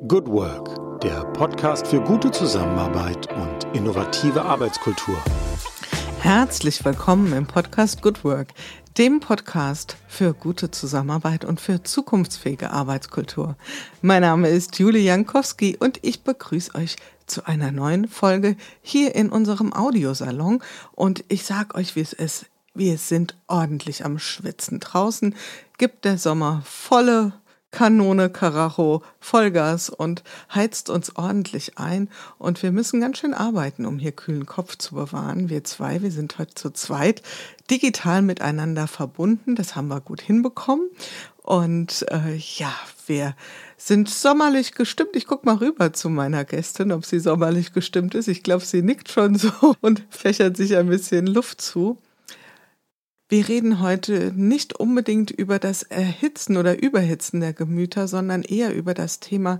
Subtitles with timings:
[0.00, 5.22] Good Work, der Podcast für gute Zusammenarbeit und innovative Arbeitskultur.
[6.18, 8.54] Herzlich willkommen im Podcast Good Work,
[8.96, 13.54] dem Podcast für gute Zusammenarbeit und für zukunftsfähige Arbeitskultur.
[14.00, 16.96] Mein Name ist Julie Jankowski und ich begrüße euch
[17.26, 20.62] zu einer neuen Folge hier in unserem Audiosalon
[20.92, 22.46] und ich sage euch, wie es ist.
[22.72, 24.80] Wir sind ordentlich am Schwitzen.
[24.80, 25.34] Draußen
[25.76, 27.34] gibt der Sommer volle
[27.72, 30.22] Kanone, Karacho, Vollgas und
[30.54, 32.08] heizt uns ordentlich ein.
[32.38, 35.48] Und wir müssen ganz schön arbeiten, um hier kühlen Kopf zu bewahren.
[35.48, 37.22] Wir zwei, wir sind heute zu zweit
[37.70, 39.56] digital miteinander verbunden.
[39.56, 40.88] Das haben wir gut hinbekommen.
[41.42, 42.72] Und äh, ja,
[43.06, 43.34] wir
[43.76, 45.16] sind sommerlich gestimmt.
[45.16, 48.28] Ich guck mal rüber zu meiner Gästin, ob sie sommerlich gestimmt ist.
[48.28, 51.98] Ich glaube, sie nickt schon so und fächert sich ein bisschen Luft zu.
[53.32, 58.92] Wir reden heute nicht unbedingt über das Erhitzen oder Überhitzen der Gemüter, sondern eher über
[58.92, 59.58] das Thema,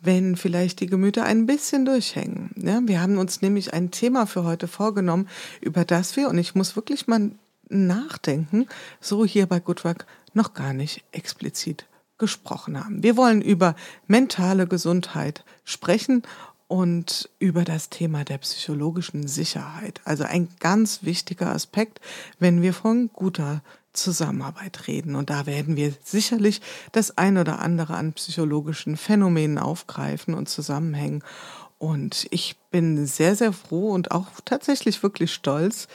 [0.00, 2.50] wenn vielleicht die Gemüter ein bisschen durchhängen.
[2.56, 5.28] Ja, wir haben uns nämlich ein Thema für heute vorgenommen,
[5.60, 7.30] über das wir, und ich muss wirklich mal
[7.68, 8.66] nachdenken,
[8.98, 11.86] so hier bei Goodwork noch gar nicht explizit
[12.18, 13.04] gesprochen haben.
[13.04, 13.76] Wir wollen über
[14.08, 16.24] mentale Gesundheit sprechen
[16.68, 20.00] und über das Thema der psychologischen Sicherheit.
[20.04, 22.00] Also ein ganz wichtiger Aspekt,
[22.38, 23.62] wenn wir von guter
[23.92, 25.14] Zusammenarbeit reden.
[25.14, 26.60] Und da werden wir sicherlich
[26.92, 31.22] das ein oder andere an psychologischen Phänomenen aufgreifen und zusammenhängen.
[31.78, 35.88] Und ich bin sehr, sehr froh und auch tatsächlich wirklich stolz,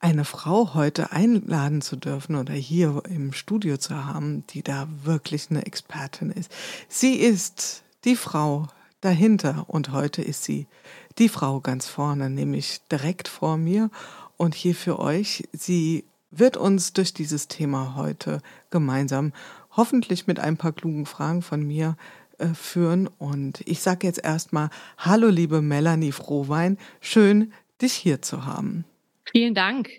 [0.00, 5.50] eine Frau heute einladen zu dürfen oder hier im Studio zu haben, die da wirklich
[5.50, 6.50] eine Expertin ist.
[6.88, 8.66] Sie ist die Frau
[9.00, 9.64] dahinter.
[9.68, 10.66] Und heute ist sie
[11.18, 13.90] die Frau ganz vorne, nämlich direkt vor mir
[14.36, 15.48] und hier für euch.
[15.52, 18.40] Sie wird uns durch dieses Thema heute
[18.70, 19.32] gemeinsam
[19.76, 21.96] hoffentlich mit ein paar klugen Fragen von mir
[22.38, 23.08] äh, führen.
[23.18, 28.84] Und ich sage jetzt erstmal, hallo liebe Melanie Frohwein, schön dich hier zu haben.
[29.30, 29.90] Vielen Dank.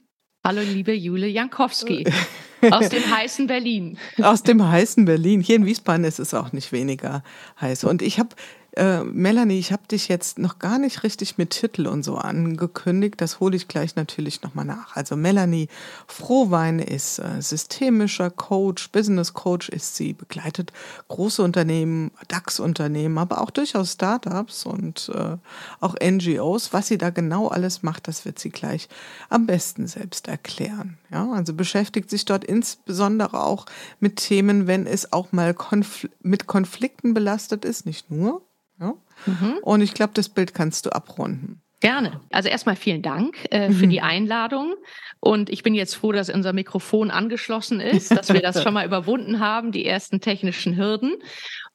[0.44, 2.04] Hallo liebe Jule Jankowski
[2.72, 3.98] aus dem heißen Berlin.
[4.22, 5.42] Aus dem heißen Berlin.
[5.42, 7.23] Hier in Wiesbaden ist es auch nicht weniger
[7.60, 7.84] heiß.
[7.84, 8.30] Und ich habe
[8.77, 13.15] äh, Melanie, ich habe dich jetzt noch gar nicht richtig mit Titel und so angekündigt.
[13.20, 14.95] Das hole ich gleich natürlich nochmal nach.
[14.95, 15.67] Also Melanie
[16.08, 20.71] Frohwein ist äh, systemischer Coach, Business Coach ist sie, begleitet
[21.10, 25.36] große Unternehmen, DAX-Unternehmen, aber auch durchaus Startups und äh,
[25.81, 26.71] auch NGOs.
[26.71, 28.87] Was sie da genau alles macht, das wird sie gleich
[29.30, 30.98] am besten selbst erklären.
[31.11, 33.65] Ja, also beschäftigt sich dort insbesondere auch
[33.99, 38.42] mit Themen, wenn es auch mal Konfl mit Konflikten belastet ist, nicht nur,
[38.81, 38.93] ja?
[39.25, 39.59] Mhm.
[39.61, 41.61] Und ich glaube, das Bild kannst du abrunden.
[41.81, 42.21] Gerne.
[42.30, 43.89] Also erstmal vielen Dank äh, für mhm.
[43.89, 44.75] die Einladung.
[45.19, 48.86] Und ich bin jetzt froh, dass unser Mikrofon angeschlossen ist, dass wir das schon mal
[48.86, 51.15] überwunden haben, die ersten technischen Hürden.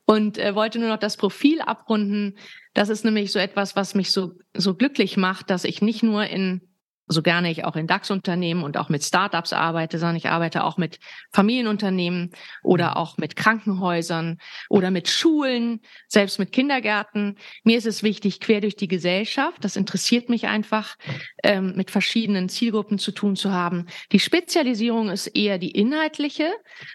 [0.05, 2.37] Und äh, wollte nur noch das Profil abrunden.
[2.73, 6.25] Das ist nämlich so etwas, was mich so, so glücklich macht, dass ich nicht nur
[6.27, 6.61] in
[7.09, 10.77] so gerne ich auch in DAX-Unternehmen und auch mit Startups arbeite, sondern ich arbeite auch
[10.77, 10.99] mit
[11.33, 12.97] Familienunternehmen oder mhm.
[12.97, 17.37] auch mit Krankenhäusern oder mit Schulen, selbst mit Kindergärten.
[17.65, 20.97] Mir ist es wichtig, quer durch die Gesellschaft, das interessiert mich einfach,
[21.43, 23.87] ähm, mit verschiedenen Zielgruppen zu tun zu haben.
[24.13, 26.51] Die Spezialisierung ist eher die inhaltliche,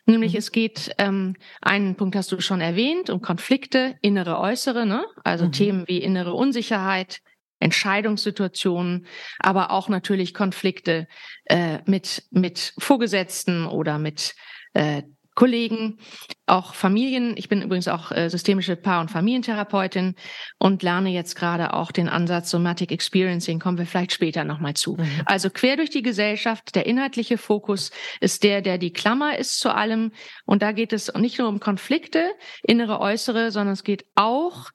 [0.05, 0.39] nämlich mhm.
[0.39, 5.05] es geht, ähm, einen Punkt hast du schon erwähnt, um Konflikte, innere, äußere, ne?
[5.23, 5.51] also mhm.
[5.53, 7.21] Themen wie innere Unsicherheit,
[7.61, 9.05] Entscheidungssituationen,
[9.39, 11.07] aber auch natürlich Konflikte
[11.45, 14.35] äh, mit, mit Vorgesetzten oder mit
[14.73, 15.97] äh, Kollegen,
[16.45, 17.35] auch Familien.
[17.37, 20.15] Ich bin übrigens auch äh, systemische Paar- und Familientherapeutin
[20.59, 24.97] und lerne jetzt gerade auch den Ansatz Somatic Experiencing, kommen wir vielleicht später nochmal zu.
[24.97, 25.21] Mhm.
[25.25, 29.73] Also quer durch die Gesellschaft, der inhaltliche Fokus ist der, der die Klammer ist zu
[29.73, 30.11] allem.
[30.45, 34.71] Und da geht es nicht nur um Konflikte, innere, äußere, sondern es geht auch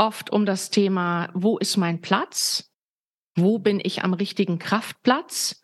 [0.00, 2.72] oft um das Thema, wo ist mein Platz?
[3.36, 5.60] Wo bin ich am richtigen Kraftplatz?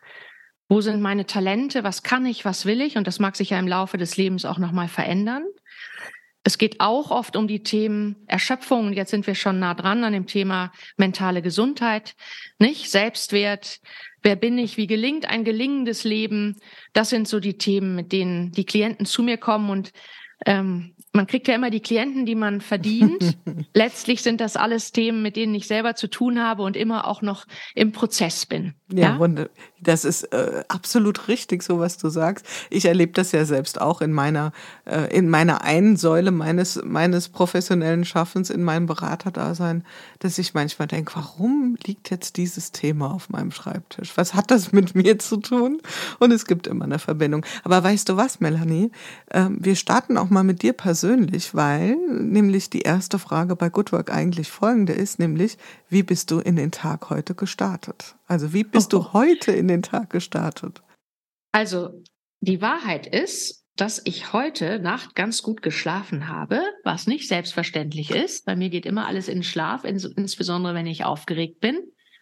[0.69, 1.83] Wo sind meine Talente?
[1.83, 2.45] Was kann ich?
[2.45, 2.97] Was will ich?
[2.97, 5.43] Und das mag sich ja im Laufe des Lebens auch nochmal verändern.
[6.43, 8.87] Es geht auch oft um die Themen Erschöpfung.
[8.87, 12.15] Und jetzt sind wir schon nah dran an dem Thema mentale Gesundheit,
[12.59, 12.91] nicht?
[12.91, 13.79] Selbstwert.
[14.21, 14.77] Wer bin ich?
[14.77, 16.57] Wie gelingt ein gelingendes Leben?
[16.93, 19.91] Das sind so die Themen, mit denen die Klienten zu mir kommen und
[20.45, 23.37] ähm, man kriegt ja immer die Klienten, die man verdient.
[23.73, 27.21] Letztlich sind das alles Themen, mit denen ich selber zu tun habe und immer auch
[27.21, 28.75] noch im Prozess bin.
[28.89, 29.47] Ja, ja?
[29.79, 32.45] Das ist äh, absolut richtig, so was du sagst.
[32.69, 34.51] Ich erlebe das ja selbst auch in meiner,
[34.85, 39.83] äh, in meiner einen Säule meines, meines professionellen Schaffens, in meinem Beraterdasein,
[40.19, 44.13] dass ich manchmal denke, warum liegt jetzt dieses Thema auf meinem Schreibtisch?
[44.15, 45.79] Was hat das mit mir zu tun?
[46.19, 47.45] Und es gibt immer eine Verbindung.
[47.63, 48.91] Aber weißt du was, Melanie?
[49.27, 53.91] Äh, wir starten auch mal mit dir persönlich, weil nämlich die erste Frage bei Good
[53.91, 55.57] Work eigentlich folgende ist, nämlich,
[55.89, 58.15] wie bist du in den Tag heute gestartet?
[58.27, 58.99] Also wie bist oh.
[58.99, 60.81] du heute in den Tag gestartet?
[61.51, 62.03] Also
[62.39, 68.45] die Wahrheit ist, dass ich heute Nacht ganz gut geschlafen habe, was nicht selbstverständlich ist.
[68.45, 71.79] Bei mir geht immer alles in Schlaf, insbesondere wenn ich aufgeregt bin.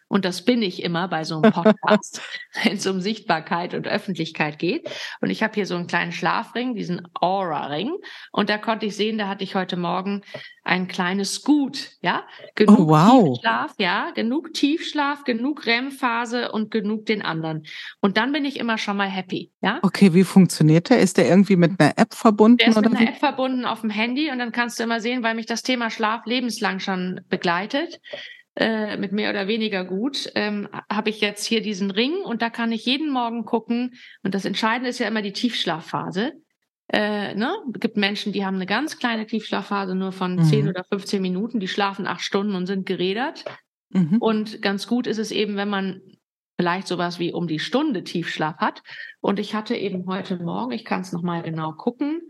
[0.08, 2.20] Und das bin ich immer bei so einem Podcast,
[2.62, 4.88] wenn es um Sichtbarkeit und Öffentlichkeit geht.
[5.20, 7.92] Und ich habe hier so einen kleinen Schlafring, diesen Aura-Ring.
[8.32, 10.22] Und da konnte ich sehen, da hatte ich heute Morgen
[10.62, 12.24] ein kleines Gut, ja.
[12.54, 13.34] Genug oh, wow.
[13.34, 17.66] Tiefschlaf, ja, genug Tiefschlaf, genug REM-Phase und genug den anderen.
[18.00, 19.78] Und dann bin ich immer schon mal happy, ja.
[19.82, 21.00] Okay, wie funktioniert der?
[21.00, 22.58] Ist der irgendwie mit einer App verbunden?
[22.58, 23.12] Der ist oder mit einer wie?
[23.12, 25.90] App verbunden auf dem Handy und dann kannst du immer sehen, weil mich das Thema
[25.90, 28.00] Schlaf lebenslang schon begleitet
[28.56, 32.50] äh, mit mehr oder weniger gut, ähm, habe ich jetzt hier diesen Ring und da
[32.50, 33.94] kann ich jeden Morgen gucken.
[34.22, 36.32] Und das Entscheidende ist ja immer die Tiefschlafphase.
[36.88, 37.52] Äh, ne?
[37.74, 40.44] Es gibt Menschen, die haben eine ganz kleine Tiefschlafphase nur von mhm.
[40.44, 43.44] 10 oder 15 Minuten, die schlafen acht Stunden und sind gerädert.
[43.90, 44.18] Mhm.
[44.18, 46.00] Und ganz gut ist es eben, wenn man
[46.58, 48.82] vielleicht sowas wie um die Stunde Tiefschlaf hat.
[49.20, 52.20] Und ich hatte eben heute Morgen, ich kann es nochmal genau gucken,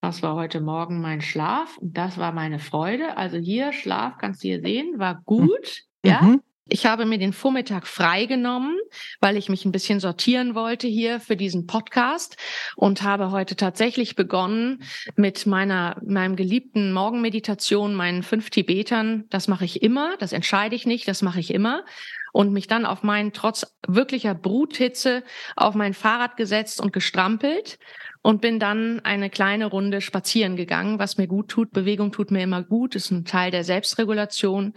[0.00, 3.16] das war heute Morgen mein Schlaf und das war meine Freude.
[3.16, 5.82] Also hier Schlaf, kannst du hier sehen, war gut.
[6.02, 6.10] Mhm.
[6.10, 6.38] Ja.
[6.70, 8.76] Ich habe mir den Vormittag freigenommen,
[9.20, 12.36] weil ich mich ein bisschen sortieren wollte hier für diesen Podcast
[12.76, 14.82] und habe heute tatsächlich begonnen
[15.16, 19.24] mit meiner, meinem geliebten Morgenmeditation, meinen fünf Tibetern.
[19.30, 20.16] Das mache ich immer.
[20.18, 21.08] Das entscheide ich nicht.
[21.08, 21.84] Das mache ich immer
[22.32, 25.24] und mich dann auf meinen, trotz wirklicher Bruthitze,
[25.56, 27.78] auf mein Fahrrad gesetzt und gestrampelt
[28.22, 31.72] und bin dann eine kleine Runde spazieren gegangen, was mir gut tut.
[31.72, 34.74] Bewegung tut mir immer gut, ist ein Teil der Selbstregulation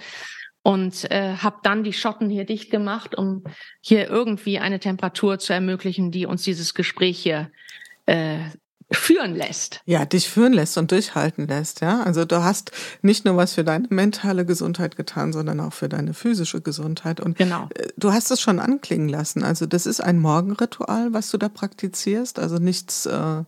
[0.63, 3.43] und äh, habe dann die Schotten hier dicht gemacht, um
[3.81, 7.51] hier irgendwie eine Temperatur zu ermöglichen, die uns dieses Gespräch hier
[8.05, 8.39] äh,
[8.91, 9.81] führen lässt.
[9.85, 12.01] Ja, dich führen lässt und durchhalten lässt, ja.
[12.03, 12.71] Also du hast
[13.01, 17.19] nicht nur was für deine mentale Gesundheit getan, sondern auch für deine physische Gesundheit.
[17.19, 17.69] Und genau.
[17.73, 19.43] Äh, du hast es schon anklingen lassen.
[19.43, 22.39] Also das ist ein Morgenritual, was du da praktizierst.
[22.39, 23.43] Also nichts, äh,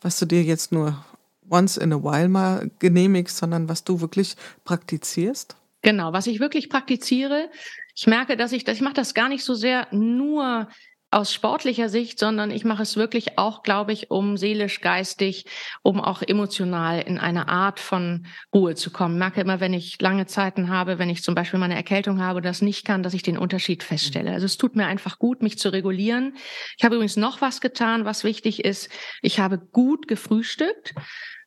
[0.00, 1.04] was du dir jetzt nur
[1.48, 5.56] once in a while mal genehmigst, sondern was du wirklich praktizierst.
[5.82, 7.50] Genau, was ich wirklich praktiziere.
[7.94, 10.68] Ich merke, dass ich, dass ich mache das gar nicht so sehr nur
[11.12, 15.44] aus sportlicher Sicht, sondern ich mache es wirklich auch, glaube ich, um seelisch, geistig,
[15.82, 19.16] um auch emotional in eine Art von Ruhe zu kommen.
[19.16, 22.40] Ich merke immer, wenn ich lange Zeiten habe, wenn ich zum Beispiel meine Erkältung habe,
[22.40, 24.32] das nicht kann, dass ich den Unterschied feststelle.
[24.32, 26.34] Also es tut mir einfach gut, mich zu regulieren.
[26.78, 28.88] Ich habe übrigens noch was getan, was wichtig ist.
[29.20, 30.94] Ich habe gut gefrühstückt.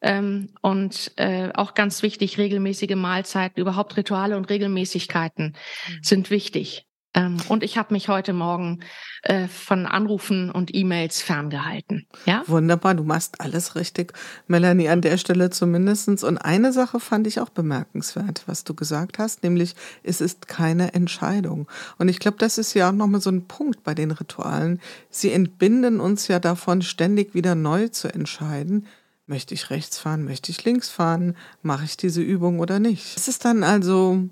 [0.02, 5.56] Ähm, und äh, auch ganz wichtig, regelmäßige Mahlzeiten, überhaupt Rituale und Regelmäßigkeiten
[5.88, 6.00] mhm.
[6.04, 6.86] sind wichtig.
[7.16, 8.82] Ähm, und ich habe mich heute Morgen
[9.24, 12.06] äh, von Anrufen und E-Mails ferngehalten.
[12.26, 12.44] Ja?
[12.46, 14.14] Wunderbar, du machst alles richtig,
[14.48, 16.24] Melanie, an der Stelle zumindestens.
[16.24, 20.94] Und eine Sache fand ich auch bemerkenswert, was du gesagt hast, nämlich es ist keine
[20.94, 21.68] Entscheidung.
[21.98, 24.82] Und ich glaube, das ist ja auch nochmal so ein Punkt bei den Ritualen.
[25.10, 28.86] Sie entbinden uns ja davon, ständig wieder neu zu entscheiden.
[29.26, 33.18] Möchte ich rechts fahren, möchte ich links fahren, mache ich diese Übung oder nicht?
[33.18, 34.30] Es ist dann also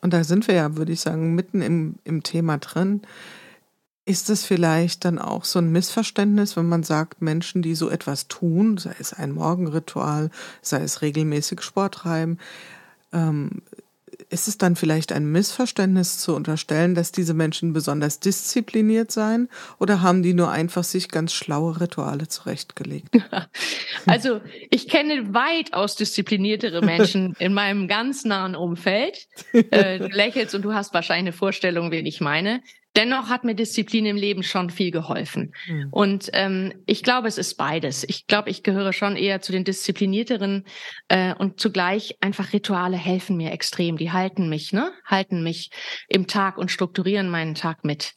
[0.00, 3.02] und da sind wir ja, würde ich sagen, mitten im, im Thema drin.
[4.04, 8.28] Ist es vielleicht dann auch so ein Missverständnis, wenn man sagt, Menschen, die so etwas
[8.28, 10.30] tun, sei es ein Morgenritual,
[10.62, 12.38] sei es regelmäßig Sport treiben,
[13.12, 13.62] ähm,
[14.30, 20.02] ist es dann vielleicht ein Missverständnis zu unterstellen, dass diese Menschen besonders diszipliniert seien oder
[20.02, 23.08] haben die nur einfach sich ganz schlaue Rituale zurechtgelegt?
[24.08, 29.26] Also ich kenne weitaus diszipliniertere Menschen in meinem ganz nahen Umfeld.
[29.70, 32.62] Äh, du lächelst und du hast wahrscheinlich eine Vorstellung, wen ich meine.
[32.96, 35.52] Dennoch hat mir Disziplin im Leben schon viel geholfen.
[35.66, 35.88] Mhm.
[35.90, 38.04] Und ähm, ich glaube, es ist beides.
[38.08, 40.64] Ich glaube, ich gehöre schon eher zu den disziplinierteren
[41.08, 43.96] äh, und zugleich einfach Rituale helfen mir extrem.
[43.98, 44.92] Die halten mich, ne?
[45.04, 45.70] Halten mich
[46.08, 48.14] im Tag und strukturieren meinen Tag mit.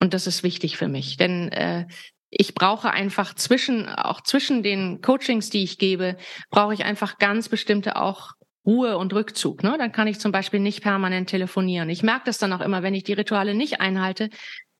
[0.00, 1.86] Und das ist wichtig für mich, denn äh,
[2.28, 6.16] ich brauche einfach zwischen, auch zwischen den Coachings, die ich gebe,
[6.50, 8.32] brauche ich einfach ganz bestimmte auch
[8.66, 9.62] Ruhe und Rückzug.
[9.62, 9.76] Ne?
[9.78, 11.88] Dann kann ich zum Beispiel nicht permanent telefonieren.
[11.88, 14.28] Ich merke das dann auch immer, wenn ich die Rituale nicht einhalte,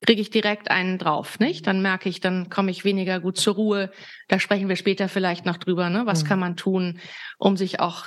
[0.05, 1.65] kriege ich direkt einen drauf, nicht?
[1.65, 3.91] Dann merke ich, dann komme ich weniger gut zur Ruhe.
[4.27, 6.03] Da sprechen wir später vielleicht noch drüber, ne?
[6.05, 6.27] Was mhm.
[6.27, 6.99] kann man tun,
[7.39, 8.05] um sich auch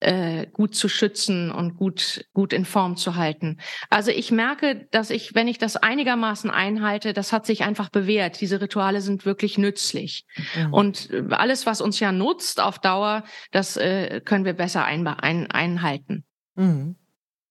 [0.00, 3.58] äh, gut zu schützen und gut gut in Form zu halten?
[3.88, 8.40] Also ich merke, dass ich, wenn ich das einigermaßen einhalte, das hat sich einfach bewährt.
[8.40, 10.74] Diese Rituale sind wirklich nützlich mhm.
[10.74, 15.50] und alles, was uns ja nutzt auf Dauer, das äh, können wir besser ein, ein,
[15.50, 16.24] einhalten.
[16.54, 16.96] Mhm.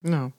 [0.01, 0.31] Ja,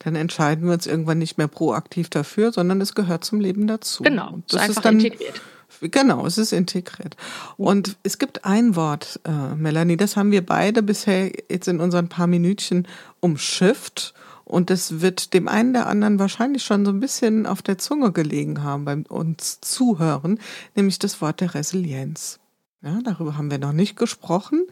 [0.00, 4.02] dann entscheiden wir uns irgendwann nicht mehr proaktiv dafür, sondern es gehört zum Leben dazu.
[4.02, 5.40] Genau, das ist einfach ist dann, integriert.
[5.80, 7.16] Genau, es ist integriert.
[7.56, 12.08] Und es gibt ein Wort, äh, Melanie, das haben wir beide bisher jetzt in unseren
[12.08, 12.88] paar Minütchen
[13.20, 14.14] umschifft.
[14.44, 18.12] Und das wird dem einen der anderen wahrscheinlich schon so ein bisschen auf der Zunge
[18.12, 20.38] gelegen haben beim uns zuhören,
[20.74, 22.40] nämlich das Wort der Resilienz.
[22.82, 24.66] Ja, darüber haben wir noch nicht gesprochen.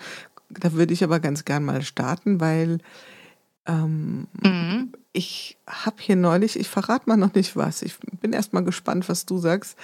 [0.51, 2.79] Da würde ich aber ganz gern mal starten, weil
[3.67, 4.93] ähm, mhm.
[5.13, 9.09] Ich habe hier neulich, ich verrate mal noch nicht was, ich bin erst mal gespannt,
[9.09, 9.77] was du sagst,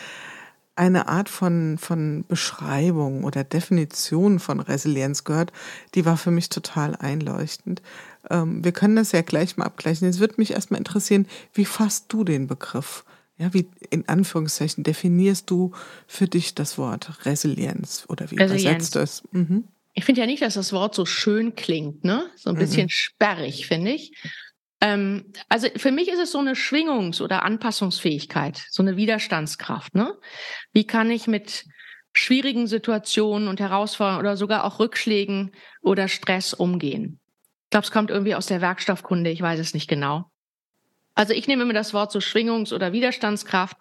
[0.78, 5.52] eine Art von, von Beschreibung oder Definition von Resilienz gehört,
[5.94, 7.82] die war für mich total einleuchtend.
[8.30, 10.06] Ähm, wir können das ja gleich mal abgleichen.
[10.06, 13.04] Jetzt würde mich erstmal interessieren, wie fasst du den Begriff?
[13.38, 15.72] Ja, wie in Anführungszeichen definierst du
[16.06, 18.62] für dich das Wort Resilienz oder wie Resilienz.
[18.62, 19.22] übersetzt du es?
[19.32, 19.64] Mhm.
[19.98, 22.30] Ich finde ja nicht, dass das Wort so schön klingt, ne?
[22.36, 22.60] So ein mhm.
[22.60, 24.12] bisschen sperrig, finde ich.
[24.80, 30.16] Ähm, also für mich ist es so eine Schwingungs- oder Anpassungsfähigkeit, so eine Widerstandskraft, ne?
[30.72, 31.64] Wie kann ich mit
[32.12, 35.50] schwierigen Situationen und Herausforderungen oder sogar auch Rückschlägen
[35.82, 37.18] oder Stress umgehen?
[37.64, 40.30] Ich glaube, es kommt irgendwie aus der Werkstoffkunde, ich weiß es nicht genau.
[41.18, 43.76] Also ich nehme immer das Wort so Schwingungs- oder Widerstandskraft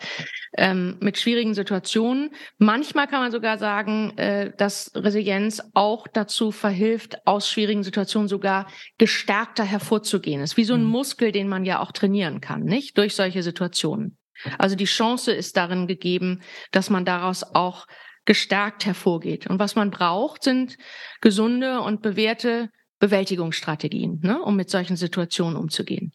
[0.58, 2.32] ähm, mit schwierigen Situationen.
[2.58, 8.65] Manchmal kann man sogar sagen, äh, dass Resilienz auch dazu verhilft, aus schwierigen Situationen sogar
[8.98, 10.41] gestärkter hervorzugehen.
[10.41, 10.89] Es ist wie so ein mhm.
[10.89, 12.98] Muskel, den man ja auch trainieren kann, nicht?
[12.98, 14.17] Durch solche Situationen.
[14.58, 16.41] Also die Chance ist darin gegeben,
[16.72, 17.86] dass man daraus auch
[18.25, 19.46] gestärkt hervorgeht.
[19.46, 20.75] Und was man braucht, sind
[21.22, 26.13] gesunde und bewährte Bewältigungsstrategien, ne, um mit solchen Situationen umzugehen.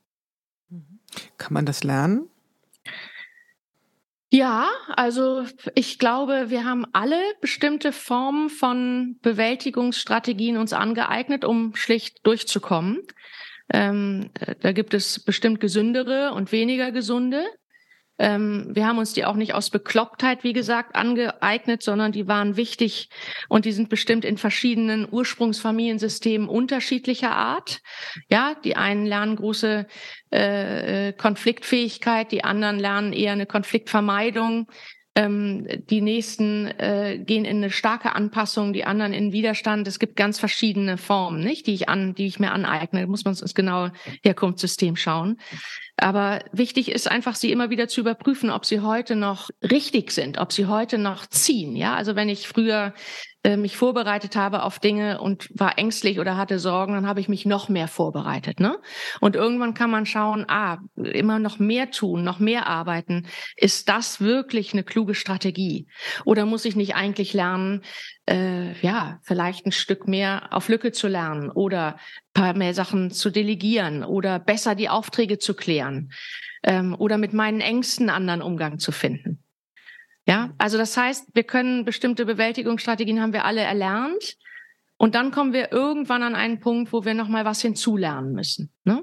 [1.38, 2.28] Kann man das lernen?
[4.34, 12.26] Ja, also ich glaube, wir haben alle bestimmte Formen von Bewältigungsstrategien uns angeeignet, um schlicht
[12.26, 13.02] durchzukommen.
[13.70, 17.44] Ähm, da gibt es bestimmt gesündere und weniger gesunde.
[18.22, 22.56] Ähm, wir haben uns die auch nicht aus Beklopptheit, wie gesagt, angeeignet, sondern die waren
[22.56, 23.08] wichtig
[23.48, 27.80] und die sind bestimmt in verschiedenen Ursprungsfamiliensystemen unterschiedlicher Art.
[28.30, 29.88] Ja, die einen lernen große
[30.32, 34.68] äh, äh Konfliktfähigkeit, die anderen lernen eher eine Konfliktvermeidung.
[35.14, 39.86] Ähm, die nächsten äh, gehen in eine starke Anpassung, die anderen in Widerstand.
[39.86, 43.00] Es gibt ganz verschiedene Formen, nicht, die ich an, die ich mir aneigne.
[43.00, 45.38] Da muss man ins genaue Herkunftssystem schauen.
[45.96, 50.38] Aber wichtig ist einfach, sie immer wieder zu überprüfen, ob sie heute noch richtig sind,
[50.38, 51.76] ob sie heute noch ziehen.
[51.76, 52.94] Ja, also wenn ich früher
[53.44, 57.28] äh, mich vorbereitet habe auf Dinge und war ängstlich oder hatte Sorgen, dann habe ich
[57.28, 58.60] mich noch mehr vorbereitet.
[58.60, 58.78] Ne?
[59.20, 63.26] Und irgendwann kann man schauen, ah, immer noch mehr tun, noch mehr arbeiten.
[63.56, 65.88] Ist das wirklich eine kluge Strategie?
[66.24, 67.82] Oder muss ich nicht eigentlich lernen,
[68.28, 71.98] äh, ja, vielleicht ein Stück mehr auf Lücke zu lernen oder
[72.34, 76.12] paar mehr Sachen zu delegieren oder besser die Aufträge zu klären
[76.62, 79.42] ähm, oder mit meinen Ängsten anderen Umgang zu finden?
[80.26, 80.54] Ja, mhm.
[80.58, 84.36] also das heißt, wir können bestimmte Bewältigungsstrategien haben wir alle erlernt.
[84.96, 88.70] Und dann kommen wir irgendwann an einen Punkt, wo wir nochmal was hinzulernen müssen.
[88.84, 89.02] Ne?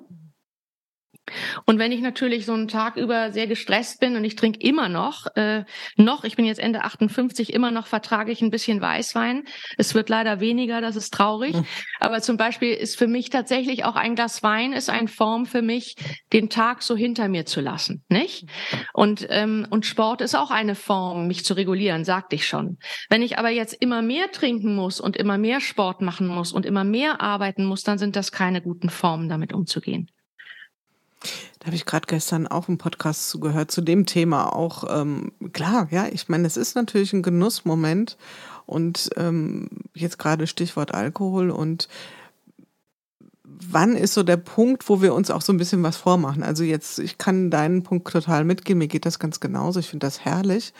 [1.65, 4.89] Und wenn ich natürlich so einen Tag über sehr gestresst bin und ich trinke immer
[4.89, 5.63] noch, äh,
[5.95, 9.43] noch, ich bin jetzt Ende 58, immer noch vertrage ich ein bisschen Weißwein.
[9.77, 11.55] Es wird leider weniger, das ist traurig.
[11.55, 11.65] Mhm.
[11.99, 15.61] Aber zum Beispiel ist für mich tatsächlich auch ein Glas Wein ist eine Form für
[15.61, 15.95] mich,
[16.33, 18.45] den Tag so hinter mir zu lassen, nicht?
[18.93, 22.77] Und ähm, und Sport ist auch eine Form, mich zu regulieren, sagte ich schon.
[23.09, 26.65] Wenn ich aber jetzt immer mehr trinken muss und immer mehr Sport machen muss und
[26.65, 30.09] immer mehr arbeiten muss, dann sind das keine guten Formen, damit umzugehen.
[31.59, 34.83] Da habe ich gerade gestern auch einen Podcast zugehört, zu dem Thema auch.
[34.89, 38.17] Ähm, klar, ja, ich meine, es ist natürlich ein Genussmoment
[38.65, 41.89] und ähm, jetzt gerade Stichwort Alkohol und
[43.43, 46.43] wann ist so der Punkt, wo wir uns auch so ein bisschen was vormachen?
[46.43, 50.07] Also jetzt, ich kann deinen Punkt total mitgehen, mir geht das ganz genauso, ich finde
[50.07, 50.73] das herrlich.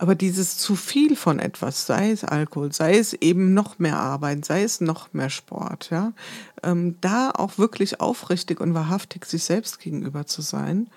[0.00, 4.46] Aber dieses zu viel von etwas, sei es Alkohol, sei es eben noch mehr Arbeit,
[4.46, 6.14] sei es noch mehr Sport, ja,
[6.62, 10.88] ähm, da auch wirklich aufrichtig und wahrhaftig sich selbst gegenüber zu sein,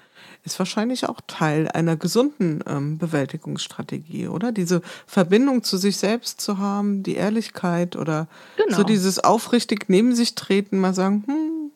[0.45, 4.53] ist wahrscheinlich auch Teil einer gesunden ähm, Bewältigungsstrategie, oder?
[4.53, 8.77] Diese Verbindung zu sich selbst zu haben, die Ehrlichkeit oder genau.
[8.77, 11.71] so dieses aufrichtig neben sich treten, mal sagen, hm,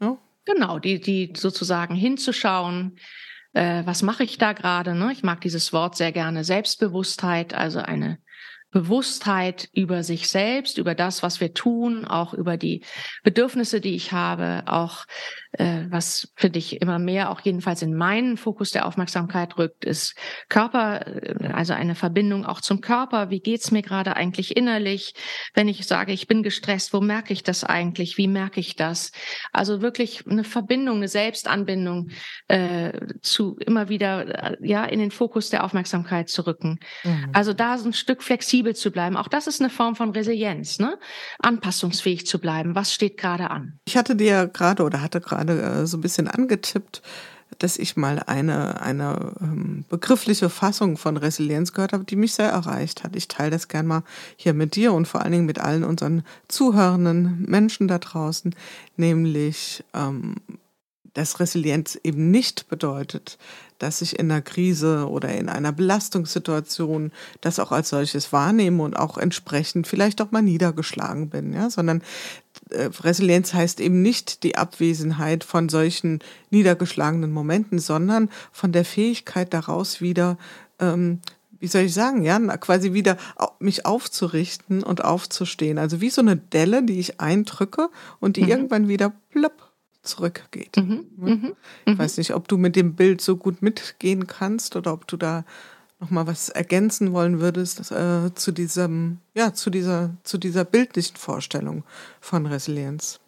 [0.00, 0.16] ja.
[0.44, 2.98] Genau, die, die sozusagen hinzuschauen,
[3.56, 4.94] äh, was mache ich da gerade?
[4.94, 5.10] Ne?
[5.12, 8.18] Ich mag dieses Wort sehr gerne, Selbstbewusstheit, also eine
[8.70, 12.84] Bewusstheit über sich selbst, über das, was wir tun, auch über die
[13.22, 15.06] Bedürfnisse, die ich habe, auch
[15.90, 20.14] was für dich immer mehr auch jedenfalls in meinen Fokus der Aufmerksamkeit rückt, ist
[20.48, 23.30] Körper, äh, also eine Verbindung auch zum Körper.
[23.30, 25.14] Wie geht's mir gerade eigentlich innerlich?
[25.54, 28.18] Wenn ich sage, ich bin gestresst, wo merke ich das eigentlich?
[28.18, 29.12] Wie merke ich das?
[29.52, 32.10] Also wirklich eine Verbindung, eine Selbstanbindung
[32.48, 36.78] äh, zu immer wieder äh, ja in den Fokus der Aufmerksamkeit zu rücken.
[37.04, 37.30] Mhm.
[37.32, 39.16] Also da ein Stück flexibel zu bleiben.
[39.16, 40.98] Auch das ist eine Form von Resilienz, ne?
[41.38, 42.74] Anpassungsfähig zu bleiben.
[42.74, 43.78] Was steht gerade an?
[43.86, 47.02] Ich hatte dir gerade oder hatte gerade gerade äh, so ein bisschen angetippt,
[47.58, 52.50] dass ich mal eine, eine ähm, begriffliche Fassung von Resilienz gehört habe, die mich sehr
[52.50, 53.14] erreicht hat.
[53.16, 54.02] Ich teile das gern mal
[54.36, 58.54] hier mit dir und vor allen Dingen mit allen unseren zuhörenden Menschen da draußen,
[58.96, 60.36] nämlich ähm,
[61.14, 63.38] dass Resilienz eben nicht bedeutet,
[63.78, 67.10] dass ich in einer Krise oder in einer Belastungssituation
[67.40, 72.02] das auch als solches wahrnehme und auch entsprechend vielleicht auch mal niedergeschlagen bin, ja, sondern
[72.70, 76.20] äh, Resilienz heißt eben nicht die Abwesenheit von solchen
[76.50, 80.36] niedergeschlagenen Momenten, sondern von der Fähigkeit daraus wieder,
[80.80, 81.20] ähm,
[81.58, 83.16] wie soll ich sagen, ja, quasi wieder
[83.60, 85.78] mich aufzurichten und aufzustehen.
[85.78, 87.88] Also wie so eine Delle, die ich eindrücke
[88.20, 88.48] und die mhm.
[88.48, 90.76] irgendwann wieder plopp zurückgeht.
[90.76, 91.98] Mhm, mhm, ich mhm.
[91.98, 95.44] weiß nicht, ob du mit dem Bild so gut mitgehen kannst oder ob du da
[95.98, 101.16] noch mal was ergänzen wollen würdest äh, zu diesem, ja, zu dieser, zu dieser bildlichen
[101.16, 101.84] Vorstellung
[102.20, 103.20] von Resilienz.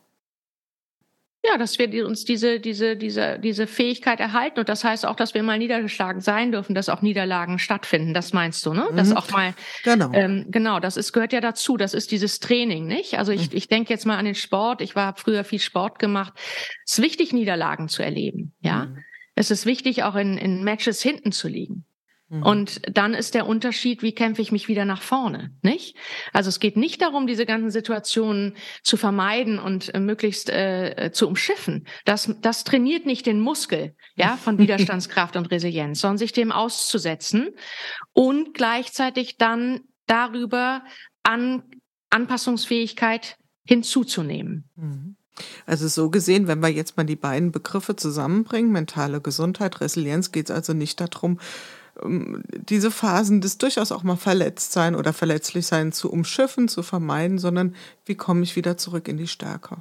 [1.45, 4.59] Ja, dass wir uns diese, diese, diese, diese Fähigkeit erhalten.
[4.59, 8.13] Und das heißt auch, dass wir mal niedergeschlagen sein dürfen, dass auch Niederlagen stattfinden.
[8.13, 8.89] Das meinst du, ne?
[8.95, 9.17] Das mhm.
[9.17, 9.55] auch mal.
[9.85, 10.11] Genau.
[10.13, 11.77] Ähm, genau, das ist, gehört ja dazu.
[11.77, 13.19] Das ist dieses Training, nicht?
[13.19, 13.57] Also ich, mhm.
[13.57, 14.83] ich denke jetzt mal an den Sport.
[14.83, 16.33] Ich war früher viel Sport gemacht.
[16.85, 18.53] Es ist wichtig, Niederlagen zu erleben.
[18.61, 18.87] Ja.
[18.87, 19.05] Mhm.
[19.37, 21.85] Es ist wichtig, auch in, in Matches hinten zu liegen.
[22.29, 22.43] Mhm.
[22.43, 25.97] Und dann ist der Unterschied, wie kämpfe ich mich wieder nach vorne, nicht?
[26.33, 31.27] Also es geht nicht darum, diese ganzen Situationen zu vermeiden und äh, möglichst äh, zu
[31.27, 31.87] umschiffen.
[32.05, 37.51] Das, das trainiert nicht den Muskel, ja, von Widerstandskraft und Resilienz, sondern sich dem auszusetzen
[38.13, 40.83] und gleichzeitig dann darüber
[41.23, 41.63] an
[42.11, 44.69] Anpassungsfähigkeit hinzuzunehmen.
[44.77, 45.17] Mhm.
[45.67, 50.51] Also so gesehen, wenn wir jetzt mal die beiden Begriffe zusammenbringen, mentale Gesundheit, Resilienz, geht
[50.51, 51.39] es also nicht darum,
[52.05, 57.39] diese Phasen des durchaus auch mal verletzt sein oder verletzlich sein zu umschiffen, zu vermeiden,
[57.39, 57.75] sondern
[58.05, 59.79] wie komme ich wieder zurück in die Stärke.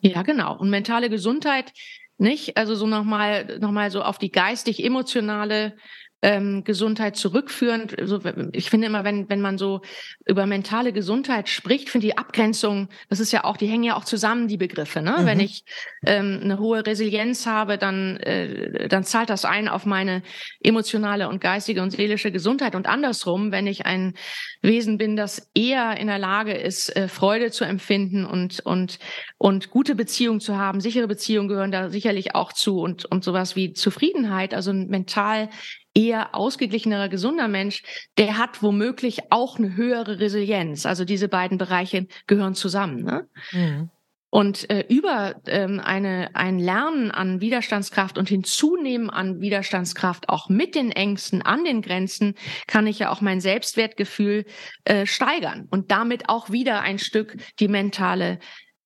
[0.00, 0.58] Ja, genau.
[0.58, 1.72] Und mentale Gesundheit,
[2.18, 2.56] nicht?
[2.56, 5.76] Also so nochmal, nochmal so auf die geistig-emotionale
[6.22, 7.98] ähm, Gesundheit zurückführend.
[7.98, 8.20] Also
[8.52, 9.80] ich finde immer, wenn, wenn man so
[10.26, 14.04] über mentale Gesundheit spricht, finde die Abgrenzung, das ist ja auch, die hängen ja auch
[14.04, 15.00] zusammen, die Begriffe.
[15.00, 15.18] Ne?
[15.20, 15.26] Mhm.
[15.26, 15.64] Wenn ich
[16.04, 20.22] ähm, eine hohe Resilienz habe, dann, äh, dann zahlt das ein auf meine
[20.62, 22.74] emotionale und geistige und seelische Gesundheit.
[22.74, 24.14] Und andersrum, wenn ich ein
[24.60, 28.98] Wesen bin, das eher in der Lage ist, äh, Freude zu empfinden und, und,
[29.38, 33.56] und gute Beziehungen zu haben, sichere Beziehungen gehören da sicherlich auch zu und, und sowas
[33.56, 35.48] wie Zufriedenheit, also mental
[35.94, 37.82] eher ausgeglichenerer, gesunder Mensch,
[38.18, 40.86] der hat womöglich auch eine höhere Resilienz.
[40.86, 43.02] Also diese beiden Bereiche gehören zusammen.
[43.02, 43.28] Ne?
[43.52, 43.90] Mhm.
[44.32, 50.76] Und äh, über ähm, eine, ein Lernen an Widerstandskraft und Hinzunehmen an Widerstandskraft auch mit
[50.76, 52.36] den Ängsten an den Grenzen
[52.68, 54.44] kann ich ja auch mein Selbstwertgefühl
[54.84, 58.38] äh, steigern und damit auch wieder ein Stück die mentale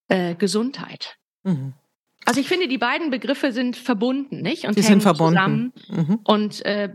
[0.09, 1.17] äh, Gesundheit.
[1.43, 1.75] Mhm.
[2.25, 4.67] Also ich finde, die beiden Begriffe sind verbunden, nicht?
[4.67, 5.73] Und die sind verbunden.
[5.89, 6.19] Mhm.
[6.25, 6.89] Und, äh,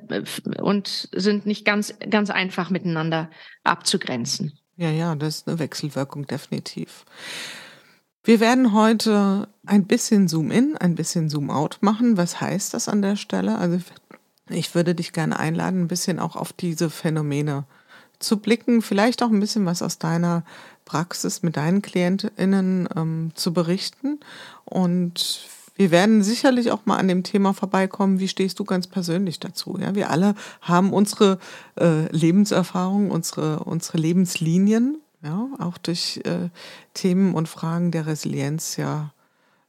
[0.61, 3.29] und sind nicht ganz, ganz einfach miteinander
[3.63, 4.53] abzugrenzen.
[4.75, 7.05] Ja, ja, das ist eine Wechselwirkung, definitiv.
[8.23, 12.17] Wir werden heute ein bisschen Zoom-in, ein bisschen Zoom-out machen.
[12.17, 13.57] Was heißt das an der Stelle?
[13.57, 13.79] Also
[14.49, 17.65] ich würde dich gerne einladen, ein bisschen auch auf diese Phänomene
[18.19, 20.43] zu blicken, vielleicht auch ein bisschen was aus deiner
[20.89, 24.19] Praxis mit deinen KlientInnen ähm, zu berichten.
[24.65, 29.39] Und wir werden sicherlich auch mal an dem Thema vorbeikommen, wie stehst du ganz persönlich
[29.39, 29.77] dazu?
[29.79, 31.37] Ja, wir alle haben unsere
[31.79, 36.49] äh, Lebenserfahrung, unsere, unsere Lebenslinien, ja, auch durch äh,
[36.95, 39.13] Themen und Fragen der Resilienz ja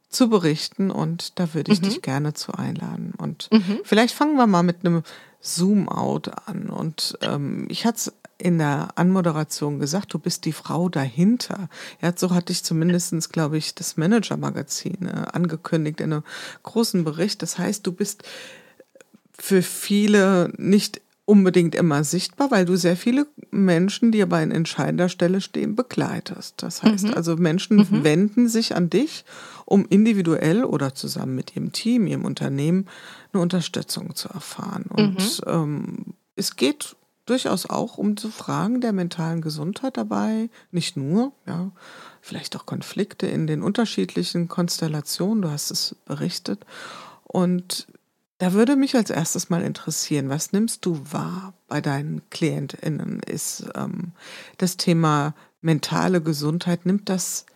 [0.08, 1.84] zu berichten und da würde ich mhm.
[1.84, 3.12] dich gerne zu einladen.
[3.18, 3.80] Und mhm.
[3.84, 5.02] vielleicht fangen wir mal mit einem
[5.40, 6.68] Zoom-out an.
[6.70, 11.68] Und ähm, ich hatte es in der Anmoderation gesagt, du bist die Frau dahinter.
[12.00, 16.24] Ja, so hatte ich zumindestens, glaube ich, das Manager-Magazin äh, angekündigt in einem
[16.62, 17.42] großen Bericht.
[17.42, 18.22] Das heißt, du bist
[19.38, 25.08] für viele nicht unbedingt immer sichtbar, weil du sehr viele Menschen, die aber in entscheidender
[25.08, 26.54] Stelle stehen, begleitest.
[26.62, 27.14] Das heißt mhm.
[27.14, 28.02] also, Menschen mhm.
[28.04, 29.24] wenden sich an dich,
[29.64, 32.86] um individuell oder zusammen mit ihrem Team, ihrem Unternehmen
[33.32, 34.86] eine Unterstützung zu erfahren.
[34.88, 35.52] Und mhm.
[35.52, 36.96] ähm, es geht
[37.30, 41.70] durchaus auch um zu Fragen der mentalen Gesundheit dabei, nicht nur, ja,
[42.20, 46.66] vielleicht auch Konflikte in den unterschiedlichen Konstellationen, du hast es berichtet.
[47.22, 47.86] Und
[48.38, 53.20] da würde mich als erstes mal interessieren, was nimmst du wahr bei deinen KlientInnen?
[53.20, 54.12] Ist ähm,
[54.58, 57.46] das Thema mentale Gesundheit, nimmt das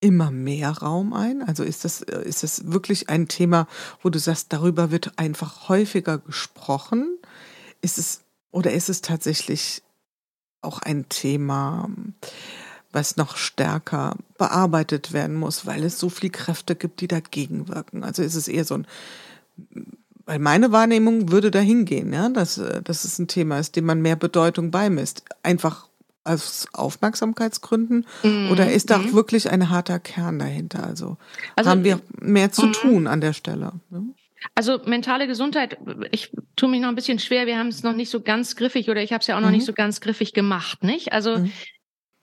[0.00, 1.42] immer mehr Raum ein?
[1.42, 3.66] Also ist das, äh, ist das wirklich ein Thema,
[4.02, 7.16] wo du sagst, darüber wird einfach häufiger gesprochen?
[7.80, 8.23] Ist es,
[8.54, 9.82] oder ist es tatsächlich
[10.60, 11.90] auch ein Thema,
[12.92, 18.04] was noch stärker bearbeitet werden muss, weil es so viele Kräfte gibt, die dagegen wirken?
[18.04, 18.86] Also ist es eher so ein
[20.26, 24.00] weil meine Wahrnehmung würde dahin gehen, ja, dass, dass es ein Thema ist, dem man
[24.00, 25.22] mehr Bedeutung beimisst.
[25.42, 25.88] Einfach
[26.22, 28.50] aus Aufmerksamkeitsgründen mhm.
[28.50, 29.12] oder ist da auch mhm.
[29.12, 30.86] wirklich ein harter Kern dahinter?
[30.86, 31.18] Also,
[31.56, 32.72] also haben wir mehr zu mhm.
[32.72, 33.72] tun an der Stelle.
[33.90, 34.14] Ne?
[34.54, 35.78] Also mentale Gesundheit,
[36.10, 38.90] ich tue mich noch ein bisschen schwer, wir haben es noch nicht so ganz griffig
[38.90, 39.66] oder ich habe es ja auch noch nicht mhm.
[39.66, 41.12] so ganz griffig gemacht, nicht?
[41.12, 41.52] Also mhm.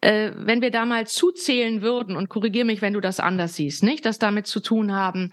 [0.01, 3.83] äh, wenn wir da mal zuzählen würden und korrigiere mich, wenn du das anders siehst,
[3.83, 4.05] nicht?
[4.05, 5.31] Das damit zu tun haben,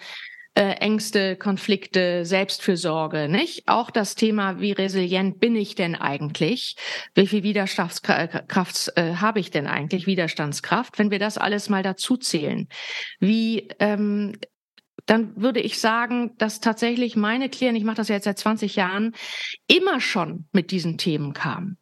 [0.58, 3.68] äh, Ängste, Konflikte, Selbstfürsorge, nicht?
[3.68, 6.74] Auch das Thema, wie resilient bin ich denn eigentlich?
[7.14, 10.08] Wie viel Widerstandskraft äh, habe ich denn eigentlich?
[10.08, 10.98] Widerstandskraft.
[10.98, 12.68] Wenn wir das alles mal dazu zählen,
[13.20, 14.32] wie ähm,
[15.08, 18.76] dann würde ich sagen, dass tatsächlich meine Klienten, ich mache das ja jetzt seit 20
[18.76, 19.14] Jahren,
[19.66, 21.78] immer schon mit diesen Themen kamen.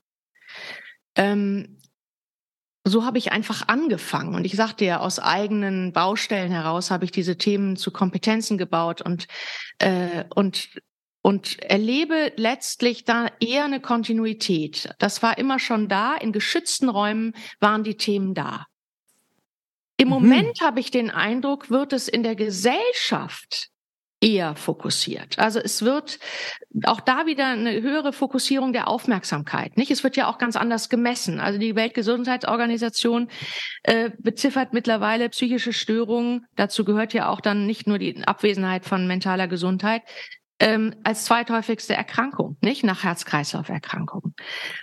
[1.17, 1.81] Ähm,
[2.85, 4.37] so habe ich einfach angefangen.
[4.37, 9.03] Und ich sagte ja, aus eigenen Baustellen heraus habe ich diese Themen zu Kompetenzen gebaut
[9.03, 9.27] und,
[9.79, 10.69] äh, und,
[11.21, 14.95] und erlebe letztlich da eher eine Kontinuität.
[15.01, 16.15] Das war immer schon da.
[16.15, 18.67] In geschützten Räumen waren die Themen da.
[19.97, 20.15] Im mhm.
[20.15, 23.71] Moment habe ich den Eindruck, wird es in der Gesellschaft
[24.21, 25.39] eher fokussiert.
[25.39, 26.19] Also es wird
[26.85, 29.77] auch da wieder eine höhere Fokussierung der Aufmerksamkeit.
[29.77, 29.91] Nicht?
[29.91, 31.39] Es wird ja auch ganz anders gemessen.
[31.39, 33.29] Also die Weltgesundheitsorganisation
[33.83, 36.47] äh, beziffert mittlerweile psychische Störungen.
[36.57, 40.03] Dazu gehört ja auch dann nicht nur die Abwesenheit von mentaler Gesundheit,
[40.59, 44.35] ähm, als zweithäufigste Erkrankung, nicht nach Herz-Kreislauf-Erkrankungen.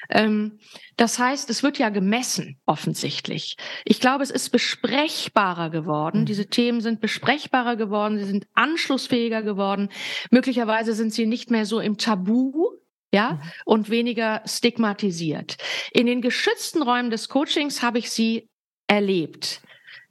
[0.10, 0.60] Ähm,
[0.98, 3.58] das heißt, es wird ja gemessen, offensichtlich.
[3.84, 6.22] Ich glaube, es ist besprechbarer geworden.
[6.22, 6.26] Mhm.
[6.26, 9.90] Diese Themen sind besprechbarer geworden, sie sind anschlussfähiger geworden.
[10.30, 12.72] Möglicherweise sind sie nicht mehr so im Tabu,
[13.12, 13.40] ja, mhm.
[13.66, 15.58] und weniger stigmatisiert.
[15.92, 18.50] In den geschützten Räumen des Coachings habe ich sie
[18.88, 19.62] erlebt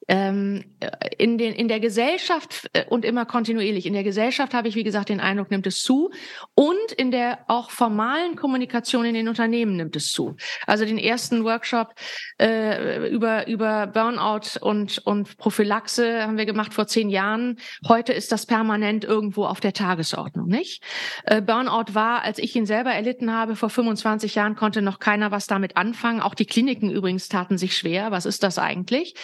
[0.09, 3.87] in, den, in der Gesellschaft äh, und immer kontinuierlich.
[3.87, 6.11] In der Gesellschaft habe ich, wie gesagt, den Eindruck, nimmt es zu.
[6.55, 10.37] Und in der auch formalen Kommunikation in den Unternehmen nimmt es zu.
[10.67, 11.95] Also den ersten Workshop
[12.41, 17.59] äh, über, über Burnout und, und Prophylaxe haben wir gemacht vor zehn Jahren.
[17.87, 20.83] Heute ist das permanent irgendwo auf der Tagesordnung, nicht?
[21.25, 25.31] Äh, Burnout war, als ich ihn selber erlitten habe, vor 25 Jahren konnte noch keiner
[25.31, 26.21] was damit anfangen.
[26.21, 28.11] Auch die Kliniken übrigens taten sich schwer.
[28.11, 29.15] Was ist das eigentlich?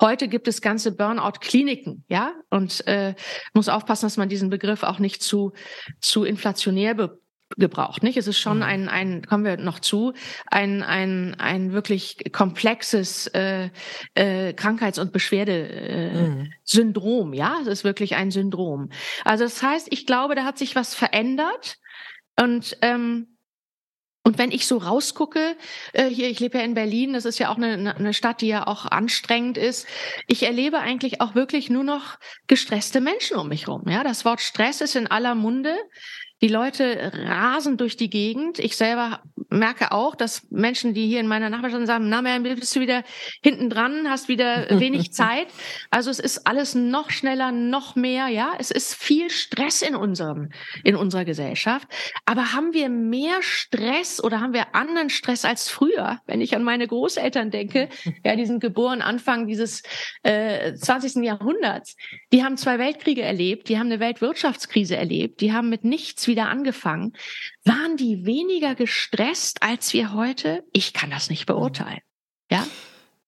[0.00, 3.14] Heute Heute gibt es ganze Burnout-Kliniken, ja, und äh,
[3.54, 5.52] muss aufpassen, dass man diesen Begriff auch nicht zu
[6.00, 7.20] zu inflationär be
[7.56, 8.16] gebraucht, nicht?
[8.16, 8.64] Es ist schon mhm.
[8.64, 10.14] ein, ein, kommen wir noch zu,
[10.46, 13.70] ein, ein, ein wirklich komplexes äh,
[14.14, 17.34] äh, Krankheits- und Beschwerdesyndrom, äh, mhm.
[17.34, 17.58] ja?
[17.62, 18.88] Es ist wirklich ein Syndrom.
[19.24, 21.76] Also das heißt, ich glaube, da hat sich was verändert
[22.34, 23.37] und ähm,
[24.28, 25.56] und wenn ich so rausgucke,
[25.94, 28.48] äh, hier, ich lebe ja in Berlin, das ist ja auch eine, eine Stadt, die
[28.48, 29.86] ja auch anstrengend ist.
[30.26, 33.84] Ich erlebe eigentlich auch wirklich nur noch gestresste Menschen um mich rum.
[33.88, 35.74] Ja, das Wort Stress ist in aller Munde.
[36.40, 38.58] Die Leute rasen durch die Gegend.
[38.60, 42.80] Ich selber merke auch, dass Menschen, die hier in meiner Nachbarschaft sagen, na, bist du
[42.80, 43.02] wieder
[43.42, 45.48] hinten dran, hast wieder wenig Zeit.
[45.90, 48.52] Also es ist alles noch schneller, noch mehr, ja.
[48.58, 50.50] Es ist viel Stress in unserem,
[50.84, 51.88] in unserer Gesellschaft.
[52.24, 56.20] Aber haben wir mehr Stress oder haben wir anderen Stress als früher?
[56.26, 57.88] Wenn ich an meine Großeltern denke,
[58.24, 59.82] ja, die sind geboren Anfang dieses
[60.22, 61.24] äh, 20.
[61.24, 61.96] Jahrhunderts.
[62.32, 66.48] Die haben zwei Weltkriege erlebt, die haben eine Weltwirtschaftskrise erlebt, die haben mit nichts wieder
[66.48, 67.14] angefangen.
[67.64, 70.62] Waren die weniger gestresst als wir heute?
[70.72, 72.00] Ich kann das nicht beurteilen.
[72.50, 72.64] Ja?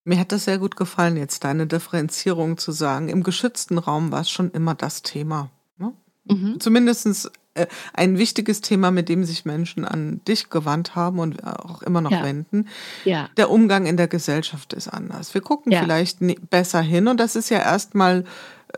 [0.04, 3.08] Mir hat das sehr gut gefallen, jetzt deine Differenzierung zu sagen.
[3.08, 5.50] Im geschützten Raum war es schon immer das Thema.
[5.76, 5.92] Ne?
[6.24, 6.60] Mhm.
[6.60, 11.82] Zumindest äh, ein wichtiges Thema, mit dem sich Menschen an dich gewandt haben und auch
[11.82, 12.22] immer noch ja.
[12.22, 12.68] wenden.
[13.04, 13.28] Ja.
[13.36, 15.34] Der Umgang in der Gesellschaft ist anders.
[15.34, 15.82] Wir gucken ja.
[15.82, 18.24] vielleicht besser hin und das ist ja erstmal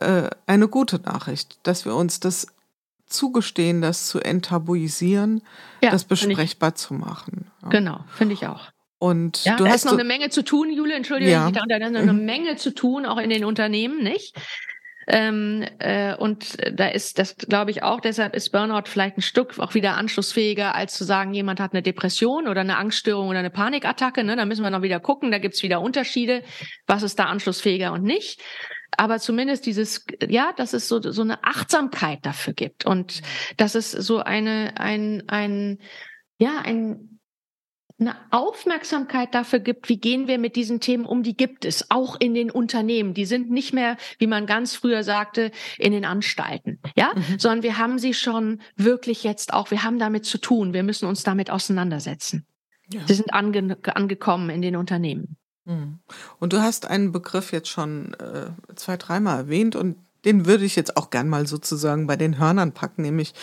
[0.01, 2.47] äh, eine gute Nachricht, dass wir uns das
[3.13, 5.43] zugestehen, das zu enttabuisieren,
[5.83, 7.51] ja, das besprechbar ich, zu machen.
[7.63, 7.69] Ja.
[7.69, 8.71] Genau, finde ich auch.
[8.99, 11.51] Und ja, du da hast ist noch so, eine Menge zu tun, Jule, entschuldige, ja.
[11.51, 12.13] da ist noch eine.
[12.13, 14.37] Menge zu tun, auch in den Unternehmen, nicht?
[15.09, 19.59] Ähm, äh, und da ist das, glaube ich, auch, deshalb ist Burnout vielleicht ein Stück
[19.59, 23.51] auch wieder anschlussfähiger, als zu sagen, jemand hat eine Depression oder eine Angststörung oder eine
[23.51, 24.23] Panikattacke.
[24.23, 24.37] Ne?
[24.37, 26.45] Da müssen wir noch wieder gucken, da gibt's wieder Unterschiede,
[26.87, 28.41] was ist da anschlussfähiger und nicht
[28.97, 33.23] aber zumindest dieses, ja, dass es so, so eine Achtsamkeit dafür gibt und
[33.57, 35.79] dass es so eine, ein, ein,
[36.39, 37.21] ja, ein,
[37.99, 42.17] eine Aufmerksamkeit dafür gibt, wie gehen wir mit diesen Themen um, die gibt es, auch
[42.19, 43.15] in den Unternehmen.
[43.15, 47.39] Die sind nicht mehr, wie man ganz früher sagte, in den Anstalten, ja, mhm.
[47.39, 51.07] sondern wir haben sie schon wirklich jetzt auch, wir haben damit zu tun, wir müssen
[51.07, 52.47] uns damit auseinandersetzen.
[52.93, 53.01] Ja.
[53.07, 55.37] Sie sind ange angekommen in den Unternehmen.
[55.65, 55.99] Mhm.
[56.39, 60.77] Und du hast einen Begriff jetzt schon äh, zwei, dreimal erwähnt und den würde ich
[60.77, 63.35] jetzt auch gern mal sozusagen bei den Hörnern packen, nämlich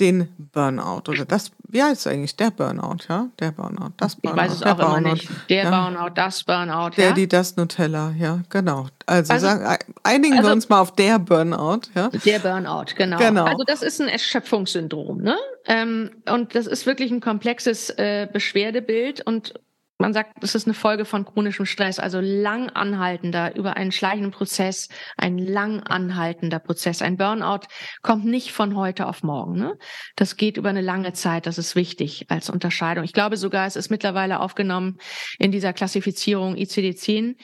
[0.00, 2.36] den Burnout oder das, wie heißt es eigentlich?
[2.36, 3.28] Der Burnout, ja?
[3.38, 4.42] Der Burnout, das Burnout.
[4.42, 5.28] Ich weiß es auch Burnout, immer nicht.
[5.50, 5.70] Der ja.
[5.70, 6.90] Burnout, das Burnout.
[6.96, 7.12] Der, ja?
[7.12, 8.86] die, das Nutella, ja, genau.
[9.04, 12.08] Also, also sagen, einigen also, wir uns mal auf der Burnout, ja?
[12.08, 13.18] Der Burnout, genau.
[13.18, 13.44] genau.
[13.44, 15.36] Also das ist ein Erschöpfungssyndrom, ne?
[15.66, 19.54] Ähm, und das ist wirklich ein komplexes äh, Beschwerdebild und
[19.98, 24.32] man sagt, das ist eine Folge von chronischem Stress, also lang anhaltender, über einen schleichenden
[24.32, 27.02] Prozess, ein lang anhaltender Prozess.
[27.02, 27.66] Ein Burnout
[28.02, 29.54] kommt nicht von heute auf morgen.
[29.54, 29.78] Ne?
[30.16, 33.04] Das geht über eine lange Zeit, das ist wichtig als Unterscheidung.
[33.04, 34.98] Ich glaube sogar, es ist mittlerweile aufgenommen
[35.38, 37.36] in dieser Klassifizierung ICD-10.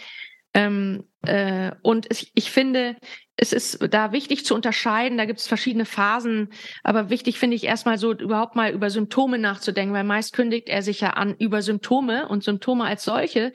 [0.55, 2.97] Ähm, äh, und ich, ich finde,
[3.41, 6.49] es ist da wichtig zu unterscheiden, da gibt es verschiedene Phasen,
[6.83, 10.83] aber wichtig finde ich erstmal so überhaupt mal über Symptome nachzudenken, weil meist kündigt er
[10.83, 13.53] sich ja an über Symptome und Symptome als solche,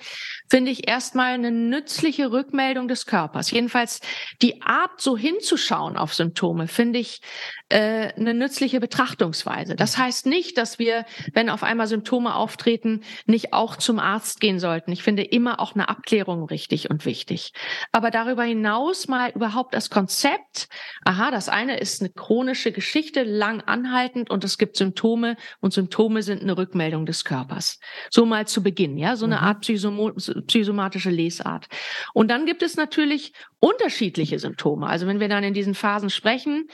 [0.49, 3.51] finde ich erstmal eine nützliche Rückmeldung des Körpers.
[3.51, 3.99] Jedenfalls
[4.41, 7.19] die Art, so hinzuschauen auf Symptome, finde ich
[7.67, 9.75] äh, eine nützliche Betrachtungsweise.
[9.75, 14.59] Das heißt nicht, dass wir, wenn auf einmal Symptome auftreten, nicht auch zum Arzt gehen
[14.59, 14.93] sollten.
[14.93, 17.52] Ich finde immer auch eine Abklärung richtig und wichtig.
[17.91, 20.67] Aber darüber hinaus mal überhaupt das Konzept,
[21.03, 26.23] aha, das eine ist eine chronische Geschichte, lang anhaltend und es gibt Symptome und Symptome
[26.23, 27.79] sind eine Rückmeldung des Körpers.
[28.09, 29.43] So mal zu Beginn, ja, so eine mhm.
[29.43, 31.67] Art psychosomatische Lesart.
[32.13, 34.87] Und dann gibt es natürlich unterschiedliche Symptome.
[34.87, 36.67] Also wenn wir dann in diesen Phasen sprechen,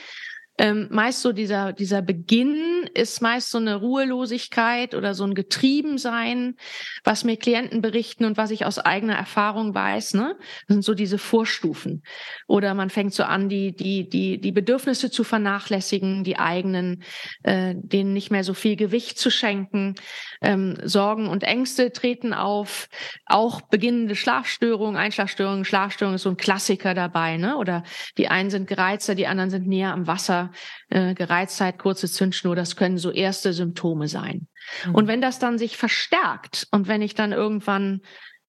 [0.60, 6.56] ähm, meist so dieser, dieser Beginn ist meist so eine Ruhelosigkeit oder so ein Getriebensein,
[7.02, 10.36] was mir Klienten berichten und was ich aus eigener Erfahrung weiß, ne?
[10.68, 12.02] Das sind so diese Vorstufen.
[12.46, 17.04] Oder man fängt so an, die, die, die, die Bedürfnisse zu vernachlässigen, die eigenen,
[17.42, 19.94] äh, denen nicht mehr so viel Gewicht zu schenken.
[20.42, 22.90] Ähm, Sorgen und Ängste treten auf,
[23.24, 27.56] auch beginnende Schlafstörungen, Einschlafstörungen, Schlafstörungen ist so ein Klassiker dabei, ne?
[27.56, 27.82] Oder
[28.18, 30.49] die einen sind gereizter, die anderen sind näher am Wasser
[30.88, 34.48] äh, Gereiztheit, kurze Zündschnur, das können so erste Symptome sein.
[34.86, 34.94] Mhm.
[34.94, 38.00] Und wenn das dann sich verstärkt und wenn ich dann irgendwann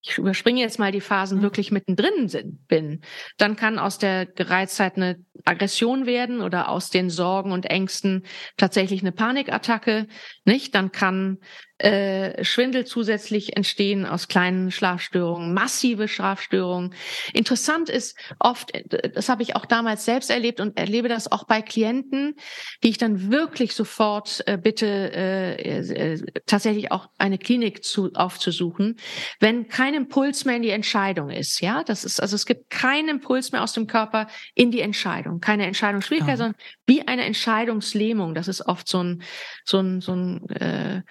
[0.03, 1.41] ich überspringe jetzt mal die Phasen, mhm.
[1.43, 3.01] wirklich mittendrin sind, bin,
[3.37, 8.25] dann kann aus der Gereiztheit eine Aggression werden oder aus den Sorgen und Ängsten
[8.57, 10.07] tatsächlich eine Panikattacke,
[10.43, 10.73] nicht?
[10.73, 11.37] Dann kann
[11.83, 16.93] äh, Schwindel zusätzlich entstehen aus kleinen Schlafstörungen, massive Schlafstörungen.
[17.33, 18.71] Interessant ist oft,
[19.15, 22.35] das habe ich auch damals selbst erlebt und erlebe das auch bei Klienten,
[22.83, 28.97] die ich dann wirklich sofort äh, bitte, äh, äh, tatsächlich auch eine Klinik zu, aufzusuchen,
[29.39, 31.61] wenn kein Impuls mehr in die Entscheidung ist.
[31.61, 35.39] Ja, das ist also es gibt keinen Impuls mehr aus dem Körper in die Entscheidung,
[35.39, 36.37] keine Entscheidungsschwierigkeit, ja.
[36.37, 38.35] sondern wie eine Entscheidungslähmung.
[38.35, 39.23] Das ist oft so ein
[39.65, 41.01] so ein so ein äh,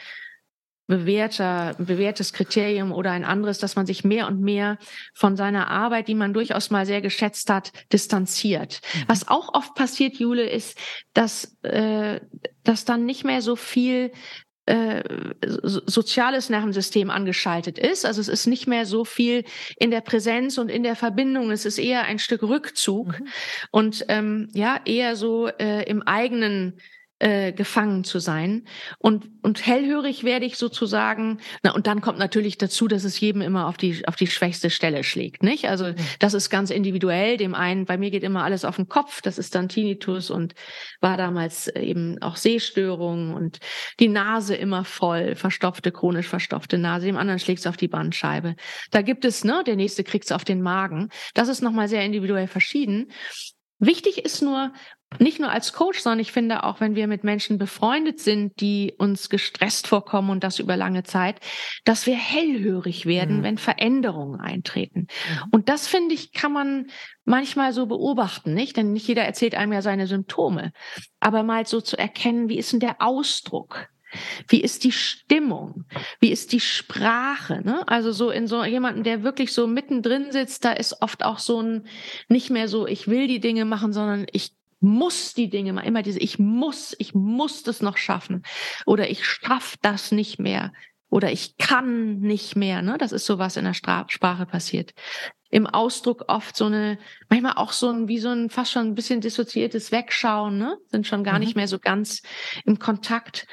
[0.91, 4.77] bewährter, bewährtes Kriterium oder ein anderes, dass man sich mehr und mehr
[5.15, 8.81] von seiner Arbeit, die man durchaus mal sehr geschätzt hat, distanziert.
[8.93, 9.05] Mhm.
[9.07, 10.77] Was auch oft passiert, Jule, ist,
[11.15, 12.21] dass, äh,
[12.65, 14.11] dass dann nicht mehr so viel
[14.67, 15.03] äh,
[15.47, 18.05] soziales Nervensystem angeschaltet ist.
[18.05, 19.45] Also es ist nicht mehr so viel
[19.79, 21.53] in der Präsenz und in der Verbindung.
[21.53, 23.29] Es ist eher ein Stück Rückzug mhm.
[23.71, 26.81] und ähm, ja eher so äh, im eigenen
[27.21, 28.65] äh, gefangen zu sein.
[28.99, 33.43] Und, und hellhörig werde ich sozusagen, na, und dann kommt natürlich dazu, dass es jedem
[33.43, 35.69] immer auf die, auf die schwächste Stelle schlägt, nicht?
[35.69, 37.37] Also, das ist ganz individuell.
[37.37, 39.21] Dem einen, bei mir geht immer alles auf den Kopf.
[39.21, 40.55] Das ist dann Tinnitus und
[41.01, 43.59] war damals eben auch Sehstörungen und
[44.01, 47.07] die Nase immer voll, verstopfte, chronisch verstopfte Nase.
[47.07, 48.57] Dem anderen schlägt es auf die Bandscheibe.
[48.91, 51.11] Da gibt es, ne, der nächste kriegt es auf den Magen.
[51.35, 53.11] Das ist nochmal sehr individuell verschieden.
[53.79, 54.73] Wichtig ist nur,
[55.19, 58.95] nicht nur als Coach, sondern ich finde auch, wenn wir mit Menschen befreundet sind, die
[58.97, 61.41] uns gestresst vorkommen und das über lange Zeit,
[61.85, 63.43] dass wir hellhörig werden, mhm.
[63.43, 65.01] wenn Veränderungen eintreten.
[65.01, 65.49] Mhm.
[65.51, 66.87] Und das finde ich, kann man
[67.25, 68.77] manchmal so beobachten, nicht?
[68.77, 70.73] Denn nicht jeder erzählt einem ja seine Symptome.
[71.19, 73.89] Aber mal so zu erkennen, wie ist denn der Ausdruck?
[74.49, 75.85] Wie ist die Stimmung?
[76.19, 77.63] Wie ist die Sprache?
[77.65, 77.87] Ne?
[77.87, 81.63] Also so in so jemanden, der wirklich so mittendrin sitzt, da ist oft auch so
[81.63, 81.87] ein
[82.29, 86.03] nicht mehr so, ich will die Dinge machen, sondern ich muss die Dinge mal immer
[86.03, 88.43] diese, ich muss, ich muss das noch schaffen
[88.87, 90.73] oder ich schaff das nicht mehr
[91.11, 92.83] oder ich kann nicht mehr.
[92.83, 92.97] Ne?
[92.99, 94.95] Das ist so was in der Stra Sprache passiert.
[95.51, 98.95] Im Ausdruck oft so eine, manchmal auch so ein, wie so ein fast schon ein
[98.95, 100.79] bisschen dissoziiertes Wegschauen, ne?
[100.87, 101.41] sind schon gar mhm.
[101.41, 102.23] nicht mehr so ganz
[102.65, 103.47] im Kontakt.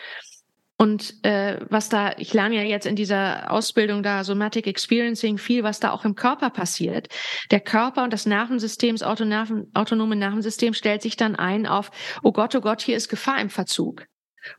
[0.80, 5.63] Und äh, was da, ich lerne ja jetzt in dieser Ausbildung da Somatic Experiencing viel,
[5.63, 7.08] was da auch im Körper passiert.
[7.50, 11.90] Der Körper und das Nervensystem, das autonome Nervensystem stellt sich dann ein auf,
[12.22, 14.06] oh Gott, oh Gott, hier ist Gefahr im Verzug.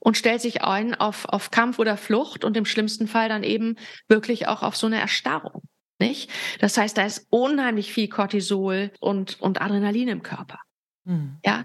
[0.00, 3.76] Und stellt sich ein auf, auf Kampf oder Flucht und im schlimmsten Fall dann eben
[4.08, 5.62] wirklich auch auf so eine Erstarrung.
[6.00, 6.30] Nicht?
[6.60, 10.58] Das heißt, da ist unheimlich viel Cortisol und, und Adrenalin im Körper.
[11.08, 11.38] Hm.
[11.42, 11.62] Ja.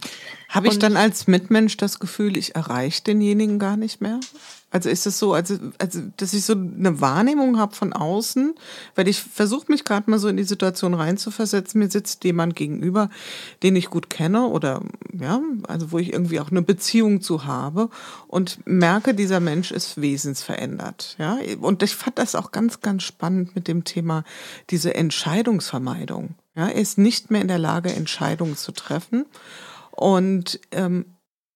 [0.48, 4.22] Habe ich dann als Mitmensch das Gefühl, ich erreiche denjenigen gar nicht mehr?
[4.72, 8.56] Also ist es so, also, also dass ich so eine Wahrnehmung habe von außen,
[8.96, 11.80] weil ich versuche mich gerade mal so in die Situation reinzuversetzen.
[11.80, 13.10] Mir sitzt jemand gegenüber,
[13.64, 17.90] den ich gut kenne oder ja, also wo ich irgendwie auch eine Beziehung zu habe
[18.28, 21.18] und merke, dieser Mensch ist wesensverändert.
[21.20, 24.24] Ja, und ich fand das auch ganz, ganz spannend mit dem Thema
[24.70, 26.36] diese Entscheidungsvermeidung.
[26.56, 29.26] Ja, er ist nicht mehr in der Lage, Entscheidungen zu treffen
[29.92, 31.06] und ähm,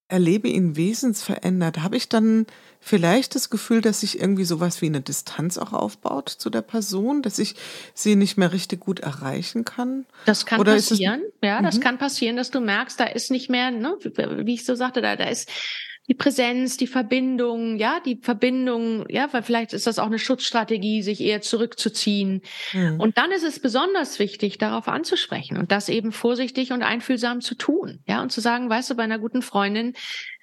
[0.07, 1.79] erlebe ihn wesensverändert.
[1.79, 2.45] Habe ich dann
[2.79, 7.21] vielleicht das Gefühl, dass sich irgendwie sowas wie eine Distanz auch aufbaut zu der Person,
[7.21, 7.55] dass ich
[7.93, 10.05] sie nicht mehr richtig gut erreichen kann?
[10.25, 11.21] Das kann Oder passieren.
[11.43, 11.81] ja, das mhm.
[11.81, 15.15] kann passieren, dass du merkst, da ist nicht mehr, ne, wie ich so sagte, da,
[15.15, 15.49] da ist
[16.07, 21.01] die Präsenz, die Verbindung, ja, die Verbindung, ja, weil vielleicht ist das auch eine Schutzstrategie,
[21.01, 22.41] sich eher zurückzuziehen.
[22.73, 22.99] Mhm.
[22.99, 27.55] Und dann ist es besonders wichtig, darauf anzusprechen und das eben vorsichtig und einfühlsam zu
[27.55, 29.93] tun, ja, und zu sagen, weißt du, bei einer guten Freundin,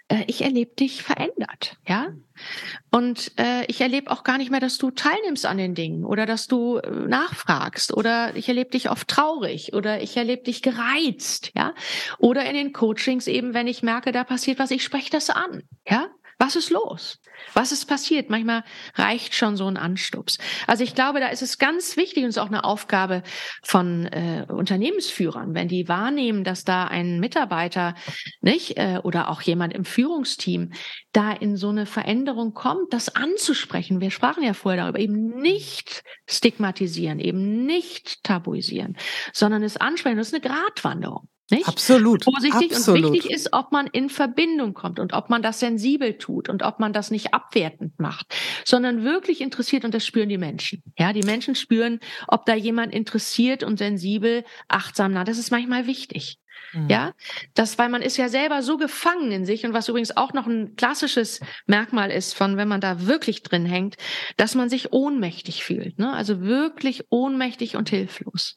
[0.09, 2.09] äh, ich erlebe dich verändert, ja.
[2.91, 6.27] Und äh, ich erlebe auch gar nicht mehr, dass du teilnimmst an den Dingen oder
[6.27, 11.53] dass du äh, nachfragst oder ich erlebe dich oft traurig oder ich erlebe dich gereizt,
[11.55, 11.75] ja.
[12.19, 15.63] Oder in den Coachings eben, wenn ich merke, da passiert was, ich spreche das an,
[15.89, 16.09] ja.
[16.39, 17.21] Was ist los?
[17.53, 18.31] Was ist passiert?
[18.31, 20.39] Manchmal reicht schon so ein Anstups.
[20.67, 23.23] Also ich glaube, da ist es ganz wichtig und es ist auch eine Aufgabe
[23.63, 27.95] von äh, Unternehmensführern, wenn die wahrnehmen, dass da ein Mitarbeiter
[28.41, 30.73] nicht äh, oder auch jemand im Führungsteam
[31.13, 34.01] da in so eine Veränderung kommt, das anzusprechen.
[34.01, 38.97] Wir sprachen ja vorher darüber, eben nicht stigmatisieren, eben nicht tabuisieren,
[39.33, 40.17] sondern es ansprechen.
[40.17, 41.29] Das ist eine Gratwanderung.
[41.51, 41.69] Nicht?
[41.69, 42.25] Absolut.
[42.25, 43.05] Vorsichtig absolut.
[43.05, 46.63] und wichtig ist, ob man in Verbindung kommt und ob man das sensibel tut und
[46.63, 50.83] ob man das nicht abwertend macht, sondern wirklich interessiert und das spüren die Menschen.
[50.99, 55.87] Ja, die Menschen spüren, ob da jemand interessiert und sensibel, achtsam, na, das ist manchmal
[55.87, 56.39] wichtig.
[56.73, 56.89] Mhm.
[56.89, 57.13] Ja,
[57.53, 60.47] das, weil man ist ja selber so gefangen in sich und was übrigens auch noch
[60.47, 63.97] ein klassisches Merkmal ist von, wenn man da wirklich drin hängt,
[64.39, 66.13] dass man sich ohnmächtig fühlt, ne?
[66.13, 68.57] Also wirklich ohnmächtig und hilflos.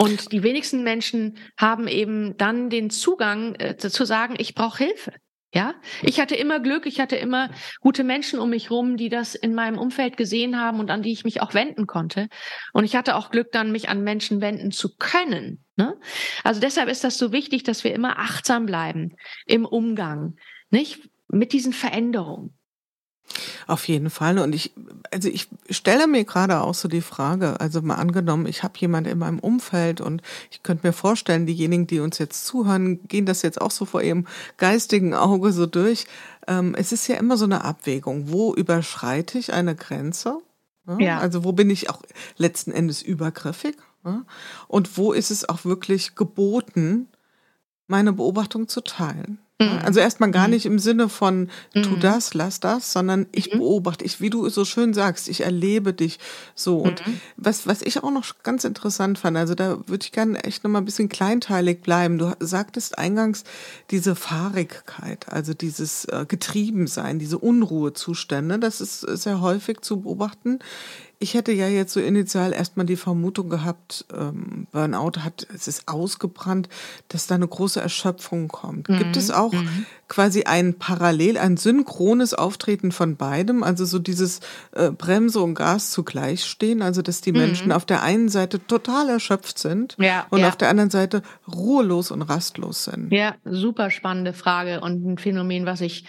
[0.00, 5.12] Und die wenigsten Menschen haben eben dann den Zugang äh, zu sagen, ich brauche Hilfe.
[5.52, 9.34] Ja, ich hatte immer Glück, ich hatte immer gute Menschen um mich rum, die das
[9.34, 12.28] in meinem Umfeld gesehen haben und an die ich mich auch wenden konnte.
[12.72, 15.64] Und ich hatte auch Glück, dann mich an Menschen wenden zu können.
[15.76, 15.98] Ne?
[16.44, 20.36] Also deshalb ist das so wichtig, dass wir immer achtsam bleiben im Umgang,
[20.70, 22.56] nicht mit diesen Veränderungen.
[23.66, 24.38] Auf jeden Fall.
[24.38, 24.72] Und ich,
[25.12, 29.06] also ich stelle mir gerade auch so die Frage, also mal angenommen, ich habe jemand
[29.06, 33.42] in meinem Umfeld und ich könnte mir vorstellen, diejenigen, die uns jetzt zuhören, gehen das
[33.42, 36.06] jetzt auch so vor ihrem geistigen Auge so durch.
[36.46, 38.30] Ähm, es ist ja immer so eine Abwägung.
[38.30, 40.38] Wo überschreite ich eine Grenze?
[40.86, 40.98] Ja?
[40.98, 41.18] ja.
[41.18, 42.02] Also wo bin ich auch
[42.36, 43.76] letzten Endes übergriffig?
[44.04, 44.24] Ja?
[44.68, 47.08] Und wo ist es auch wirklich geboten,
[47.86, 49.38] meine Beobachtung zu teilen?
[49.60, 49.78] Mhm.
[49.84, 50.54] Also erstmal gar mhm.
[50.54, 52.00] nicht im Sinne von tu mhm.
[52.00, 56.18] das, lass das, sondern ich beobachte, ich, wie du so schön sagst, ich erlebe dich
[56.54, 56.78] so.
[56.78, 57.02] Und
[57.36, 60.80] was, was ich auch noch ganz interessant fand, also da würde ich gerne echt nochmal
[60.80, 62.18] ein bisschen kleinteilig bleiben.
[62.18, 63.44] Du sagtest eingangs
[63.90, 70.58] diese Fahrigkeit, also dieses äh, Getriebensein, diese Unruhezustände, das ist sehr häufig zu beobachten
[71.22, 75.86] ich hätte ja jetzt so initial erstmal die Vermutung gehabt, ähm, Burnout hat, es ist
[75.86, 76.70] ausgebrannt,
[77.08, 78.88] dass da eine große Erschöpfung kommt.
[78.88, 78.98] Mhm.
[78.98, 79.84] Gibt es auch mhm.
[80.08, 84.40] quasi ein parallel, ein synchrones Auftreten von beidem, also so dieses
[84.72, 87.38] äh, Bremse und Gas zugleich stehen, also dass die mhm.
[87.38, 90.48] Menschen auf der einen Seite total erschöpft sind ja, und ja.
[90.48, 93.12] auf der anderen Seite ruhelos und rastlos sind?
[93.12, 96.06] Ja, super spannende Frage und ein Phänomen, was ich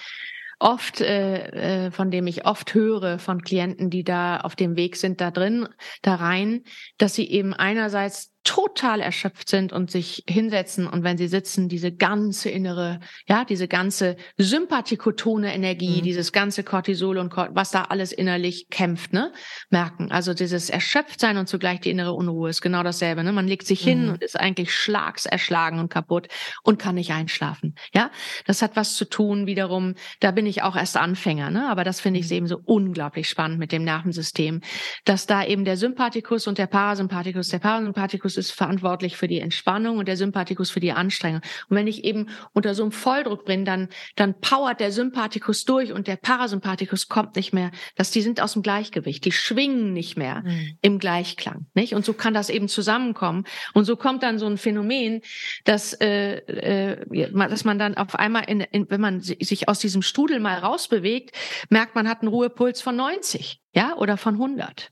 [0.62, 4.96] oft, äh, äh, von dem ich oft höre von Klienten, die da auf dem Weg
[4.96, 5.68] sind, da drin,
[6.02, 6.64] da rein,
[6.98, 11.92] dass sie eben einerseits total erschöpft sind und sich hinsetzen und wenn sie sitzen, diese
[11.92, 16.04] ganze innere, ja, diese ganze sympathikotone Energie, mhm.
[16.04, 19.32] dieses ganze Cortisol und was da alles innerlich kämpft, ne,
[19.70, 20.12] merken.
[20.12, 23.32] Also dieses Erschöpftsein und zugleich die innere Unruhe ist genau dasselbe, ne?
[23.32, 24.14] Man legt sich hin mhm.
[24.14, 26.28] und ist eigentlich schlagserschlagen und kaputt
[26.64, 28.10] und kann nicht einschlafen, ja.
[28.48, 32.02] Das hat was zu tun wiederum, da bin ich auch erst Anfänger, ne, aber das
[32.02, 32.38] finde ich mhm.
[32.38, 34.62] eben so unglaublich spannend mit dem Nervensystem,
[35.06, 39.40] dass da eben der Sympathikus und der Parasympathikus, der Parasympathikus Sympathikus ist verantwortlich für die
[39.40, 41.42] Entspannung und der Sympathikus für die Anstrengung.
[41.70, 45.92] Und wenn ich eben unter so einem Volldruck bin, dann, dann powert der Sympathikus durch
[45.92, 47.72] und der Parasympathikus kommt nicht mehr.
[47.96, 49.26] Dass die sind aus dem Gleichgewicht.
[49.26, 50.78] Die schwingen nicht mehr mhm.
[50.82, 51.94] im Gleichklang, nicht?
[51.94, 53.46] Und so kann das eben zusammenkommen.
[53.74, 55.22] Und so kommt dann so ein Phänomen,
[55.66, 60.02] dass, äh, äh, dass man dann auf einmal, in, in, wenn man sich aus diesem
[60.02, 61.36] Strudel mal rausbewegt,
[61.70, 64.92] merkt, man hat einen Ruhepuls von 90, ja, oder von 100.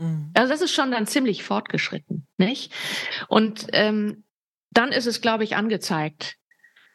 [0.00, 0.30] Mhm.
[0.34, 2.72] Also das ist schon dann ziemlich fortgeschritten, nicht?
[3.28, 4.24] Und ähm,
[4.70, 6.36] dann ist es, glaube ich, angezeigt,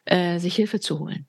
[0.05, 1.25] äh, sich Hilfe zu holen.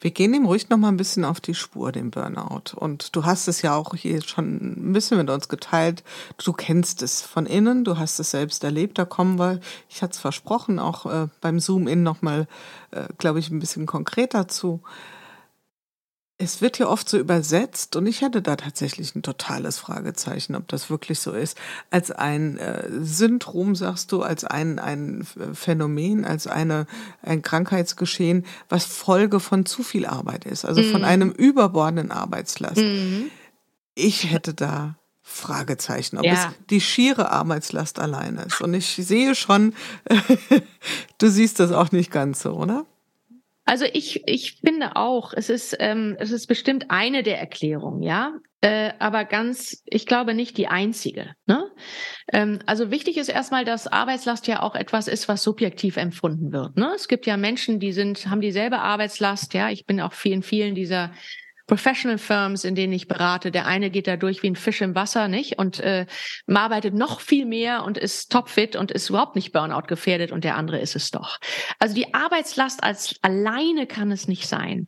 [0.00, 2.76] Wir gehen dem ruhig noch mal ein bisschen auf die Spur, dem Burnout.
[2.76, 6.04] Und du hast es ja auch hier schon ein bisschen mit uns geteilt.
[6.42, 8.98] Du kennst es von innen, du hast es selbst erlebt.
[8.98, 12.46] Da kommen wir, ich hatte es versprochen, auch äh, beim Zoom-In noch mal,
[12.92, 14.82] äh, glaube ich, ein bisschen konkreter zu.
[16.40, 20.68] Es wird ja oft so übersetzt und ich hätte da tatsächlich ein totales Fragezeichen, ob
[20.68, 21.58] das wirklich so ist.
[21.90, 26.86] Als ein äh, Syndrom, sagst du, als ein, ein Phänomen, als eine,
[27.22, 30.92] ein Krankheitsgeschehen, was Folge von zu viel Arbeit ist, also mhm.
[30.92, 32.76] von einem überbordenden Arbeitslast.
[32.76, 33.32] Mhm.
[33.96, 34.96] Ich hätte da
[35.28, 36.32] Fragezeichen, ob ja.
[36.32, 38.60] es die schiere Arbeitslast allein ist.
[38.60, 39.74] Und ich sehe schon,
[41.18, 42.86] du siehst das auch nicht ganz so, oder?
[43.68, 48.32] Also ich, ich finde auch, es ist, ähm, es ist bestimmt eine der Erklärungen, ja,
[48.62, 51.32] äh, aber ganz, ich glaube nicht die einzige.
[51.44, 51.70] Ne?
[52.32, 56.78] Ähm, also wichtig ist erstmal, dass Arbeitslast ja auch etwas ist, was subjektiv empfunden wird.
[56.78, 56.92] Ne?
[56.96, 59.68] Es gibt ja Menschen, die sind, haben dieselbe Arbeitslast, ja.
[59.68, 61.12] Ich bin auch vielen, vielen dieser
[61.68, 63.50] Professional Firms, in denen ich berate.
[63.50, 65.58] Der eine geht da durch wie ein Fisch im Wasser, nicht?
[65.58, 66.06] Und äh,
[66.46, 70.56] arbeitet noch viel mehr und ist topfit und ist überhaupt nicht Burnout gefährdet und der
[70.56, 71.38] andere ist es doch.
[71.78, 74.86] Also die Arbeitslast als alleine kann es nicht sein.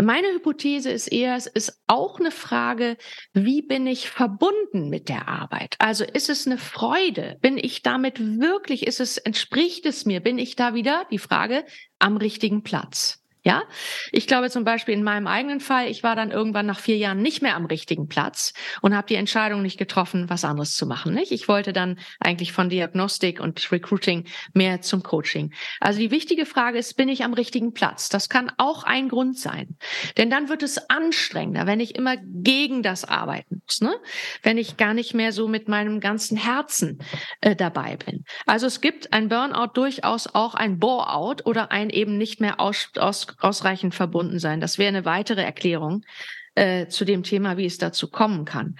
[0.00, 2.96] Meine Hypothese ist eher, es ist auch eine Frage,
[3.32, 5.74] wie bin ich verbunden mit der Arbeit?
[5.78, 7.36] Also ist es eine Freude?
[7.40, 10.20] Bin ich damit wirklich, ist es, entspricht es mir?
[10.20, 11.64] Bin ich da wieder, die Frage,
[11.98, 13.21] am richtigen Platz?
[13.44, 13.64] Ja,
[14.12, 17.22] ich glaube zum Beispiel in meinem eigenen Fall, ich war dann irgendwann nach vier Jahren
[17.22, 21.12] nicht mehr am richtigen Platz und habe die Entscheidung nicht getroffen, was anderes zu machen.
[21.12, 21.32] Nicht?
[21.32, 25.52] Ich wollte dann eigentlich von Diagnostik und Recruiting mehr zum Coaching.
[25.80, 28.08] Also die wichtige Frage ist, bin ich am richtigen Platz?
[28.08, 29.76] Das kann auch ein Grund sein,
[30.16, 33.92] denn dann wird es anstrengender, wenn ich immer gegen das arbeiten muss, ne?
[34.44, 37.00] wenn ich gar nicht mehr so mit meinem ganzen Herzen
[37.40, 38.24] äh, dabei bin.
[38.46, 42.90] Also es gibt ein Burnout durchaus auch ein Bore-out oder ein eben nicht mehr aus,
[42.98, 44.60] aus ausreichend verbunden sein.
[44.60, 46.04] Das wäre eine weitere Erklärung
[46.54, 48.76] äh, zu dem Thema, wie es dazu kommen kann.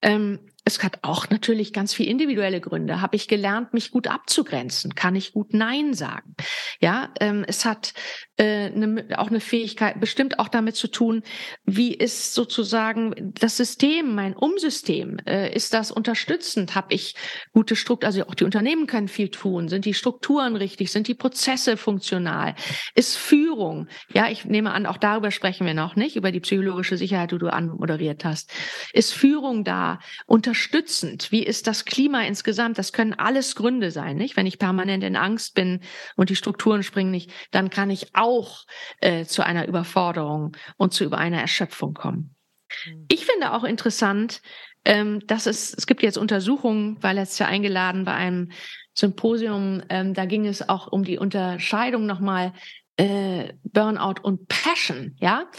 [0.00, 3.00] Ähm, es hat auch natürlich ganz viel individuelle Gründe.
[3.00, 4.94] Habe ich gelernt, mich gut abzugrenzen?
[4.94, 6.36] Kann ich gut Nein sagen?
[6.80, 7.94] Ja, ähm, es hat
[8.38, 11.22] äh, ne, auch eine Fähigkeit, bestimmt auch damit zu tun,
[11.64, 16.76] wie ist sozusagen das System, mein Umsystem, äh, ist das unterstützend?
[16.76, 17.14] Habe ich
[17.52, 18.06] gute Strukturen?
[18.06, 19.68] Also auch die Unternehmen können viel tun.
[19.68, 20.92] Sind die Strukturen richtig?
[20.92, 22.54] Sind die Prozesse funktional?
[22.94, 23.88] Ist Führung?
[24.14, 27.38] Ja, ich nehme an, auch darüber sprechen wir noch nicht über die psychologische Sicherheit, die
[27.38, 28.52] du anmoderiert hast.
[28.92, 29.98] Ist Führung da?
[30.26, 31.32] Unter unterstützend?
[31.32, 32.78] Wie ist das Klima insgesamt?
[32.78, 34.36] Das können alles Gründe sein, nicht?
[34.36, 35.80] Wenn ich permanent in Angst bin
[36.16, 38.64] und die Strukturen springen nicht, dann kann ich auch
[39.00, 42.36] äh, zu einer Überforderung und zu einer Erschöpfung kommen.
[42.84, 43.06] Hm.
[43.08, 44.40] Ich finde auch interessant,
[44.84, 48.52] ähm, dass es, es gibt jetzt Untersuchungen, weil letztes Jahr eingeladen bei einem
[48.94, 52.52] Symposium, ähm, da ging es auch um die Unterscheidung nochmal
[52.96, 55.50] äh, Burnout und Passion, ja.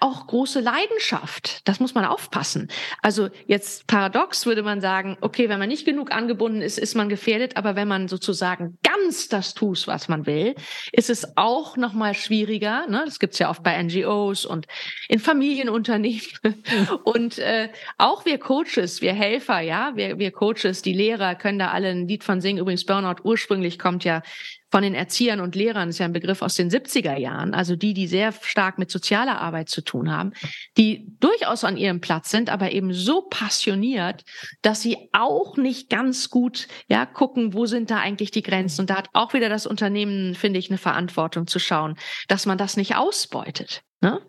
[0.00, 1.66] Auch große Leidenschaft.
[1.66, 2.68] Das muss man aufpassen.
[3.02, 7.08] Also jetzt paradox würde man sagen, okay, wenn man nicht genug angebunden ist, ist man
[7.08, 7.56] gefährdet.
[7.56, 10.54] Aber wenn man sozusagen ganz das tut, was man will,
[10.92, 12.86] ist es auch noch mal schwieriger.
[12.86, 13.02] Ne?
[13.04, 14.66] Das gibt's ja oft bei NGOs und
[15.08, 16.22] in Familienunternehmen.
[17.04, 21.70] und äh, auch wir Coaches, wir Helfer, ja, wir, wir Coaches, die Lehrer können da
[21.70, 22.58] alle ein Lied von singen.
[22.58, 24.22] Übrigens Burnout ursprünglich kommt ja
[24.70, 27.94] von den Erziehern und Lehrern, ist ja ein Begriff aus den 70er Jahren, also die,
[27.94, 30.32] die sehr stark mit sozialer Arbeit zu tun haben,
[30.76, 34.24] die durchaus an ihrem Platz sind, aber eben so passioniert,
[34.62, 38.82] dass sie auch nicht ganz gut ja gucken, wo sind da eigentlich die Grenzen.
[38.82, 41.96] Und da hat auch wieder das Unternehmen, finde ich, eine Verantwortung zu schauen,
[42.28, 43.82] dass man das nicht ausbeutet.
[44.00, 44.20] Ne?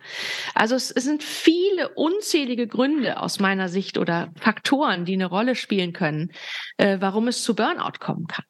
[0.56, 5.56] Also es, es sind viele unzählige Gründe aus meiner Sicht oder Faktoren, die eine Rolle
[5.56, 6.32] spielen können,
[6.78, 8.46] äh, warum es zu Burnout kommen kann.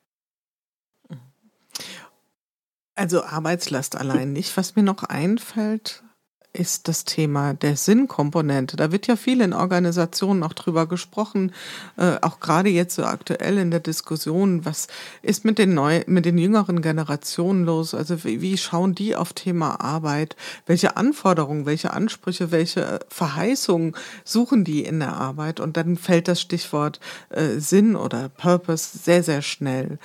[3.00, 4.58] Also Arbeitslast allein nicht.
[4.58, 6.04] Was mir noch einfällt,
[6.52, 8.76] ist das Thema der Sinnkomponente.
[8.76, 11.54] Da wird ja viel in Organisationen auch drüber gesprochen,
[11.96, 14.90] äh, auch gerade jetzt so aktuell in der Diskussion, was
[15.22, 17.94] ist mit den neu, mit den jüngeren Generationen los?
[17.94, 20.36] Also wie, wie schauen die auf Thema Arbeit?
[20.66, 23.96] Welche Anforderungen, welche Ansprüche, welche Verheißungen
[24.26, 25.62] suchen die in der Arbeit?
[25.62, 30.00] Und dann fällt das Stichwort äh, Sinn oder Purpose sehr, sehr schnell.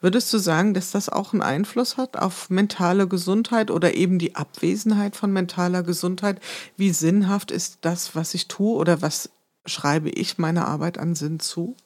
[0.00, 4.34] Würdest du sagen, dass das auch einen Einfluss hat auf mentale Gesundheit oder eben die
[4.34, 6.40] Abwesenheit von mentaler Gesundheit?
[6.76, 9.30] Wie sinnhaft ist das, was ich tue oder was
[9.66, 11.76] schreibe ich meiner Arbeit an Sinn zu?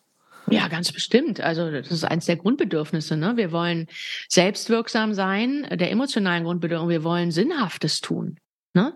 [0.50, 1.40] Ja, ganz bestimmt.
[1.40, 3.16] Also das ist eines der Grundbedürfnisse.
[3.16, 3.36] Ne?
[3.36, 3.86] Wir wollen
[4.28, 6.90] selbstwirksam sein, der emotionalen Grundbedürfnisse.
[6.90, 8.38] Wir wollen Sinnhaftes tun.
[8.74, 8.92] Ne?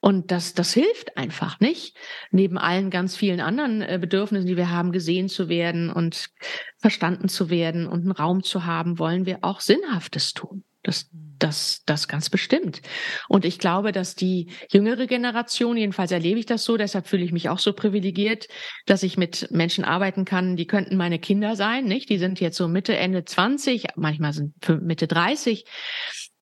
[0.00, 1.96] Und das, das hilft einfach nicht.
[2.30, 6.30] Neben allen ganz vielen anderen äh, Bedürfnissen, die wir haben, gesehen zu werden und
[6.78, 10.64] verstanden zu werden und einen Raum zu haben, wollen wir auch Sinnhaftes tun.
[10.82, 12.80] Das, das, das ganz bestimmt.
[13.28, 17.32] Und ich glaube, dass die jüngere Generation, jedenfalls erlebe ich das so, deshalb fühle ich
[17.32, 18.48] mich auch so privilegiert,
[18.86, 22.08] dass ich mit Menschen arbeiten kann, die könnten meine Kinder sein, nicht?
[22.08, 25.66] Die sind jetzt so Mitte, Ende 20, manchmal sind Mitte 30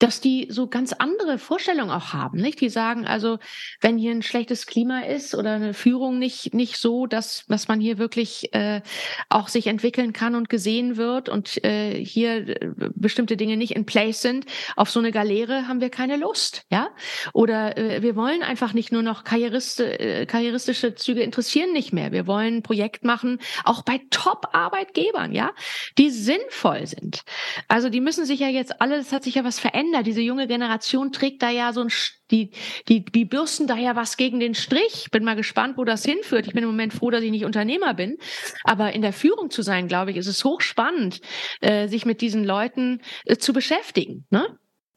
[0.00, 2.60] dass die so ganz andere Vorstellungen auch haben, nicht?
[2.60, 3.38] Die sagen also,
[3.80, 7.80] wenn hier ein schlechtes Klima ist oder eine Führung nicht nicht so, dass dass man
[7.80, 8.80] hier wirklich äh,
[9.28, 13.84] auch sich entwickeln kann und gesehen wird und äh, hier äh, bestimmte Dinge nicht in
[13.84, 16.88] place sind, auf so eine Galeere haben wir keine Lust, ja?
[17.34, 22.10] Oder äh, wir wollen einfach nicht nur noch Karrieriste, äh, karrieristische Züge interessieren nicht mehr.
[22.10, 25.50] Wir wollen ein Projekt machen, auch bei Top-Arbeitgebern, ja,
[25.98, 27.22] die sinnvoll sind.
[27.68, 30.06] Also die müssen sich ja jetzt alle, es hat sich ja was verändert verändert.
[30.06, 31.88] Diese junge Generation trägt da ja so ein,
[32.30, 32.50] die,
[32.88, 35.08] die, die bürsten da ja was gegen den Strich.
[35.10, 36.46] Bin mal gespannt, wo das hinführt.
[36.46, 38.18] Ich bin im Moment froh, dass ich nicht Unternehmer bin.
[38.64, 41.20] Aber in der Führung zu sein, glaube ich, ist es hochspannend,
[41.60, 44.26] äh, sich mit diesen Leuten äh, zu beschäftigen.
[44.30, 44.46] Ne?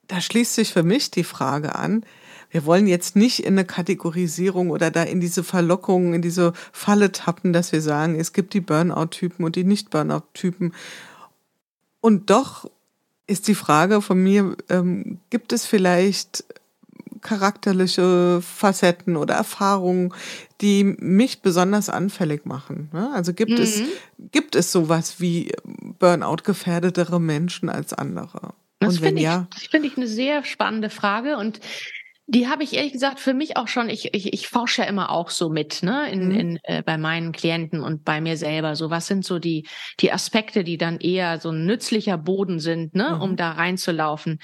[0.08, 2.06] Da schließt sich für mich die Frage an,
[2.50, 7.12] wir wollen jetzt nicht in eine Kategorisierung oder da in diese Verlockungen, in diese Falle
[7.12, 10.72] tappen, dass wir sagen, es gibt die Burnout-Typen und die Nicht-Burnout-Typen.
[12.00, 12.70] Und doch
[13.28, 16.44] ist die Frage von mir, ähm, gibt es vielleicht
[17.22, 20.14] charakterliche Facetten oder Erfahrungen,
[20.62, 22.90] die mich besonders anfällig machen?
[22.92, 23.12] Ne?
[23.14, 23.64] Also gibt mhm.
[23.64, 23.82] es,
[24.32, 25.52] gibt es sowas wie
[26.00, 28.54] Burnout gefährdetere Menschen als andere?
[28.80, 31.62] Das finde ich, ja, finde ich eine sehr spannende Frage und
[32.26, 35.10] die habe ich ehrlich gesagt für mich auch schon, ich, ich, ich forsche ja immer
[35.10, 36.32] auch so mit, ne, in, mhm.
[36.32, 38.76] in, äh, bei meinen Klienten und bei mir selber.
[38.78, 39.68] So, was sind so die,
[40.00, 43.22] die Aspekte, die dann eher so ein nützlicher Boden sind, ne, mhm.
[43.22, 44.40] um da reinzulaufen.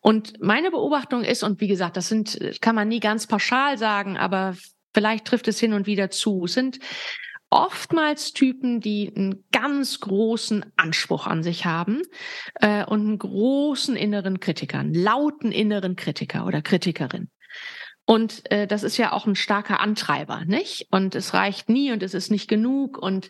[0.00, 4.16] Und meine Beobachtung ist, und wie gesagt, das sind, kann man nie ganz pauschal sagen,
[4.16, 4.56] aber
[4.94, 6.78] vielleicht trifft es hin und wieder zu, sind
[7.50, 12.02] oftmals Typen, die einen ganz großen Anspruch an sich haben
[12.60, 17.30] äh, und einen großen inneren Kritiker, einen lauten inneren Kritiker oder Kritikerin.
[18.04, 20.86] Und äh, das ist ja auch ein starker Antreiber, nicht?
[20.90, 22.96] Und es reicht nie und es ist nicht genug.
[22.96, 23.28] Und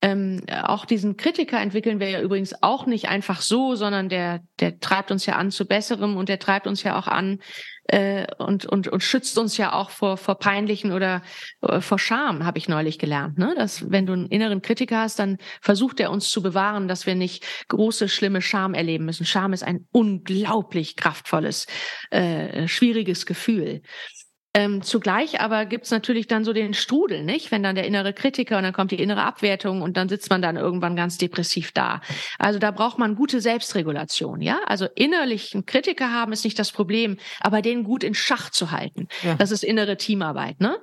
[0.00, 4.78] ähm, auch diesen Kritiker entwickeln wir ja übrigens auch nicht einfach so, sondern der, der
[4.78, 7.40] treibt uns ja an zu Besserem und der treibt uns ja auch an,
[7.84, 11.22] äh, und, und, und schützt uns ja auch vor, vor peinlichen oder
[11.62, 13.38] äh, vor Scham, habe ich neulich gelernt.
[13.38, 13.54] Ne?
[13.56, 17.14] Dass wenn du einen inneren Kritiker hast, dann versucht er uns zu bewahren, dass wir
[17.14, 19.26] nicht große, schlimme Scham erleben müssen.
[19.26, 21.66] Scham ist ein unglaublich kraftvolles,
[22.10, 23.82] äh, schwieriges Gefühl.
[24.54, 27.50] Ähm, zugleich aber gibt's natürlich dann so den Strudel, nicht?
[27.50, 30.42] Wenn dann der innere Kritiker und dann kommt die innere Abwertung und dann sitzt man
[30.42, 32.02] dann irgendwann ganz depressiv da.
[32.38, 34.60] Also da braucht man gute Selbstregulation, ja?
[34.66, 38.70] Also innerlich einen Kritiker haben ist nicht das Problem, aber den gut in Schach zu
[38.70, 39.08] halten.
[39.22, 39.36] Ja.
[39.36, 40.76] Das ist innere Teamarbeit, ne?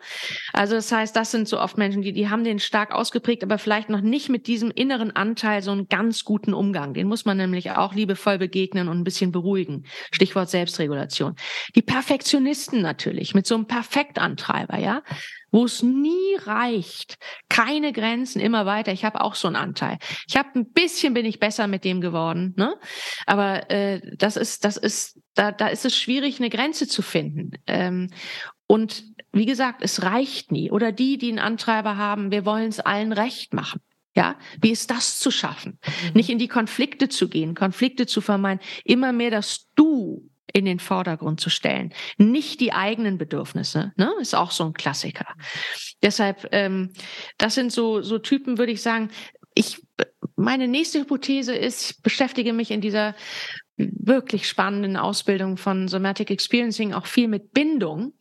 [0.51, 3.59] Also das heißt, das sind so oft Menschen, die, die haben den stark ausgeprägt, aber
[3.59, 6.95] vielleicht noch nicht mit diesem inneren Anteil so einen ganz guten Umgang.
[6.95, 9.86] Den muss man nämlich auch liebevoll begegnen und ein bisschen beruhigen.
[10.09, 11.36] Stichwort Selbstregulation.
[11.76, 15.03] Die Perfektionisten natürlich mit so einem Perfektantreiber, ja,
[15.51, 17.18] wo es nie reicht,
[17.49, 18.91] keine Grenzen, immer weiter.
[18.91, 19.97] Ich habe auch so einen Anteil.
[20.28, 22.76] Ich habe ein bisschen bin ich besser mit dem geworden, ne?
[23.26, 27.51] Aber äh, das ist, das ist, da, da ist es schwierig, eine Grenze zu finden.
[27.68, 28.10] Ähm,
[28.68, 30.72] und wie gesagt, es reicht nie.
[30.72, 33.82] Oder die, die einen Antreiber haben, wir wollen es allen recht machen.
[34.16, 35.80] Ja, wie ist das zu schaffen?
[35.86, 36.12] Mhm.
[36.14, 40.79] Nicht in die Konflikte zu gehen, Konflikte zu vermeiden, immer mehr das Du in den
[40.79, 44.11] Vordergrund zu stellen, nicht die eigenen Bedürfnisse, ne?
[44.19, 45.27] ist auch so ein Klassiker.
[46.01, 46.91] Deshalb, ähm,
[47.37, 49.09] das sind so so Typen, würde ich sagen.
[49.53, 49.81] Ich
[50.35, 53.15] meine nächste Hypothese ist, ich beschäftige mich in dieser
[53.77, 58.13] wirklich spannenden Ausbildung von Somatic Experiencing auch viel mit Bindung,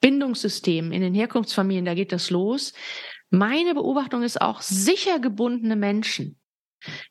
[0.00, 1.84] Bindungssystemen in den Herkunftsfamilien.
[1.84, 2.72] Da geht das los.
[3.30, 6.37] Meine Beobachtung ist auch sicher gebundene Menschen.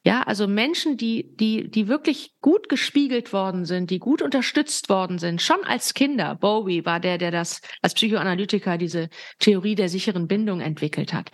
[0.04, 5.20] Ja, also Menschen, die, die, die wirklich gut gespiegelt worden sind, die gut unterstützt worden
[5.20, 6.36] sind, schon als Kinder.
[6.36, 9.10] Bowie war der, der das als Psychoanalytiker diese
[9.40, 11.32] Theorie der sicheren Bindung entwickelt hat.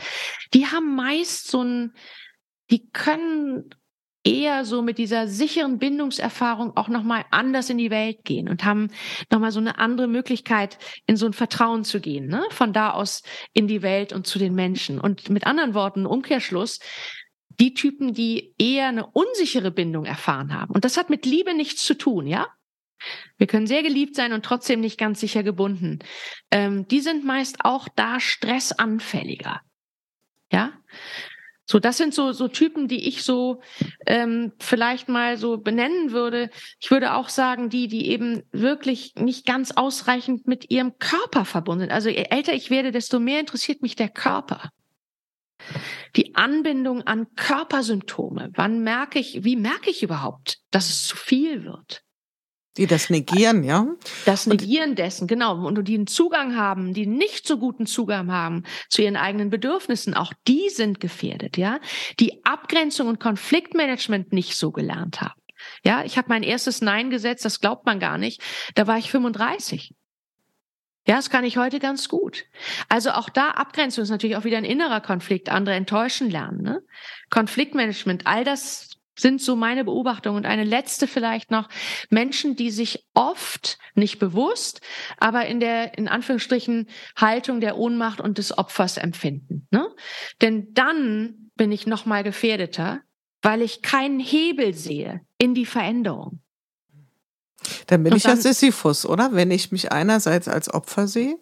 [0.53, 1.93] Die haben meist so ein,
[2.71, 3.69] die können
[4.23, 8.89] eher so mit dieser sicheren Bindungserfahrung auch nochmal anders in die Welt gehen und haben
[9.29, 12.43] nochmal so eine andere Möglichkeit, in so ein Vertrauen zu gehen, ne?
[12.49, 13.21] von da aus
[13.53, 14.99] in die Welt und zu den Menschen.
[14.99, 16.79] Und mit anderen Worten, Umkehrschluss,
[17.59, 20.73] die Typen, die eher eine unsichere Bindung erfahren haben.
[20.73, 22.47] Und das hat mit Liebe nichts zu tun, ja?
[23.37, 25.99] Wir können sehr geliebt sein und trotzdem nicht ganz sicher gebunden.
[26.51, 29.61] Ähm, die sind meist auch da stressanfälliger.
[30.51, 30.71] Ja?
[31.65, 33.61] So, das sind so, so Typen, die ich so
[34.05, 36.49] ähm, vielleicht mal so benennen würde.
[36.79, 41.81] Ich würde auch sagen, die, die eben wirklich nicht ganz ausreichend mit ihrem Körper verbunden
[41.81, 41.91] sind.
[41.91, 44.71] Also je älter ich werde, desto mehr interessiert mich der Körper.
[46.15, 48.51] Die Anbindung an Körpersymptome.
[48.55, 52.03] Wann merke ich, wie merke ich überhaupt, dass es zu viel wird?
[52.77, 53.85] Die das negieren, ja?
[54.25, 55.63] Das Negieren und, dessen, genau.
[55.67, 60.15] Und die einen Zugang haben, die nicht so guten Zugang haben zu ihren eigenen Bedürfnissen,
[60.15, 61.79] auch die sind gefährdet, ja?
[62.19, 65.39] Die Abgrenzung und Konfliktmanagement nicht so gelernt haben.
[65.85, 68.41] Ja, ich habe mein erstes Nein gesetzt, das glaubt man gar nicht.
[68.73, 69.93] Da war ich 35.
[71.05, 72.45] Ja, das kann ich heute ganz gut.
[72.87, 76.61] Also auch da Abgrenzung ist natürlich auch wieder ein innerer Konflikt, andere enttäuschen lernen.
[76.61, 76.81] Ne?
[77.29, 80.37] Konfliktmanagement, all das sind so meine Beobachtungen.
[80.37, 81.69] Und eine letzte vielleicht noch,
[82.09, 84.81] Menschen, die sich oft nicht bewusst,
[85.17, 89.67] aber in der, in Anführungsstrichen, Haltung der Ohnmacht und des Opfers empfinden.
[89.71, 89.87] Ne?
[90.41, 93.01] Denn dann bin ich noch mal gefährdeter,
[93.41, 96.42] weil ich keinen Hebel sehe in die Veränderung.
[97.87, 99.29] Dann bin und ich ja Sisyphus, oder?
[99.33, 101.37] Wenn ich mich einerseits als Opfer sehe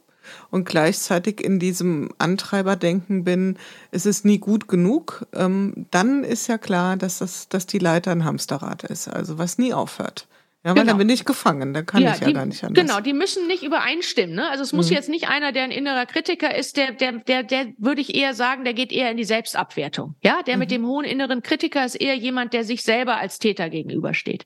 [0.50, 3.58] und gleichzeitig in diesem Antreiberdenken bin,
[3.92, 8.12] es ist nie gut genug, ähm, dann ist ja klar, dass, das, dass die Leiter
[8.12, 10.28] ein Hamsterrad ist, also was nie aufhört.
[10.64, 10.92] Ja, weil genau.
[10.92, 12.86] dann bin ich gefangen, da kann ja, ich ja die, gar nicht anders.
[12.86, 14.36] Genau, die müssen nicht übereinstimmen.
[14.36, 14.48] Ne?
[14.48, 14.96] Also es muss mhm.
[14.96, 18.36] jetzt nicht einer, der ein innerer Kritiker ist, der, der, der, der würde ich eher
[18.36, 20.16] sagen, der geht eher in die Selbstabwertung.
[20.22, 20.60] Ja, der mhm.
[20.60, 24.46] mit dem hohen inneren Kritiker ist eher jemand, der sich selber als Täter gegenübersteht.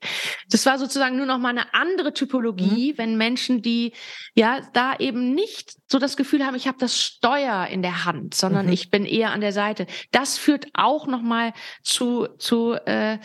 [0.49, 2.97] Das war sozusagen nur noch mal eine andere Typologie, mhm.
[2.97, 3.91] wenn Menschen, die
[4.35, 8.35] ja da eben nicht so das Gefühl haben, ich habe das Steuer in der Hand,
[8.35, 8.71] sondern mhm.
[8.71, 9.85] ich bin eher an der Seite.
[10.11, 11.51] Das führt auch noch mal
[11.83, 13.19] zu zu äh,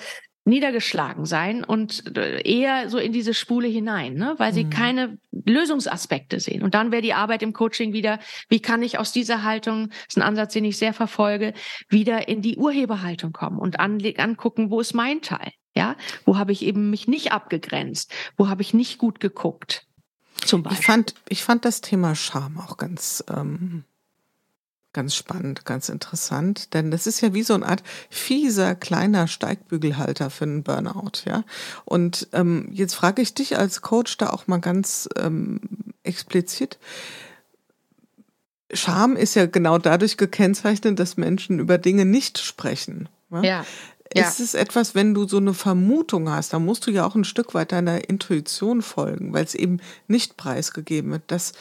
[0.50, 4.34] niedergeschlagen sein und äh, eher so in diese Spule hinein, ne?
[4.36, 4.70] weil sie mhm.
[4.70, 6.62] keine Lösungsaspekte sehen.
[6.62, 8.18] Und dann wäre die Arbeit im Coaching wieder,
[8.50, 11.54] wie kann ich aus dieser Haltung, das ist ein Ansatz, den ich sehr verfolge,
[11.88, 15.52] wieder in die Urheberhaltung kommen und an, angucken, wo ist mein Teil?
[15.74, 18.12] Ja, wo habe ich eben mich nicht abgegrenzt?
[18.36, 19.86] Wo habe ich nicht gut geguckt?
[20.44, 20.80] Zum Beispiel.
[20.80, 23.84] Ich fand, ich fand das Thema Scham auch ganz ähm,
[24.92, 30.30] Ganz spannend, ganz interessant, denn das ist ja wie so eine Art fieser kleiner Steigbügelhalter
[30.30, 31.44] für einen Burnout, ja.
[31.84, 35.60] Und ähm, jetzt frage ich dich als Coach da auch mal ganz ähm,
[36.02, 36.80] explizit.
[38.72, 43.08] Scham ist ja genau dadurch gekennzeichnet, dass Menschen über Dinge nicht sprechen.
[43.30, 43.64] Ja.
[44.14, 44.26] Ja.
[44.26, 47.22] Ist es etwas, wenn du so eine Vermutung hast, dann musst du ja auch ein
[47.22, 51.52] Stück weit deiner Intuition folgen, weil es eben nicht preisgegeben wird, dass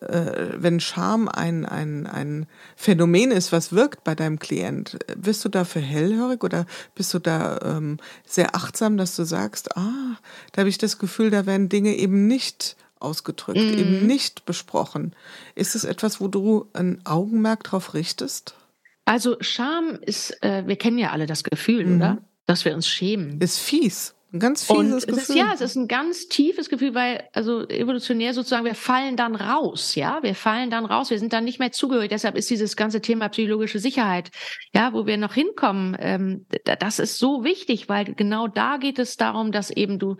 [0.00, 2.46] äh, wenn Scham ein, ein, ein
[2.76, 7.58] Phänomen ist, was wirkt bei deinem Klient, bist du dafür hellhörig oder bist du da
[7.62, 7.96] ähm,
[8.26, 10.18] sehr achtsam, dass du sagst, ah,
[10.52, 13.78] da habe ich das Gefühl, da werden Dinge eben nicht ausgedrückt, mhm.
[13.78, 15.14] eben nicht besprochen.
[15.54, 18.56] Ist es etwas, wo du ein Augenmerk drauf richtest?
[19.04, 21.96] Also Scham ist, äh, wir kennen ja alle das Gefühl, mhm.
[21.96, 22.18] oder?
[22.46, 23.40] Dass wir uns schämen.
[23.40, 24.14] Ist fies.
[24.34, 25.22] Ein ganz fieses Gefühl.
[25.22, 29.36] Ist, ja, es ist ein ganz tiefes Gefühl, weil, also evolutionär sozusagen, wir fallen dann
[29.36, 32.08] raus, ja, wir fallen dann raus, wir sind dann nicht mehr zugehörig.
[32.08, 34.32] Deshalb ist dieses ganze Thema psychologische Sicherheit,
[34.74, 39.16] ja, wo wir noch hinkommen, ähm, das ist so wichtig, weil genau da geht es
[39.16, 40.16] darum, dass eben du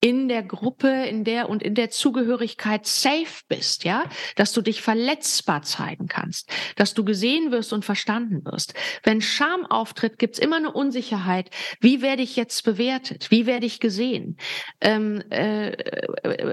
[0.00, 4.02] in der Gruppe, in der und in der Zugehörigkeit safe bist, ja,
[4.34, 8.74] dass du dich verletzbar zeigen kannst, dass du gesehen wirst und verstanden wirst.
[9.04, 11.48] Wenn Scham auftritt, gibt's immer eine Unsicherheit.
[11.78, 13.30] Wie werde ich jetzt bewertet?
[13.30, 14.38] Wie werde ich gesehen?
[14.80, 15.76] Ähm, äh,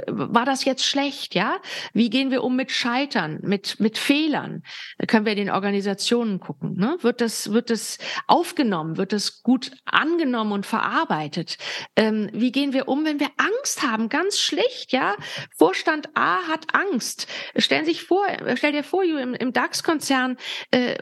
[0.08, 1.34] war das jetzt schlecht?
[1.34, 1.62] Ja?
[1.94, 4.64] Wie gehen wir um mit Scheitern, mit mit Fehlern?
[5.08, 6.76] Können wir den Organisationen gucken.
[6.76, 6.98] Ne?
[7.00, 8.98] Wird das wird das aufgenommen?
[8.98, 11.58] Wird das gut angenommen und verarbeitet?
[11.96, 14.10] Ähm, wie gehen wir um, wenn wir Angst haben?
[14.10, 15.16] Ganz schlicht, ja.
[15.58, 17.28] Vorstand A hat Angst.
[17.56, 18.26] Stellen sich vor,
[18.56, 20.36] stell dir vor, im, im DAX-Konzern
[20.72, 20.98] äh,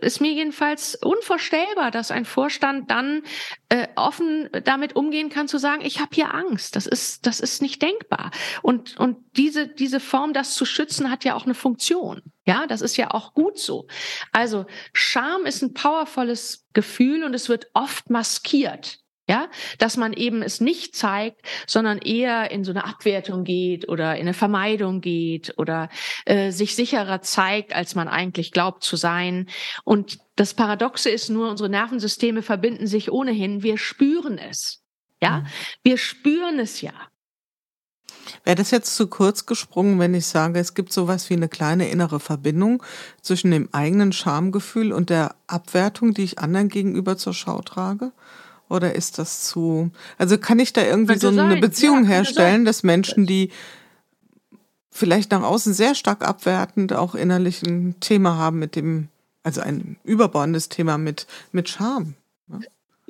[0.00, 3.22] ist mir jedenfalls unvorstellbar, dass ein Vorstand dann
[3.68, 6.76] äh, offen damit umgehen hingehen kann zu sagen, ich habe hier Angst.
[6.76, 8.30] Das ist, das ist nicht denkbar.
[8.62, 12.22] Und, und diese, diese Form, das zu schützen, hat ja auch eine Funktion.
[12.46, 13.86] Ja, das ist ja auch gut so.
[14.32, 18.98] Also Scham ist ein powervolles Gefühl und es wird oft maskiert.
[19.30, 24.14] Ja, dass man eben es nicht zeigt, sondern eher in so eine Abwertung geht oder
[24.14, 25.90] in eine Vermeidung geht oder
[26.24, 29.50] äh, sich sicherer zeigt, als man eigentlich glaubt zu sein.
[29.84, 33.62] Und das Paradoxe ist nur, unsere Nervensysteme verbinden sich ohnehin.
[33.62, 34.82] Wir spüren es.
[35.22, 35.46] Ja, mhm.
[35.82, 36.92] wir spüren es ja.
[38.44, 41.88] Wäre das jetzt zu kurz gesprungen, wenn ich sage, es gibt sowas wie eine kleine
[41.88, 42.82] innere Verbindung
[43.22, 48.12] zwischen dem eigenen Schamgefühl und der Abwertung, die ich anderen gegenüber zur Schau trage?
[48.68, 51.60] Oder ist das zu, also kann ich da irgendwie so eine sein.
[51.60, 53.50] Beziehung ja, herstellen, dass Menschen, die
[54.90, 59.08] vielleicht nach außen sehr stark abwertend auch innerlich ein Thema haben mit dem,
[59.42, 62.14] also ein überbordendes Thema mit, mit Scham?
[62.48, 62.58] Ja?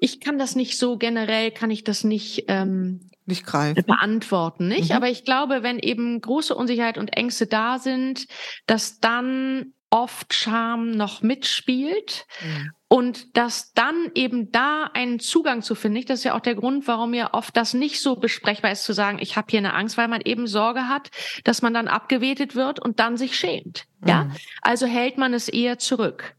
[0.00, 3.84] Ich kann das nicht so generell, kann ich das nicht, ähm, nicht greifen.
[3.84, 4.90] beantworten, nicht?
[4.90, 4.96] Mhm.
[4.96, 8.26] Aber ich glaube, wenn eben große Unsicherheit und Ängste da sind,
[8.66, 12.70] dass dann oft Scham noch mitspielt mhm.
[12.88, 16.04] und dass dann eben da einen Zugang zu finden.
[16.06, 18.92] Das ist ja auch der Grund, warum ja oft das nicht so besprechbar ist, zu
[18.92, 21.10] sagen, ich habe hier eine Angst, weil man eben Sorge hat,
[21.44, 23.86] dass man dann abgewetet wird und dann sich schämt.
[24.00, 24.08] Mhm.
[24.08, 24.30] Ja,
[24.62, 26.36] also hält man es eher zurück.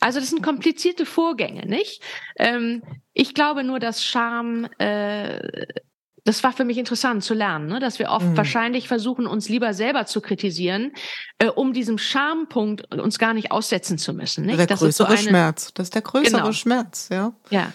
[0.00, 2.02] Also das sind komplizierte Vorgänge, nicht?
[2.38, 2.82] Ähm,
[3.12, 5.66] ich glaube nur, dass Scham, äh,
[6.24, 7.80] das war für mich interessant zu lernen, ne?
[7.80, 8.36] dass wir oft mhm.
[8.36, 10.92] wahrscheinlich versuchen, uns lieber selber zu kritisieren,
[11.38, 14.46] äh, um diesem Schampunkt uns gar nicht aussetzen zu müssen.
[14.46, 14.58] Nicht?
[14.58, 15.28] Der das größere so eine...
[15.28, 16.52] Schmerz, das ist der größere genau.
[16.52, 17.32] Schmerz, ja.
[17.50, 17.72] Ja.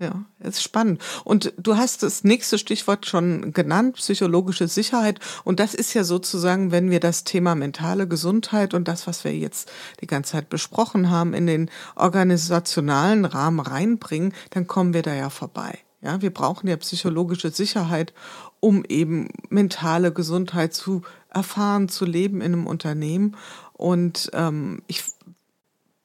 [0.00, 1.02] Ja, ist spannend.
[1.24, 5.18] Und du hast das nächste Stichwort schon genannt, psychologische Sicherheit.
[5.42, 9.36] Und das ist ja sozusagen, wenn wir das Thema mentale Gesundheit und das, was wir
[9.36, 9.68] jetzt
[10.00, 15.30] die ganze Zeit besprochen haben, in den organisationalen Rahmen reinbringen, dann kommen wir da ja
[15.30, 15.80] vorbei.
[16.00, 18.14] Ja, wir brauchen ja psychologische Sicherheit,
[18.60, 23.36] um eben mentale Gesundheit zu erfahren, zu leben in einem Unternehmen.
[23.72, 25.02] Und ähm, ich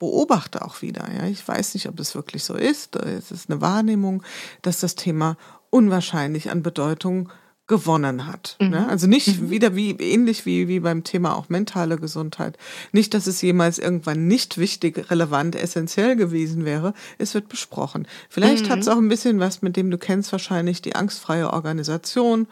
[0.04, 1.08] beobachte auch wieder.
[1.16, 2.96] Ja, ich weiß nicht, ob es wirklich so ist.
[2.98, 4.24] Es ist eine Wahrnehmung,
[4.62, 5.38] dass das Thema
[5.70, 7.30] unwahrscheinlich an Bedeutung
[7.74, 8.56] gewonnen hat.
[8.62, 8.70] Mhm.
[8.70, 8.88] Ne?
[8.88, 9.50] Also nicht mhm.
[9.50, 12.56] wieder wie ähnlich wie, wie beim Thema auch mentale Gesundheit.
[12.92, 16.94] Nicht, dass es jemals irgendwann nicht wichtig, relevant, essentiell gewesen wäre.
[17.18, 18.08] Es wird besprochen.
[18.30, 18.70] Vielleicht mhm.
[18.70, 22.46] hat es auch ein bisschen was, mit dem du kennst wahrscheinlich die angstfreie Organisation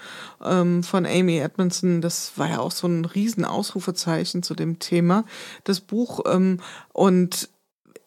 [0.43, 2.01] ähm, von Amy Edmondson.
[2.01, 5.25] Das war ja auch so ein Riesenausrufezeichen zu dem Thema.
[5.65, 6.61] Das Buch ähm,
[6.93, 7.47] und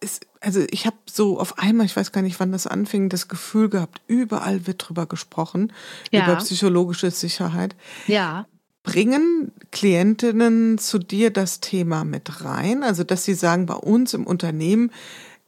[0.04, 3.28] es, also ich habe so auf einmal, ich weiß gar nicht, wann das anfing, das
[3.28, 5.72] Gefühl gehabt, überall wird drüber gesprochen,
[6.10, 6.24] ja.
[6.24, 7.74] über psychologische Sicherheit.
[8.06, 8.46] Ja.
[8.82, 12.82] Bringen Klientinnen zu dir das Thema mit rein?
[12.82, 14.92] Also, dass sie sagen, bei uns im Unternehmen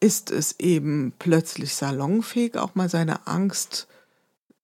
[0.00, 3.86] ist es eben plötzlich salonfähig, auch mal seine Angst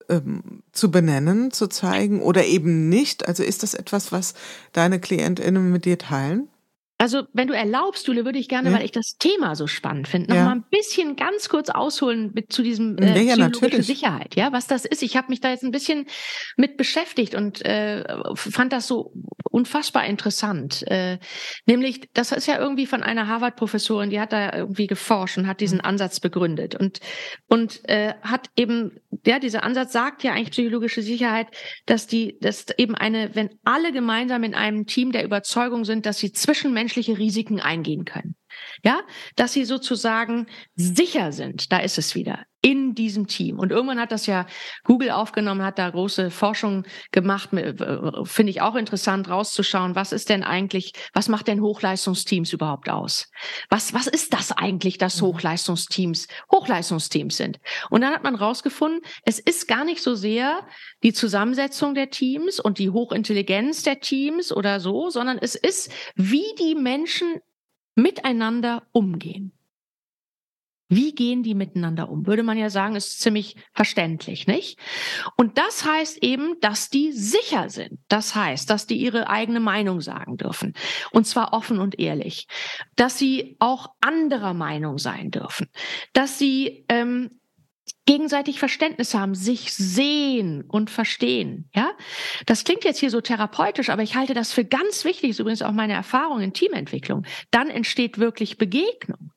[0.09, 3.29] ähm, zu benennen, zu zeigen oder eben nicht?
[3.29, 4.35] Also ist das etwas, was
[4.73, 6.49] deine Klientinnen mit dir teilen?
[7.03, 8.77] Also, wenn du erlaubst, Jule, würde ich gerne, ja.
[8.77, 10.45] weil ich das Thema so spannend finde, noch ja.
[10.45, 14.69] mal ein bisschen ganz kurz ausholen mit zu diesem äh, ja, psychologische Sicherheit, ja, was
[14.69, 15.03] das ist.
[15.03, 16.07] Ich habe mich da jetzt ein bisschen
[16.57, 18.05] mit beschäftigt und äh,
[18.37, 19.13] fand das so
[19.51, 20.85] unfassbar interessant.
[20.87, 21.19] Äh,
[21.67, 25.61] nämlich, das ist ja irgendwie von einer Harvard-Professorin, die hat da irgendwie geforscht und hat
[25.61, 25.85] diesen mhm.
[25.85, 27.01] Ansatz begründet und
[27.49, 31.49] und äh, hat eben, ja, dieser Ansatz sagt ja eigentlich psychologische Sicherheit,
[31.85, 36.19] dass die, dass eben eine, wenn alle gemeinsam in einem Team der Überzeugung sind, dass
[36.19, 38.37] sie zwischen Menschen menschliche Risiken eingehen können.
[38.85, 39.01] Ja,
[39.37, 43.59] dass sie sozusagen sicher sind, da ist es wieder, in diesem Team.
[43.59, 44.47] Und irgendwann hat das ja
[44.85, 50.45] Google aufgenommen, hat da große Forschung gemacht, finde ich auch interessant rauszuschauen, was ist denn
[50.45, 53.29] eigentlich, was macht denn Hochleistungsteams überhaupt aus?
[53.69, 55.27] Was, was ist das eigentlich, dass mhm.
[55.27, 57.59] Hochleistungsteams Hochleistungsteams sind?
[57.91, 60.61] Und dann hat man rausgefunden, es ist gar nicht so sehr
[61.03, 66.45] die Zusammensetzung der Teams und die Hochintelligenz der Teams oder so, sondern es ist, wie
[66.61, 67.41] die Menschen
[67.95, 69.53] miteinander umgehen.
[70.95, 72.27] Wie gehen die miteinander um?
[72.27, 74.79] Würde man ja sagen, ist ziemlich verständlich, nicht?
[75.39, 77.99] Und das heißt eben, dass die sicher sind.
[78.09, 80.75] Das heißt, dass die ihre eigene Meinung sagen dürfen.
[81.11, 82.47] Und zwar offen und ehrlich.
[82.95, 85.69] Dass sie auch anderer Meinung sein dürfen.
[86.13, 87.41] Dass sie ähm,
[88.07, 91.69] gegenseitig Verständnis haben, sich sehen und verstehen.
[91.75, 91.93] Ja,
[92.47, 95.31] das klingt jetzt hier so therapeutisch, aber ich halte das für ganz wichtig.
[95.31, 97.25] Das ist übrigens auch meine Erfahrung in Teamentwicklung.
[97.51, 99.33] Dann entsteht wirklich Begegnung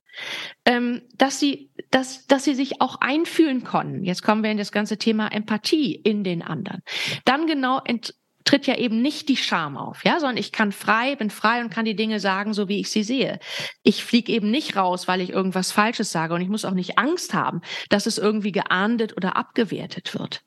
[0.65, 4.03] ähm, dass sie, dass, dass sie sich auch einfühlen konnten.
[4.03, 6.81] Jetzt kommen wir in das ganze Thema Empathie in den anderen.
[7.25, 8.15] Dann genau ent,
[8.45, 11.69] tritt ja eben nicht die Scham auf, ja, sondern ich kann frei, bin frei und
[11.69, 13.39] kann die Dinge sagen, so wie ich sie sehe.
[13.83, 16.97] Ich fliege eben nicht raus, weil ich irgendwas Falsches sage und ich muss auch nicht
[16.97, 20.43] Angst haben, dass es irgendwie geahndet oder abgewertet wird.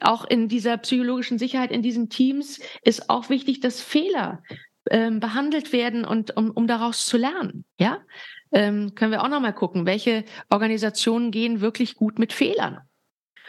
[0.00, 4.42] Auch in dieser psychologischen Sicherheit in diesen Teams ist auch wichtig, dass Fehler
[4.90, 7.98] ähm, behandelt werden und um, um daraus zu lernen, ja
[8.52, 12.80] ähm, können wir auch noch mal gucken, welche Organisationen gehen wirklich gut mit Fehlern.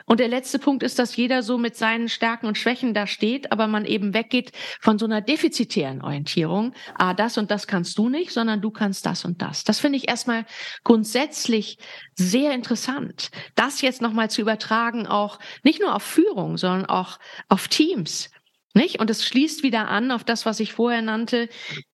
[0.05, 3.51] Und der letzte Punkt ist, dass jeder so mit seinen Stärken und Schwächen da steht,
[3.51, 6.73] aber man eben weggeht von so einer defizitären Orientierung.
[6.95, 9.63] Ah, das und das kannst du nicht, sondern du kannst das und das.
[9.63, 10.45] Das finde ich erstmal
[10.83, 11.77] grundsätzlich
[12.15, 13.31] sehr interessant.
[13.55, 18.29] Das jetzt nochmal zu übertragen, auch nicht nur auf Führung, sondern auch auf Teams.
[18.73, 18.99] Nicht?
[18.99, 21.49] Und es schließt wieder an auf das, was ich vorher nannte,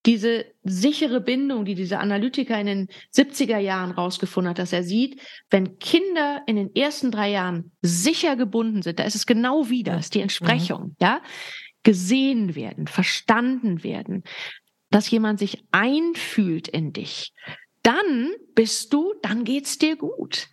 [0.05, 5.21] diese sichere Bindung, die dieser Analytiker in den 70er Jahren rausgefunden hat, dass er sieht,
[5.49, 9.84] wenn Kinder in den ersten drei Jahren sicher gebunden sind, da ist es genau wie
[9.84, 10.95] das, die Entsprechung, mhm.
[11.01, 11.21] ja,
[11.84, 14.23] gesehen werden, verstanden werden,
[14.89, 17.34] dass jemand sich einfühlt in dich,
[17.82, 20.47] dann bist du, dann geht's dir gut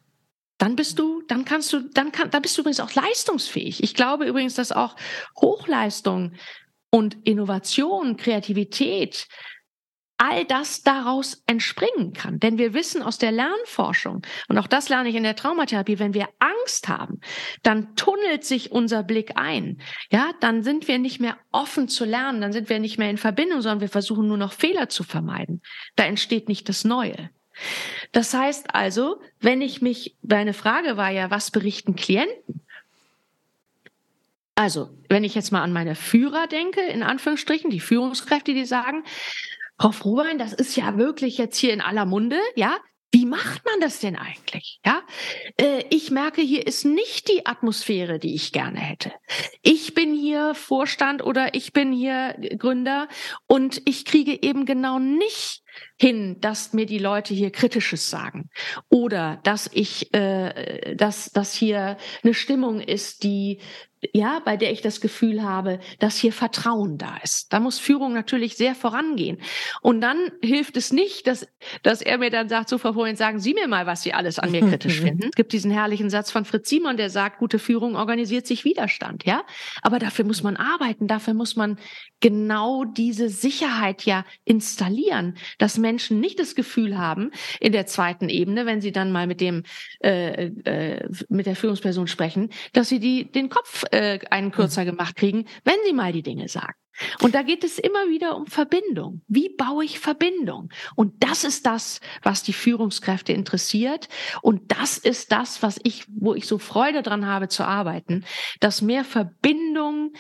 [0.65, 3.83] dann bist du, dann kannst du, dann kann, dann bist du übrigens auch leistungsfähig.
[3.83, 4.97] Ich glaube übrigens, dass auch
[5.39, 6.33] Hochleistung
[6.89, 9.29] und Innovation, Kreativität,
[10.17, 12.41] all das daraus entspringen kann.
[12.41, 16.15] Denn wir wissen aus der Lernforschung, und auch das lerne ich in der Traumatherapie, wenn
[16.15, 17.21] wir Angst haben,
[17.63, 19.83] dann tunnelt sich unser Blick ein.
[20.11, 23.19] Ja, dann sind wir nicht mehr offen zu lernen, dann sind wir nicht mehr in
[23.19, 25.61] Verbindung, sondern wir versuchen nur noch Fehler zu vermeiden.
[25.95, 27.29] Da entsteht nicht das Neue.
[28.13, 32.61] Das heißt also, wenn ich mich, deine Frage war ja, was berichten Klienten?
[34.55, 39.05] Also, wenn ich jetzt mal an meine Führer denke, in Anführungsstrichen, die Führungskräfte, die sagen,
[39.79, 42.77] Frau Frohbein, das ist ja wirklich jetzt hier in aller Munde, ja,
[43.15, 44.81] wie macht man das denn eigentlich?
[44.85, 45.03] Ja,
[45.61, 49.13] äh, ich merke, hier ist nicht die Atmosphäre, die ich gerne hätte.
[49.63, 53.07] Ich bin hier Vorstand oder ich bin hier Gründer
[53.47, 55.64] und ich kriege eben genau nicht
[55.99, 58.51] hin, dass mir die Leute hier Kritisches sagen.
[58.89, 63.61] Oder dass ich, äh, dass dass hier eine Stimmung ist, die
[64.13, 67.53] ja, bei der ich das Gefühl habe, dass hier Vertrauen da ist.
[67.53, 69.39] Da muss Führung natürlich sehr vorangehen.
[69.81, 71.47] Und dann hilft es nicht, dass,
[71.83, 74.39] dass er mir dann sagt, so Frau Vorhin, sagen Sie mir mal, was Sie alles
[74.39, 75.29] an mir kritisch finden.
[75.31, 79.25] Es gibt diesen herrlichen Satz von Fritz Simon, der sagt, gute Führung organisiert sich Widerstand,
[79.25, 79.45] ja.
[79.83, 81.79] Aber dafür muss man arbeiten, dafür muss man
[82.21, 87.31] genau diese Sicherheit ja installieren, dass Menschen nicht das Gefühl haben,
[87.61, 89.63] in der zweiten Ebene, wenn sie dann mal mit dem,
[90.03, 95.15] äh, äh, mit der Führungsperson sprechen, dass sie die, den Kopf äh, einen kürzer gemacht
[95.17, 96.75] kriegen, wenn sie mal die Dinge sagen.
[97.21, 99.23] Und da geht es immer wieder um Verbindung.
[99.27, 100.71] Wie baue ich Verbindung?
[100.95, 104.09] Und das ist das, was die Führungskräfte interessiert.
[104.43, 108.25] Und das ist das, was ich, wo ich so Freude dran habe zu arbeiten,
[108.61, 110.13] dass mehr Verbindung,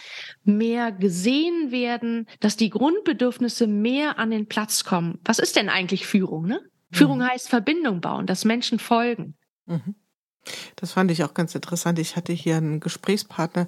[0.42, 5.20] mehr gesehen werden, dass die Grundbedürfnisse mehr an den Platz kommen.
[5.24, 6.46] Was ist denn eigentlich Führung?
[6.46, 6.60] Ne?
[6.90, 7.28] Führung mhm.
[7.28, 9.36] heißt Verbindung bauen, dass Menschen folgen.
[9.66, 9.94] Mhm.
[10.76, 11.98] Das fand ich auch ganz interessant.
[11.98, 13.66] Ich hatte hier einen Gesprächspartner,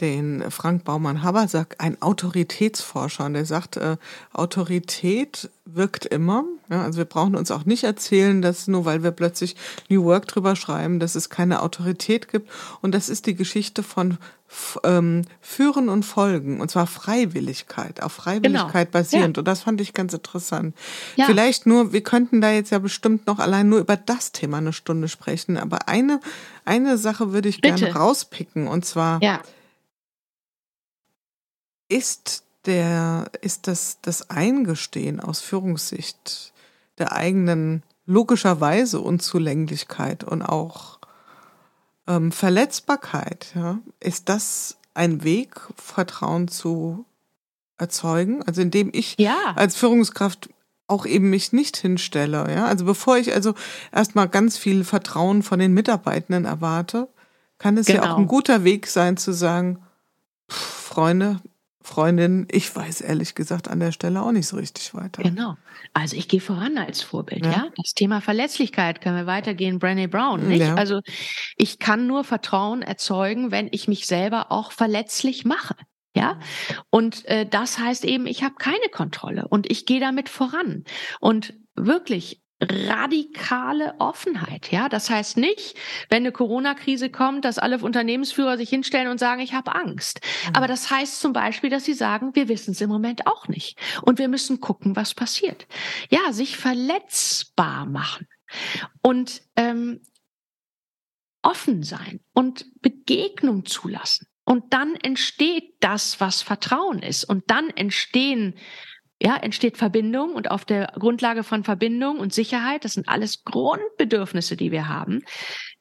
[0.00, 3.96] den Frank Baumann-Habersack, ein Autoritätsforscher, und der sagt, äh,
[4.32, 6.44] Autorität wirkt immer.
[6.68, 9.56] Ja, also wir brauchen uns auch nicht erzählen, dass nur weil wir plötzlich
[9.88, 12.50] New Work drüber schreiben, dass es keine Autorität gibt.
[12.82, 14.18] Und das ist die Geschichte von
[14.84, 19.02] ähm, Führen und Folgen, und zwar Freiwilligkeit, auf Freiwilligkeit genau.
[19.02, 19.36] basierend.
[19.36, 19.40] Ja.
[19.40, 20.76] Und das fand ich ganz interessant.
[21.16, 21.26] Ja.
[21.26, 24.72] Vielleicht nur, wir könnten da jetzt ja bestimmt noch allein nur über das Thema eine
[24.72, 26.20] Stunde sprechen, aber eine,
[26.64, 27.74] eine Sache würde ich Bitte.
[27.76, 29.40] gerne rauspicken, und zwar, ja
[31.88, 36.52] ist der, ist das, das Eingestehen aus Führungssicht
[36.98, 40.98] der eigenen logischerweise Unzulänglichkeit und auch
[42.06, 47.04] ähm, Verletzbarkeit, ja, ist das ein Weg, Vertrauen zu
[47.78, 48.42] erzeugen?
[48.44, 49.52] Also indem ich ja.
[49.56, 50.48] als Führungskraft
[50.86, 52.66] auch eben mich nicht hinstelle, ja.
[52.66, 53.54] Also bevor ich also
[53.92, 57.08] erstmal ganz viel Vertrauen von den Mitarbeitenden erwarte,
[57.58, 58.04] kann es genau.
[58.04, 58.28] ja auch ein genau.
[58.28, 59.82] guter Weg sein zu sagen,
[60.50, 61.40] pff, Freunde,
[61.86, 65.22] Freundin, ich weiß ehrlich gesagt an der Stelle auch nicht so richtig weiter.
[65.22, 65.56] Genau.
[65.94, 67.52] Also ich gehe voran als Vorbild, ja.
[67.52, 67.68] ja?
[67.76, 70.62] Das Thema Verletzlichkeit können wir weitergehen, Brené Brown, nicht?
[70.62, 70.74] Ja.
[70.74, 71.00] Also
[71.56, 75.76] ich kann nur Vertrauen erzeugen, wenn ich mich selber auch verletzlich mache.
[76.14, 76.40] Ja,
[76.90, 80.84] und äh, das heißt eben, ich habe keine Kontrolle und ich gehe damit voran.
[81.20, 84.72] Und wirklich radikale Offenheit.
[84.72, 85.76] Ja, das heißt nicht,
[86.08, 90.20] wenn eine Corona-Krise kommt, dass alle Unternehmensführer sich hinstellen und sagen, ich habe Angst.
[90.22, 90.56] Mhm.
[90.56, 93.78] Aber das heißt zum Beispiel, dass sie sagen, wir wissen es im Moment auch nicht
[94.02, 95.66] und wir müssen gucken, was passiert.
[96.08, 98.26] Ja, sich verletzbar machen
[99.02, 100.00] und ähm,
[101.42, 104.26] offen sein und Begegnung zulassen.
[104.44, 107.24] Und dann entsteht das, was Vertrauen ist.
[107.24, 108.54] Und dann entstehen
[109.22, 114.56] ja, entsteht Verbindung und auf der Grundlage von Verbindung und Sicherheit, das sind alles Grundbedürfnisse,
[114.56, 115.24] die wir haben,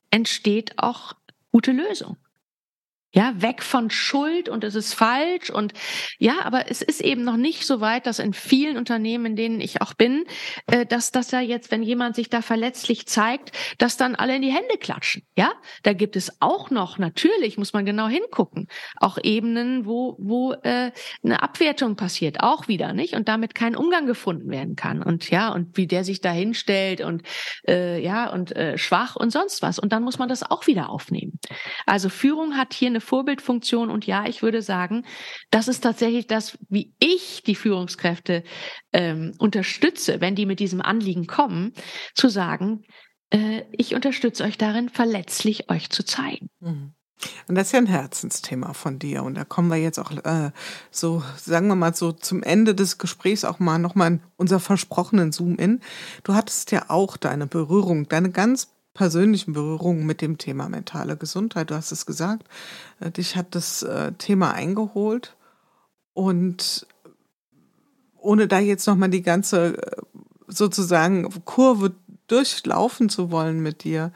[0.09, 1.13] entsteht auch
[1.51, 2.17] gute Lösung.
[3.15, 5.71] Ja, weg von Schuld und es ist falsch und
[6.19, 9.61] ja, aber es ist eben noch nicht so weit, dass in vielen Unternehmen, in denen
[9.61, 10.25] ich auch bin,
[10.67, 14.41] äh, dass das ja jetzt, wenn jemand sich da verletzlich zeigt, dass dann alle in
[14.41, 15.23] die Hände klatschen.
[15.37, 15.53] Ja,
[15.83, 20.91] da gibt es auch noch, natürlich muss man genau hingucken, auch Ebenen, wo, wo äh,
[21.23, 23.13] eine Abwertung passiert, auch wieder, nicht?
[23.15, 25.01] Und damit kein Umgang gefunden werden kann.
[25.01, 27.23] Und ja, und wie der sich da hinstellt und
[27.65, 29.79] äh, ja, und äh, schwach und sonst was.
[29.79, 31.39] Und dann muss man das auch wieder aufnehmen.
[31.85, 33.89] Also Führung hat hier eine Vorbildfunktion.
[33.89, 35.05] Und ja, ich würde sagen,
[35.51, 38.43] das ist tatsächlich das, wie ich die Führungskräfte
[38.91, 41.73] ähm, unterstütze, wenn die mit diesem Anliegen kommen,
[42.13, 42.83] zu sagen,
[43.29, 46.49] äh, ich unterstütze euch darin, verletzlich euch zu zeigen.
[46.59, 46.93] Mhm.
[47.47, 49.23] Und das ist ja ein Herzensthema von dir.
[49.23, 50.51] Und da kommen wir jetzt auch äh,
[50.91, 55.31] so, sagen wir mal so zum Ende des Gesprächs auch mal nochmal in unser versprochenen
[55.31, 55.79] Zoom-In.
[56.23, 61.69] Du hattest ja auch deine Berührung, deine ganz persönlichen Berührungen mit dem Thema mentale Gesundheit.
[61.69, 62.47] Du hast es gesagt,
[62.99, 65.35] äh, dich hat das äh, Thema eingeholt
[66.15, 66.87] und
[68.17, 70.01] ohne da jetzt nochmal die ganze äh,
[70.47, 71.93] sozusagen Kurve
[72.27, 74.11] durchlaufen zu wollen mit dir.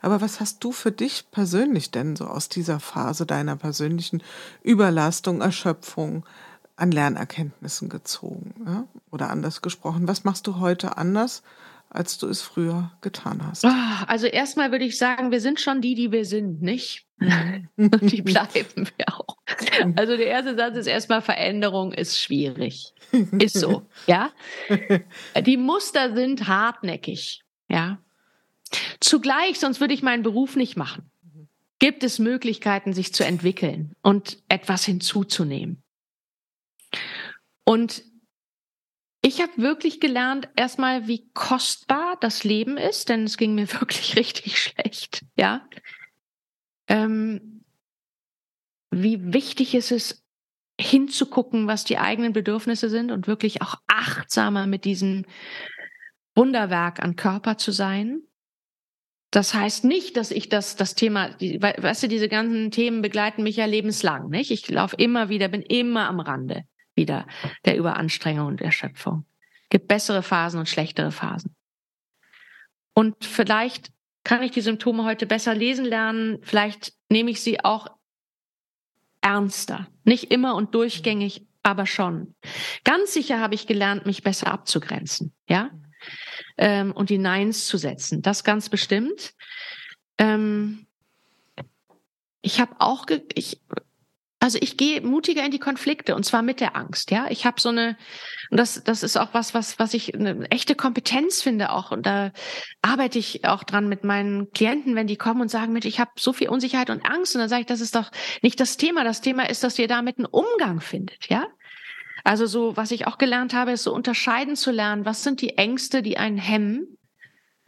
[0.00, 4.22] Aber was hast du für dich persönlich denn so aus dieser Phase deiner persönlichen
[4.62, 6.24] Überlastung, Erschöpfung
[6.76, 8.54] an Lernerkenntnissen gezogen?
[8.64, 8.84] Ja?
[9.10, 11.42] Oder anders gesprochen, was machst du heute anders,
[11.90, 13.64] als du es früher getan hast?
[13.64, 17.06] Ah, also erstmal würde ich sagen, wir sind schon die, die wir sind, nicht?
[17.76, 19.38] Und die bleiben wir auch.
[19.96, 22.92] Also der erste Satz ist erstmal Veränderung ist schwierig.
[23.38, 24.30] Ist so, ja?
[25.40, 27.98] Die Muster sind hartnäckig, ja?
[29.00, 31.10] Zugleich, sonst würde ich meinen Beruf nicht machen.
[31.78, 35.82] Gibt es Möglichkeiten, sich zu entwickeln und etwas hinzuzunehmen?
[37.64, 38.02] Und
[39.28, 44.16] ich habe wirklich gelernt, erstmal, wie kostbar das Leben ist, denn es ging mir wirklich
[44.16, 45.68] richtig schlecht, ja.
[46.88, 47.64] Ähm,
[48.90, 50.24] wie wichtig es ist,
[50.80, 55.26] hinzugucken, was die eigenen Bedürfnisse sind und wirklich auch achtsamer mit diesem
[56.36, 58.22] Wunderwerk an Körper zu sein.
[59.30, 63.42] Das heißt nicht, dass ich das, das Thema, die, weißt du, diese ganzen Themen begleiten
[63.42, 64.52] mich ja lebenslang, nicht?
[64.52, 66.64] Ich laufe immer wieder, bin immer am Rande
[66.98, 67.26] wieder
[67.64, 69.24] der Überanstrengung und Erschöpfung.
[69.70, 71.56] Gibt bessere Phasen und schlechtere Phasen.
[72.92, 73.90] Und vielleicht
[74.24, 76.38] kann ich die Symptome heute besser lesen lernen.
[76.42, 77.86] Vielleicht nehme ich sie auch
[79.22, 79.88] ernster.
[80.04, 82.34] Nicht immer und durchgängig, aber schon.
[82.84, 85.70] Ganz sicher habe ich gelernt, mich besser abzugrenzen, ja,
[86.56, 88.22] ähm, und die Neins zu setzen.
[88.22, 89.34] Das ganz bestimmt.
[90.18, 90.86] Ähm,
[92.42, 93.60] ich habe auch, ich
[94.40, 97.10] also ich gehe mutiger in die Konflikte und zwar mit der Angst.
[97.10, 97.96] Ja, ich habe so eine
[98.50, 102.06] und das das ist auch was was was ich eine echte Kompetenz finde auch und
[102.06, 102.30] da
[102.80, 106.12] arbeite ich auch dran mit meinen Klienten, wenn die kommen und sagen, Mensch, ich habe
[106.16, 108.10] so viel Unsicherheit und Angst und dann sage ich, das ist doch
[108.42, 109.02] nicht das Thema.
[109.02, 111.28] Das Thema ist, dass ihr damit einen Umgang findet.
[111.28, 111.48] Ja,
[112.22, 115.04] also so was ich auch gelernt habe, ist so unterscheiden zu lernen.
[115.04, 116.96] Was sind die Ängste, die einen hemmen?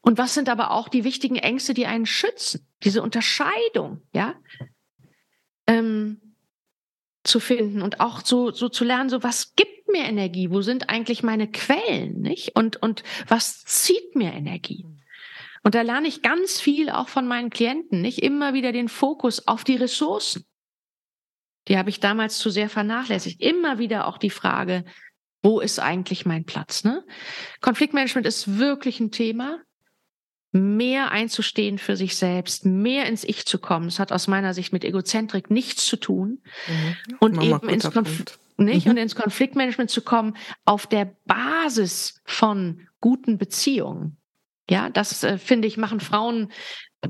[0.02, 2.66] Und was sind aber auch die wichtigen Ängste, die einen schützen?
[2.84, 4.34] Diese Unterscheidung, ja.
[5.66, 6.29] Ähm,
[7.22, 10.50] zu finden und auch so, so zu lernen, so was gibt mir Energie?
[10.50, 12.56] Wo sind eigentlich meine Quellen, nicht?
[12.56, 14.86] Und, und was zieht mir Energie?
[15.62, 19.46] Und da lerne ich ganz viel auch von meinen Klienten, nicht immer wieder den Fokus
[19.46, 20.46] auf die Ressourcen.
[21.68, 23.40] Die habe ich damals zu sehr vernachlässigt.
[23.42, 24.84] Immer wieder auch die Frage,
[25.42, 26.84] Wo ist eigentlich mein Platz?
[26.84, 27.04] Ne?
[27.60, 29.60] Konfliktmanagement ist wirklich ein Thema.
[30.52, 33.86] Mehr einzustehen für sich selbst, mehr ins Ich zu kommen.
[33.86, 36.42] Das hat aus meiner Sicht mit Egozentrik nichts zu tun.
[36.66, 37.16] Mhm.
[37.20, 38.24] Und Mama, eben ins, Konf
[38.56, 38.86] nicht?
[38.86, 38.90] Mhm.
[38.90, 44.16] Und ins Konfliktmanagement zu kommen auf der Basis von guten Beziehungen.
[44.68, 46.50] Ja, das äh, finde ich, machen Frauen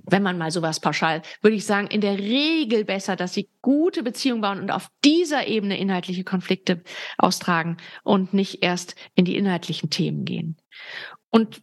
[0.07, 4.03] wenn man mal sowas pauschal, würde ich sagen, in der Regel besser, dass sie gute
[4.03, 6.82] Beziehungen bauen und auf dieser Ebene inhaltliche Konflikte
[7.18, 10.57] austragen und nicht erst in die inhaltlichen Themen gehen.
[11.30, 11.62] Und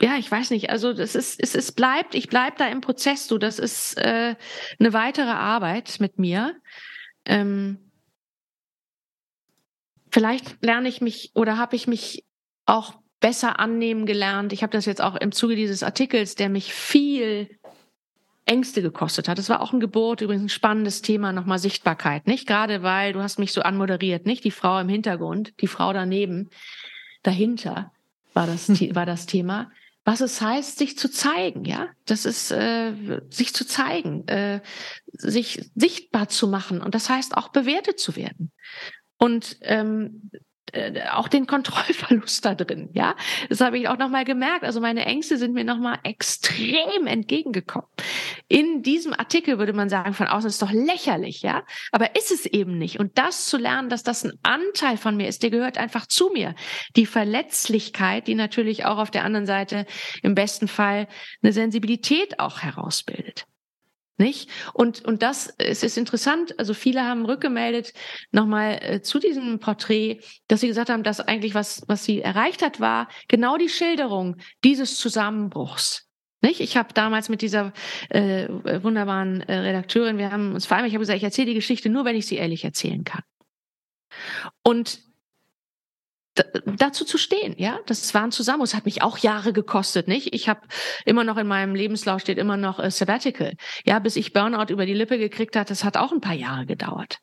[0.00, 3.28] ja, ich weiß nicht, also das ist, es, es bleibt, ich bleib da im Prozess,
[3.28, 4.34] du, das ist äh,
[4.78, 6.54] eine weitere Arbeit mit mir.
[7.24, 7.78] Ähm,
[10.10, 12.24] vielleicht lerne ich mich oder habe ich mich
[12.66, 14.52] auch besser annehmen gelernt.
[14.52, 17.48] Ich habe das jetzt auch im Zuge dieses Artikels, der mich viel
[18.44, 19.38] Ängste gekostet hat.
[19.38, 22.46] Das war auch ein Geburt, übrigens ein spannendes Thema, nochmal Sichtbarkeit, nicht?
[22.46, 24.44] Gerade weil du hast mich so anmoderiert, nicht?
[24.44, 26.50] Die Frau im Hintergrund, die Frau daneben,
[27.22, 27.92] dahinter
[28.34, 29.70] war das, war das Thema.
[30.08, 31.88] Was es heißt, sich zu zeigen, ja?
[32.04, 32.92] Das ist, äh,
[33.28, 34.60] sich zu zeigen, äh,
[35.08, 36.80] sich sichtbar zu machen.
[36.80, 38.52] Und das heißt auch bewertet zu werden.
[39.18, 40.38] Und ähm, äh,
[41.12, 43.14] auch den Kontrollverlust da drin, ja.
[43.48, 44.64] Das habe ich auch nochmal gemerkt.
[44.64, 47.88] Also meine Ängste sind mir nochmal extrem entgegengekommen.
[48.48, 51.64] In diesem Artikel würde man sagen, von außen ist doch lächerlich, ja.
[51.92, 52.98] Aber ist es eben nicht.
[52.98, 56.30] Und das zu lernen, dass das ein Anteil von mir ist, der gehört einfach zu
[56.30, 56.54] mir.
[56.96, 59.86] Die Verletzlichkeit, die natürlich auch auf der anderen Seite
[60.22, 61.08] im besten Fall
[61.42, 63.46] eine Sensibilität auch herausbildet.
[64.18, 64.48] Nicht?
[64.72, 67.92] Und, und das, es ist interessant, also viele haben rückgemeldet
[68.30, 72.62] nochmal äh, zu diesem Porträt, dass sie gesagt haben, dass eigentlich was, was sie erreicht
[72.62, 76.08] hat, war genau die Schilderung dieses Zusammenbruchs.
[76.42, 76.60] Nicht?
[76.60, 77.72] Ich habe damals mit dieser
[78.08, 78.48] äh,
[78.82, 82.04] wunderbaren äh, Redakteurin, wir haben uns vereinbart, ich habe gesagt, ich erzähle die Geschichte nur,
[82.04, 83.22] wenn ich sie ehrlich erzählen kann.
[84.62, 85.05] Und
[86.66, 88.64] dazu zu stehen, ja, das war ein Zusammenhang.
[88.64, 90.34] Es hat mich auch Jahre gekostet, nicht?
[90.34, 90.60] Ich habe
[91.04, 94.86] immer noch in meinem Lebenslauf steht immer noch äh, Sabbatical, ja, bis ich Burnout über
[94.86, 95.70] die Lippe gekriegt hat.
[95.70, 97.18] Das hat auch ein paar Jahre gedauert,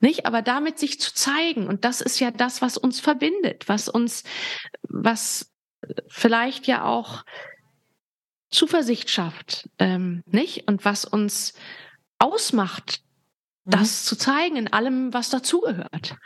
[0.00, 0.26] nicht?
[0.26, 4.24] Aber damit sich zu zeigen und das ist ja das, was uns verbindet, was uns,
[4.82, 5.52] was
[6.08, 7.24] vielleicht ja auch
[8.50, 10.68] Zuversicht schafft, ähm, nicht?
[10.68, 11.54] Und was uns
[12.18, 13.00] ausmacht,
[13.64, 14.08] das mhm.
[14.08, 16.16] zu zeigen in allem, was dazugehört.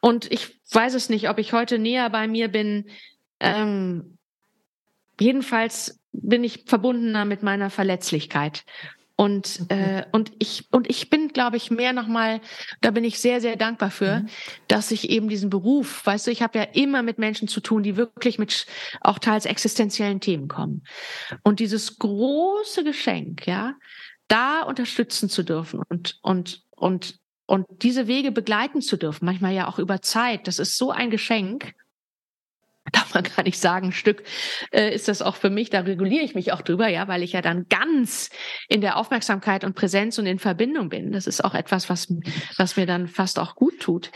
[0.00, 2.86] Und ich weiß es nicht, ob ich heute näher bei mir bin.
[3.38, 4.18] Ähm,
[5.18, 8.64] jedenfalls bin ich verbundener mit meiner Verletzlichkeit.
[9.20, 12.40] Und, äh, und ich, und ich bin, glaube ich, mehr nochmal,
[12.80, 14.28] da bin ich sehr, sehr dankbar für, mhm.
[14.66, 17.82] dass ich eben diesen Beruf, weißt du, ich habe ja immer mit Menschen zu tun,
[17.82, 18.66] die wirklich mit
[19.02, 20.84] auch teils existenziellen Themen kommen.
[21.42, 23.74] Und dieses große Geschenk, ja,
[24.28, 27.19] da unterstützen zu dürfen und, und, und
[27.50, 31.10] und diese Wege begleiten zu dürfen, manchmal ja auch über Zeit, das ist so ein
[31.10, 31.74] Geschenk.
[32.92, 34.22] Darf man gar nicht sagen, Stück
[34.70, 37.32] äh, ist das auch für mich, da reguliere ich mich auch drüber, ja, weil ich
[37.32, 38.30] ja dann ganz
[38.68, 41.10] in der Aufmerksamkeit und Präsenz und in Verbindung bin.
[41.10, 42.14] Das ist auch etwas, was,
[42.56, 44.12] was mir dann fast auch gut tut.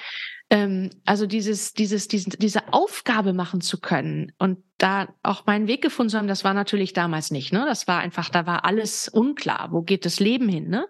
[0.48, 5.82] Ähm, also dieses, dieses, diesen, diese Aufgabe machen zu können und da auch meinen Weg
[5.82, 7.64] gefunden zu haben, das war natürlich damals nicht, ne?
[7.66, 9.72] Das war einfach, da war alles unklar.
[9.72, 10.86] Wo geht das Leben hin, ne?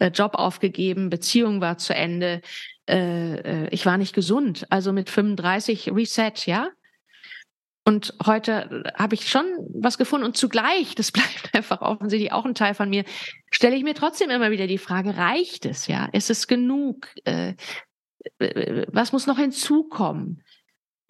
[0.00, 2.40] Äh, Job aufgegeben, Beziehung war zu Ende,
[2.88, 4.66] äh, äh ich war nicht gesund.
[4.70, 6.70] Also mit 35 Reset, ja.
[7.84, 9.44] Und heute habe ich schon
[9.74, 13.04] was gefunden und zugleich, das bleibt einfach offensichtlich auch ein Teil von mir,
[13.50, 16.06] stelle ich mir trotzdem immer wieder die Frage, reicht es, ja?
[16.12, 17.08] Ist es genug?
[18.38, 20.42] Was muss noch hinzukommen?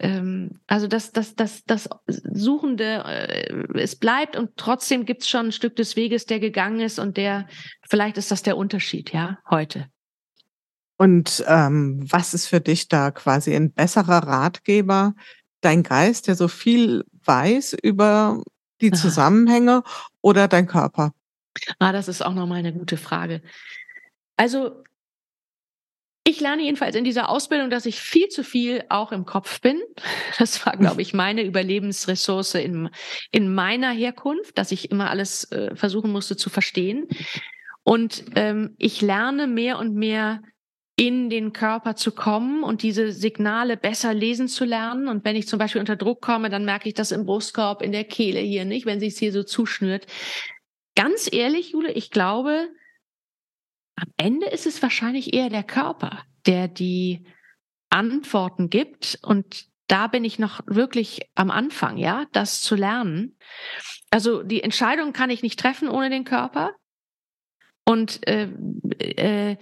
[0.01, 5.47] Ähm, also das, das, das, das Suchende, äh, es bleibt und trotzdem gibt es schon
[5.47, 7.47] ein Stück des Weges, der gegangen ist und der,
[7.87, 9.87] vielleicht ist das der Unterschied, ja, heute.
[10.97, 15.13] Und ähm, was ist für dich da quasi ein besserer Ratgeber?
[15.61, 18.43] Dein Geist, der so viel weiß über
[18.81, 19.83] die Zusammenhänge
[20.21, 21.13] oder dein Körper?
[21.77, 23.41] Ah, das ist auch nochmal eine gute Frage.
[24.35, 24.83] Also
[26.23, 29.81] ich lerne jedenfalls in dieser Ausbildung, dass ich viel zu viel auch im Kopf bin.
[30.37, 32.89] Das war, glaube ich, meine Überlebensressource in,
[33.31, 37.07] in meiner Herkunft, dass ich immer alles äh, versuchen musste zu verstehen.
[37.83, 40.41] Und ähm, ich lerne mehr und mehr
[40.95, 45.07] in den Körper zu kommen und diese Signale besser lesen zu lernen.
[45.07, 47.91] Und wenn ich zum Beispiel unter Druck komme, dann merke ich das im Brustkorb, in
[47.91, 50.05] der Kehle hier nicht, wenn sich es hier so zuschnürt.
[50.95, 52.67] Ganz ehrlich, Jule, ich glaube,
[53.95, 57.25] am Ende ist es wahrscheinlich eher der Körper, der die
[57.89, 59.19] Antworten gibt.
[59.21, 63.37] Und da bin ich noch wirklich am Anfang, ja, das zu lernen.
[64.09, 66.73] Also die Entscheidung kann ich nicht treffen ohne den Körper.
[67.85, 68.49] Und äh,
[68.99, 69.57] äh,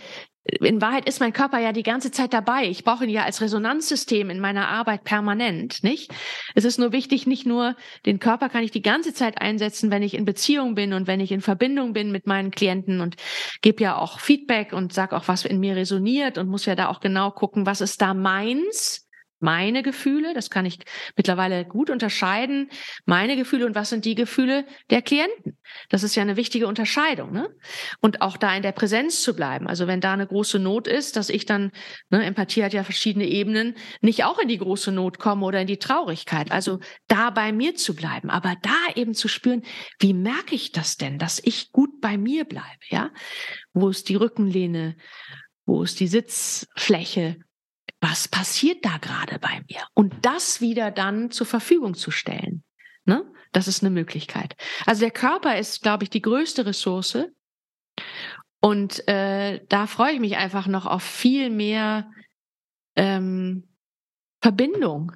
[0.49, 2.67] in Wahrheit ist mein Körper ja die ganze Zeit dabei.
[2.67, 6.11] Ich brauche ihn ja als Resonanzsystem in meiner Arbeit permanent, nicht?
[6.55, 7.75] Es ist nur wichtig, nicht nur
[8.05, 11.19] den Körper kann ich die ganze Zeit einsetzen, wenn ich in Beziehung bin und wenn
[11.19, 13.15] ich in Verbindung bin mit meinen Klienten und
[13.61, 16.89] gebe ja auch Feedback und sag auch, was in mir resoniert und muss ja da
[16.89, 19.08] auch genau gucken, was ist da meins
[19.39, 20.79] meine Gefühle, das kann ich
[21.15, 22.69] mittlerweile gut unterscheiden,
[23.05, 25.57] meine Gefühle und was sind die Gefühle der Klienten.
[25.89, 27.31] Das ist ja eine wichtige Unterscheidung.
[27.31, 27.49] Ne?
[28.01, 29.67] Und auch da in der Präsenz zu bleiben.
[29.67, 31.71] Also wenn da eine große Not ist, dass ich dann,
[32.09, 35.67] ne, Empathie hat ja verschiedene Ebenen, nicht auch in die große Not komme oder in
[35.67, 36.51] die Traurigkeit.
[36.51, 39.63] Also da bei mir zu bleiben, aber da eben zu spüren,
[39.99, 43.11] wie merke ich das denn, dass ich gut bei mir bleibe, ja?
[43.73, 44.95] Wo ist die Rückenlehne?
[45.65, 47.37] Wo ist die Sitzfläche?
[48.01, 49.81] Was passiert da gerade bei mir?
[49.93, 52.63] Und das wieder dann zur Verfügung zu stellen.
[53.05, 53.25] Ne?
[53.51, 54.55] Das ist eine Möglichkeit.
[54.85, 57.17] Also der Körper ist, glaube ich, die größte Ressource.
[58.61, 62.11] Und äh, da freue ich mich einfach noch auf viel mehr
[62.95, 63.67] ähm,
[64.41, 65.13] Verbindung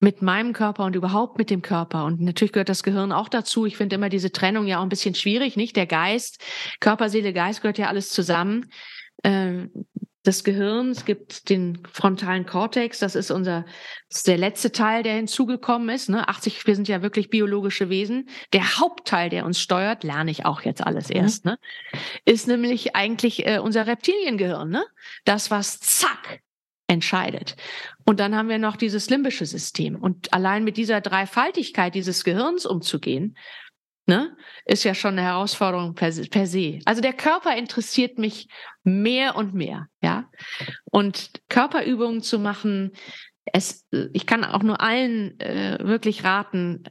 [0.00, 2.04] mit meinem Körper und überhaupt mit dem Körper.
[2.04, 3.64] Und natürlich gehört das Gehirn auch dazu.
[3.64, 5.76] Ich finde immer diese Trennung ja auch ein bisschen schwierig, nicht?
[5.76, 6.42] Der Geist,
[6.80, 8.70] Körper, Seele, Geist gehört ja alles zusammen.
[9.24, 9.86] Ähm,
[10.26, 10.98] des Gehirns.
[10.98, 13.64] Es gibt den frontalen Kortex, das ist unser,
[14.08, 16.08] das ist der letzte Teil, der hinzugekommen ist.
[16.08, 16.28] Ne?
[16.28, 18.28] 80, wir sind ja wirklich biologische Wesen.
[18.52, 21.16] Der Hauptteil, der uns steuert, lerne ich auch jetzt alles mhm.
[21.16, 21.58] erst, ne?
[22.24, 24.68] ist nämlich eigentlich äh, unser Reptiliengehirn.
[24.68, 24.84] Ne?
[25.24, 26.40] Das, was zack
[26.86, 27.56] entscheidet.
[28.04, 29.96] Und dann haben wir noch dieses limbische System.
[29.96, 33.36] Und allein mit dieser Dreifaltigkeit dieses Gehirns umzugehen,
[34.06, 36.78] ne, ist ja schon eine Herausforderung per, per se.
[36.84, 38.48] Also der Körper interessiert mich
[38.82, 40.30] mehr und mehr, ja.
[40.90, 42.92] Und Körperübungen zu machen,
[43.46, 46.84] es, ich kann auch nur allen äh, wirklich raten,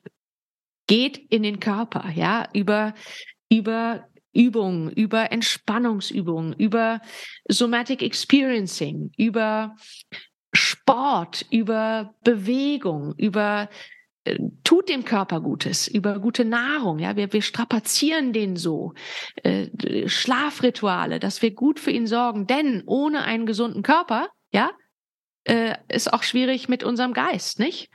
[0.88, 2.94] geht in den Körper, ja, über,
[3.50, 7.02] über Übungen, über Entspannungsübungen, über
[7.48, 9.76] Somatic Experiencing, über
[10.54, 13.70] Sport, über Bewegung, über
[14.64, 18.94] tut dem Körper Gutes, über gute Nahrung, ja, wir, wir strapazieren den so,
[19.44, 19.68] äh,
[20.08, 24.72] Schlafrituale, dass wir gut für ihn sorgen, denn ohne einen gesunden Körper, ja,
[25.46, 27.90] äh, ist auch schwierig mit unserem Geist, nicht?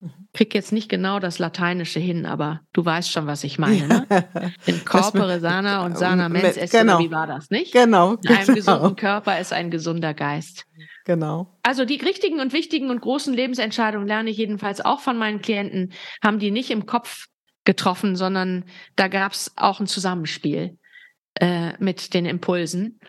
[0.00, 0.28] Mhm.
[0.32, 3.88] Krieg jetzt nicht genau das Lateinische hin, aber du weißt schon, was ich meine.
[3.88, 4.28] Ne?
[4.66, 6.98] In corpore sana und sana mens est, genau.
[6.98, 7.72] wie war das, nicht?
[7.72, 8.14] Genau.
[8.14, 8.54] In einem genau.
[8.54, 10.66] gesunden Körper ist ein gesunder Geist.
[11.04, 11.56] Genau.
[11.62, 15.92] Also die richtigen und wichtigen und großen Lebensentscheidungen lerne ich jedenfalls auch von meinen Klienten,
[16.22, 17.26] haben die nicht im Kopf
[17.64, 18.64] getroffen, sondern
[18.96, 20.78] da gab es auch ein Zusammenspiel
[21.40, 23.00] äh, mit den Impulsen.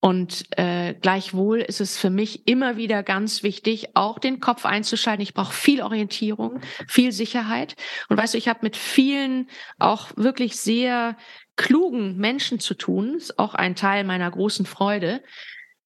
[0.00, 5.22] Und äh, gleichwohl ist es für mich immer wieder ganz wichtig, auch den Kopf einzuschalten.
[5.22, 7.76] Ich brauche viel Orientierung, viel Sicherheit.
[8.08, 11.18] Und weißt du, ich habe mit vielen auch wirklich sehr
[11.56, 13.16] klugen Menschen zu tun.
[13.16, 15.22] Ist auch ein Teil meiner großen Freude.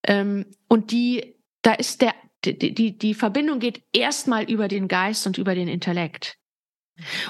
[0.05, 1.35] Ähm, und die
[1.65, 2.15] da ist der,
[2.45, 6.37] die, die, die Verbindung geht erstmal über den Geist und über den Intellekt.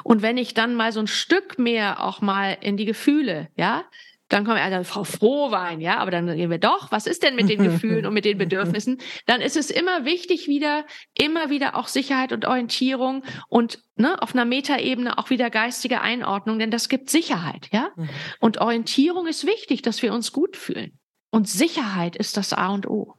[0.03, 3.85] Und wenn ich dann mal so ein Stück mehr auch mal in die Gefühle, ja,
[4.29, 7.37] dann kommen wir, also Frau Frohwein, ja, aber dann gehen wir doch, was ist denn
[7.37, 8.99] mit den Gefühlen und mit den Bedürfnissen?
[9.27, 10.85] Dann ist es immer wichtig, wieder,
[11.15, 16.59] immer wieder auch Sicherheit und Orientierung und ne, auf einer Metaebene auch wieder geistige Einordnung,
[16.59, 17.91] denn das gibt Sicherheit, ja.
[17.97, 18.09] Mhm.
[18.41, 20.99] Und Orientierung ist wichtig, dass wir uns gut fühlen.
[21.31, 23.15] Und Sicherheit ist das A und O.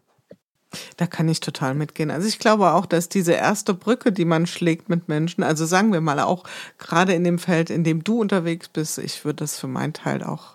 [0.97, 2.11] Da kann ich total mitgehen.
[2.11, 5.93] Also ich glaube auch, dass diese erste Brücke, die man schlägt mit Menschen, also sagen
[5.93, 6.43] wir mal auch
[6.77, 10.23] gerade in dem Feld, in dem du unterwegs bist, ich würde das für meinen Teil
[10.23, 10.54] auch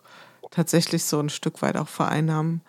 [0.51, 2.62] tatsächlich so ein Stück weit auch vereinnahmen,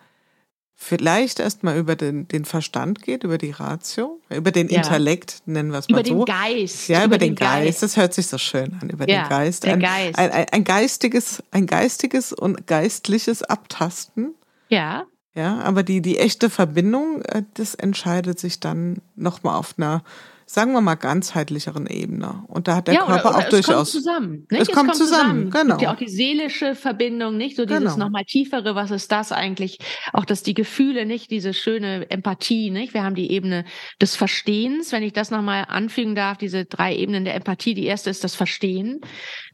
[0.82, 4.78] vielleicht erstmal über den, den Verstand geht, über die Ratio, über den ja.
[4.78, 6.14] Intellekt, nennen wir es mal über so.
[6.14, 6.88] Über den Geist.
[6.88, 7.64] Ja, über, über den, den Geist.
[7.64, 7.82] Geist.
[7.82, 9.66] Das hört sich so schön an, über ja, den Geist.
[9.66, 10.18] Ein, Geist.
[10.18, 14.34] Ein, ein, ein, geistiges, ein geistiges und geistliches Abtasten.
[14.68, 15.06] Ja.
[15.34, 20.04] Ja, aber die, die echte Verbindung, äh, das entscheidet sich dann nochmal auf einer
[20.52, 22.44] sagen wir mal, ganzheitlicheren Ebene.
[22.46, 23.92] Und da hat der ja, Körper oder, oder auch es durchaus.
[23.92, 24.60] Kommt zusammen, nicht?
[24.62, 25.68] Es, es kommt, kommt zusammen, zusammen.
[25.68, 25.80] genau.
[25.80, 27.56] Ja, auch die seelische Verbindung, nicht?
[27.56, 28.04] So dieses genau.
[28.04, 29.78] nochmal tiefere, was ist das eigentlich?
[30.12, 31.30] Auch dass die Gefühle, nicht?
[31.30, 32.92] Diese schöne Empathie, nicht?
[32.92, 33.64] Wir haben die Ebene
[33.98, 37.72] des Verstehens, wenn ich das nochmal anfügen darf, diese drei Ebenen der Empathie.
[37.72, 39.00] Die erste ist das Verstehen.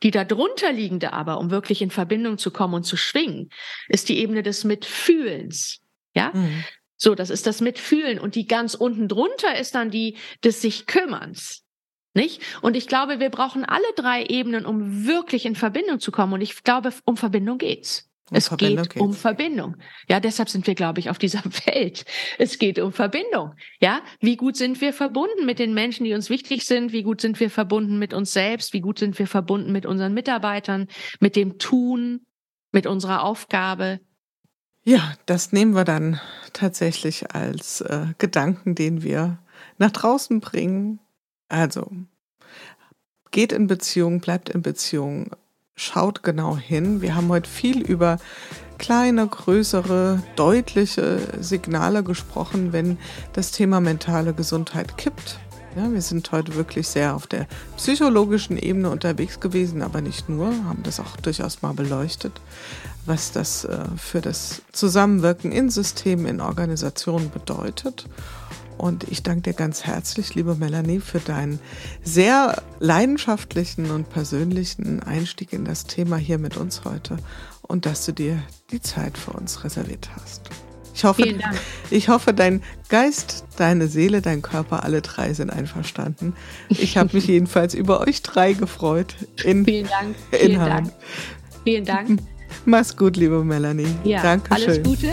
[0.03, 3.51] Die darunter liegende aber, um wirklich in Verbindung zu kommen und zu schwingen,
[3.89, 5.79] ist die Ebene des Mitfühlens.
[6.15, 6.65] Ja, mhm.
[6.99, 8.19] So, das ist das Mitfühlen.
[8.19, 11.65] Und die ganz unten drunter ist dann die des sich Kümmerns.
[12.13, 12.43] Nicht?
[12.61, 16.33] Und ich glaube, wir brauchen alle drei Ebenen, um wirklich in Verbindung zu kommen.
[16.33, 18.11] Und ich glaube, um Verbindung geht's.
[18.31, 19.05] Um es Verbindung geht geht's.
[19.05, 19.77] um Verbindung.
[20.09, 22.05] Ja, deshalb sind wir, glaube ich, auf dieser Welt.
[22.39, 23.55] Es geht um Verbindung.
[23.81, 26.93] Ja, wie gut sind wir verbunden mit den Menschen, die uns wichtig sind?
[26.93, 28.73] Wie gut sind wir verbunden mit uns selbst?
[28.73, 30.89] Wie gut sind wir verbunden mit unseren Mitarbeitern,
[31.21, 32.27] mit dem Tun,
[32.73, 34.01] mit unserer Aufgabe?
[34.89, 36.19] Ja, das nehmen wir dann
[36.55, 39.37] tatsächlich als äh, Gedanken, den wir
[39.77, 40.99] nach draußen bringen.
[41.51, 41.91] Also,
[43.31, 45.33] geht in Beziehung, bleibt in Beziehung,
[45.77, 47.03] schaut genau hin.
[47.03, 48.19] Wir haben heute viel über
[48.79, 52.97] kleine, größere, deutliche Signale gesprochen, wenn
[53.35, 55.39] das Thema mentale Gesundheit kippt.
[55.77, 57.47] Ja, wir sind heute wirklich sehr auf der
[57.77, 62.41] psychologischen Ebene unterwegs gewesen, aber nicht nur, haben das auch durchaus mal beleuchtet,
[63.09, 68.07] was das äh, für das Zusammenwirken in Systemen, in Organisationen bedeutet.
[68.77, 71.59] Und ich danke dir ganz herzlich, liebe Melanie, für deinen
[72.05, 77.17] sehr leidenschaftlichen und persönlichen Einstieg in das Thema hier mit uns heute
[77.63, 78.41] und dass du dir
[78.71, 80.51] die Zeit für uns reserviert hast.
[80.95, 81.23] Ich hoffe,
[81.91, 86.35] ich hoffe, dein Geist, deine Seele, dein Körper, alle drei sind einverstanden.
[86.69, 89.15] Ich habe mich jedenfalls über euch drei gefreut.
[89.45, 90.17] In, Vielen Dank.
[90.33, 90.93] Vielen Dank.
[91.65, 92.21] Vielen Dank.
[92.65, 93.87] Mach's gut, liebe Melanie.
[94.05, 94.69] Ja, Dankeschön.
[94.69, 95.13] Alles Gute.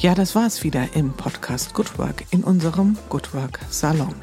[0.00, 4.14] Ja, das war's wieder im Podcast Good Work in unserem Good Work Salon.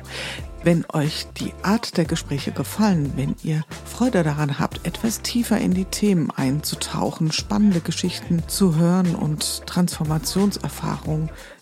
[0.63, 5.73] Wenn euch die Art der Gespräche gefallen, wenn ihr Freude daran habt, etwas tiefer in
[5.73, 11.29] die Themen einzutauchen, spannende Geschichten zu hören und Transformationserfahrungen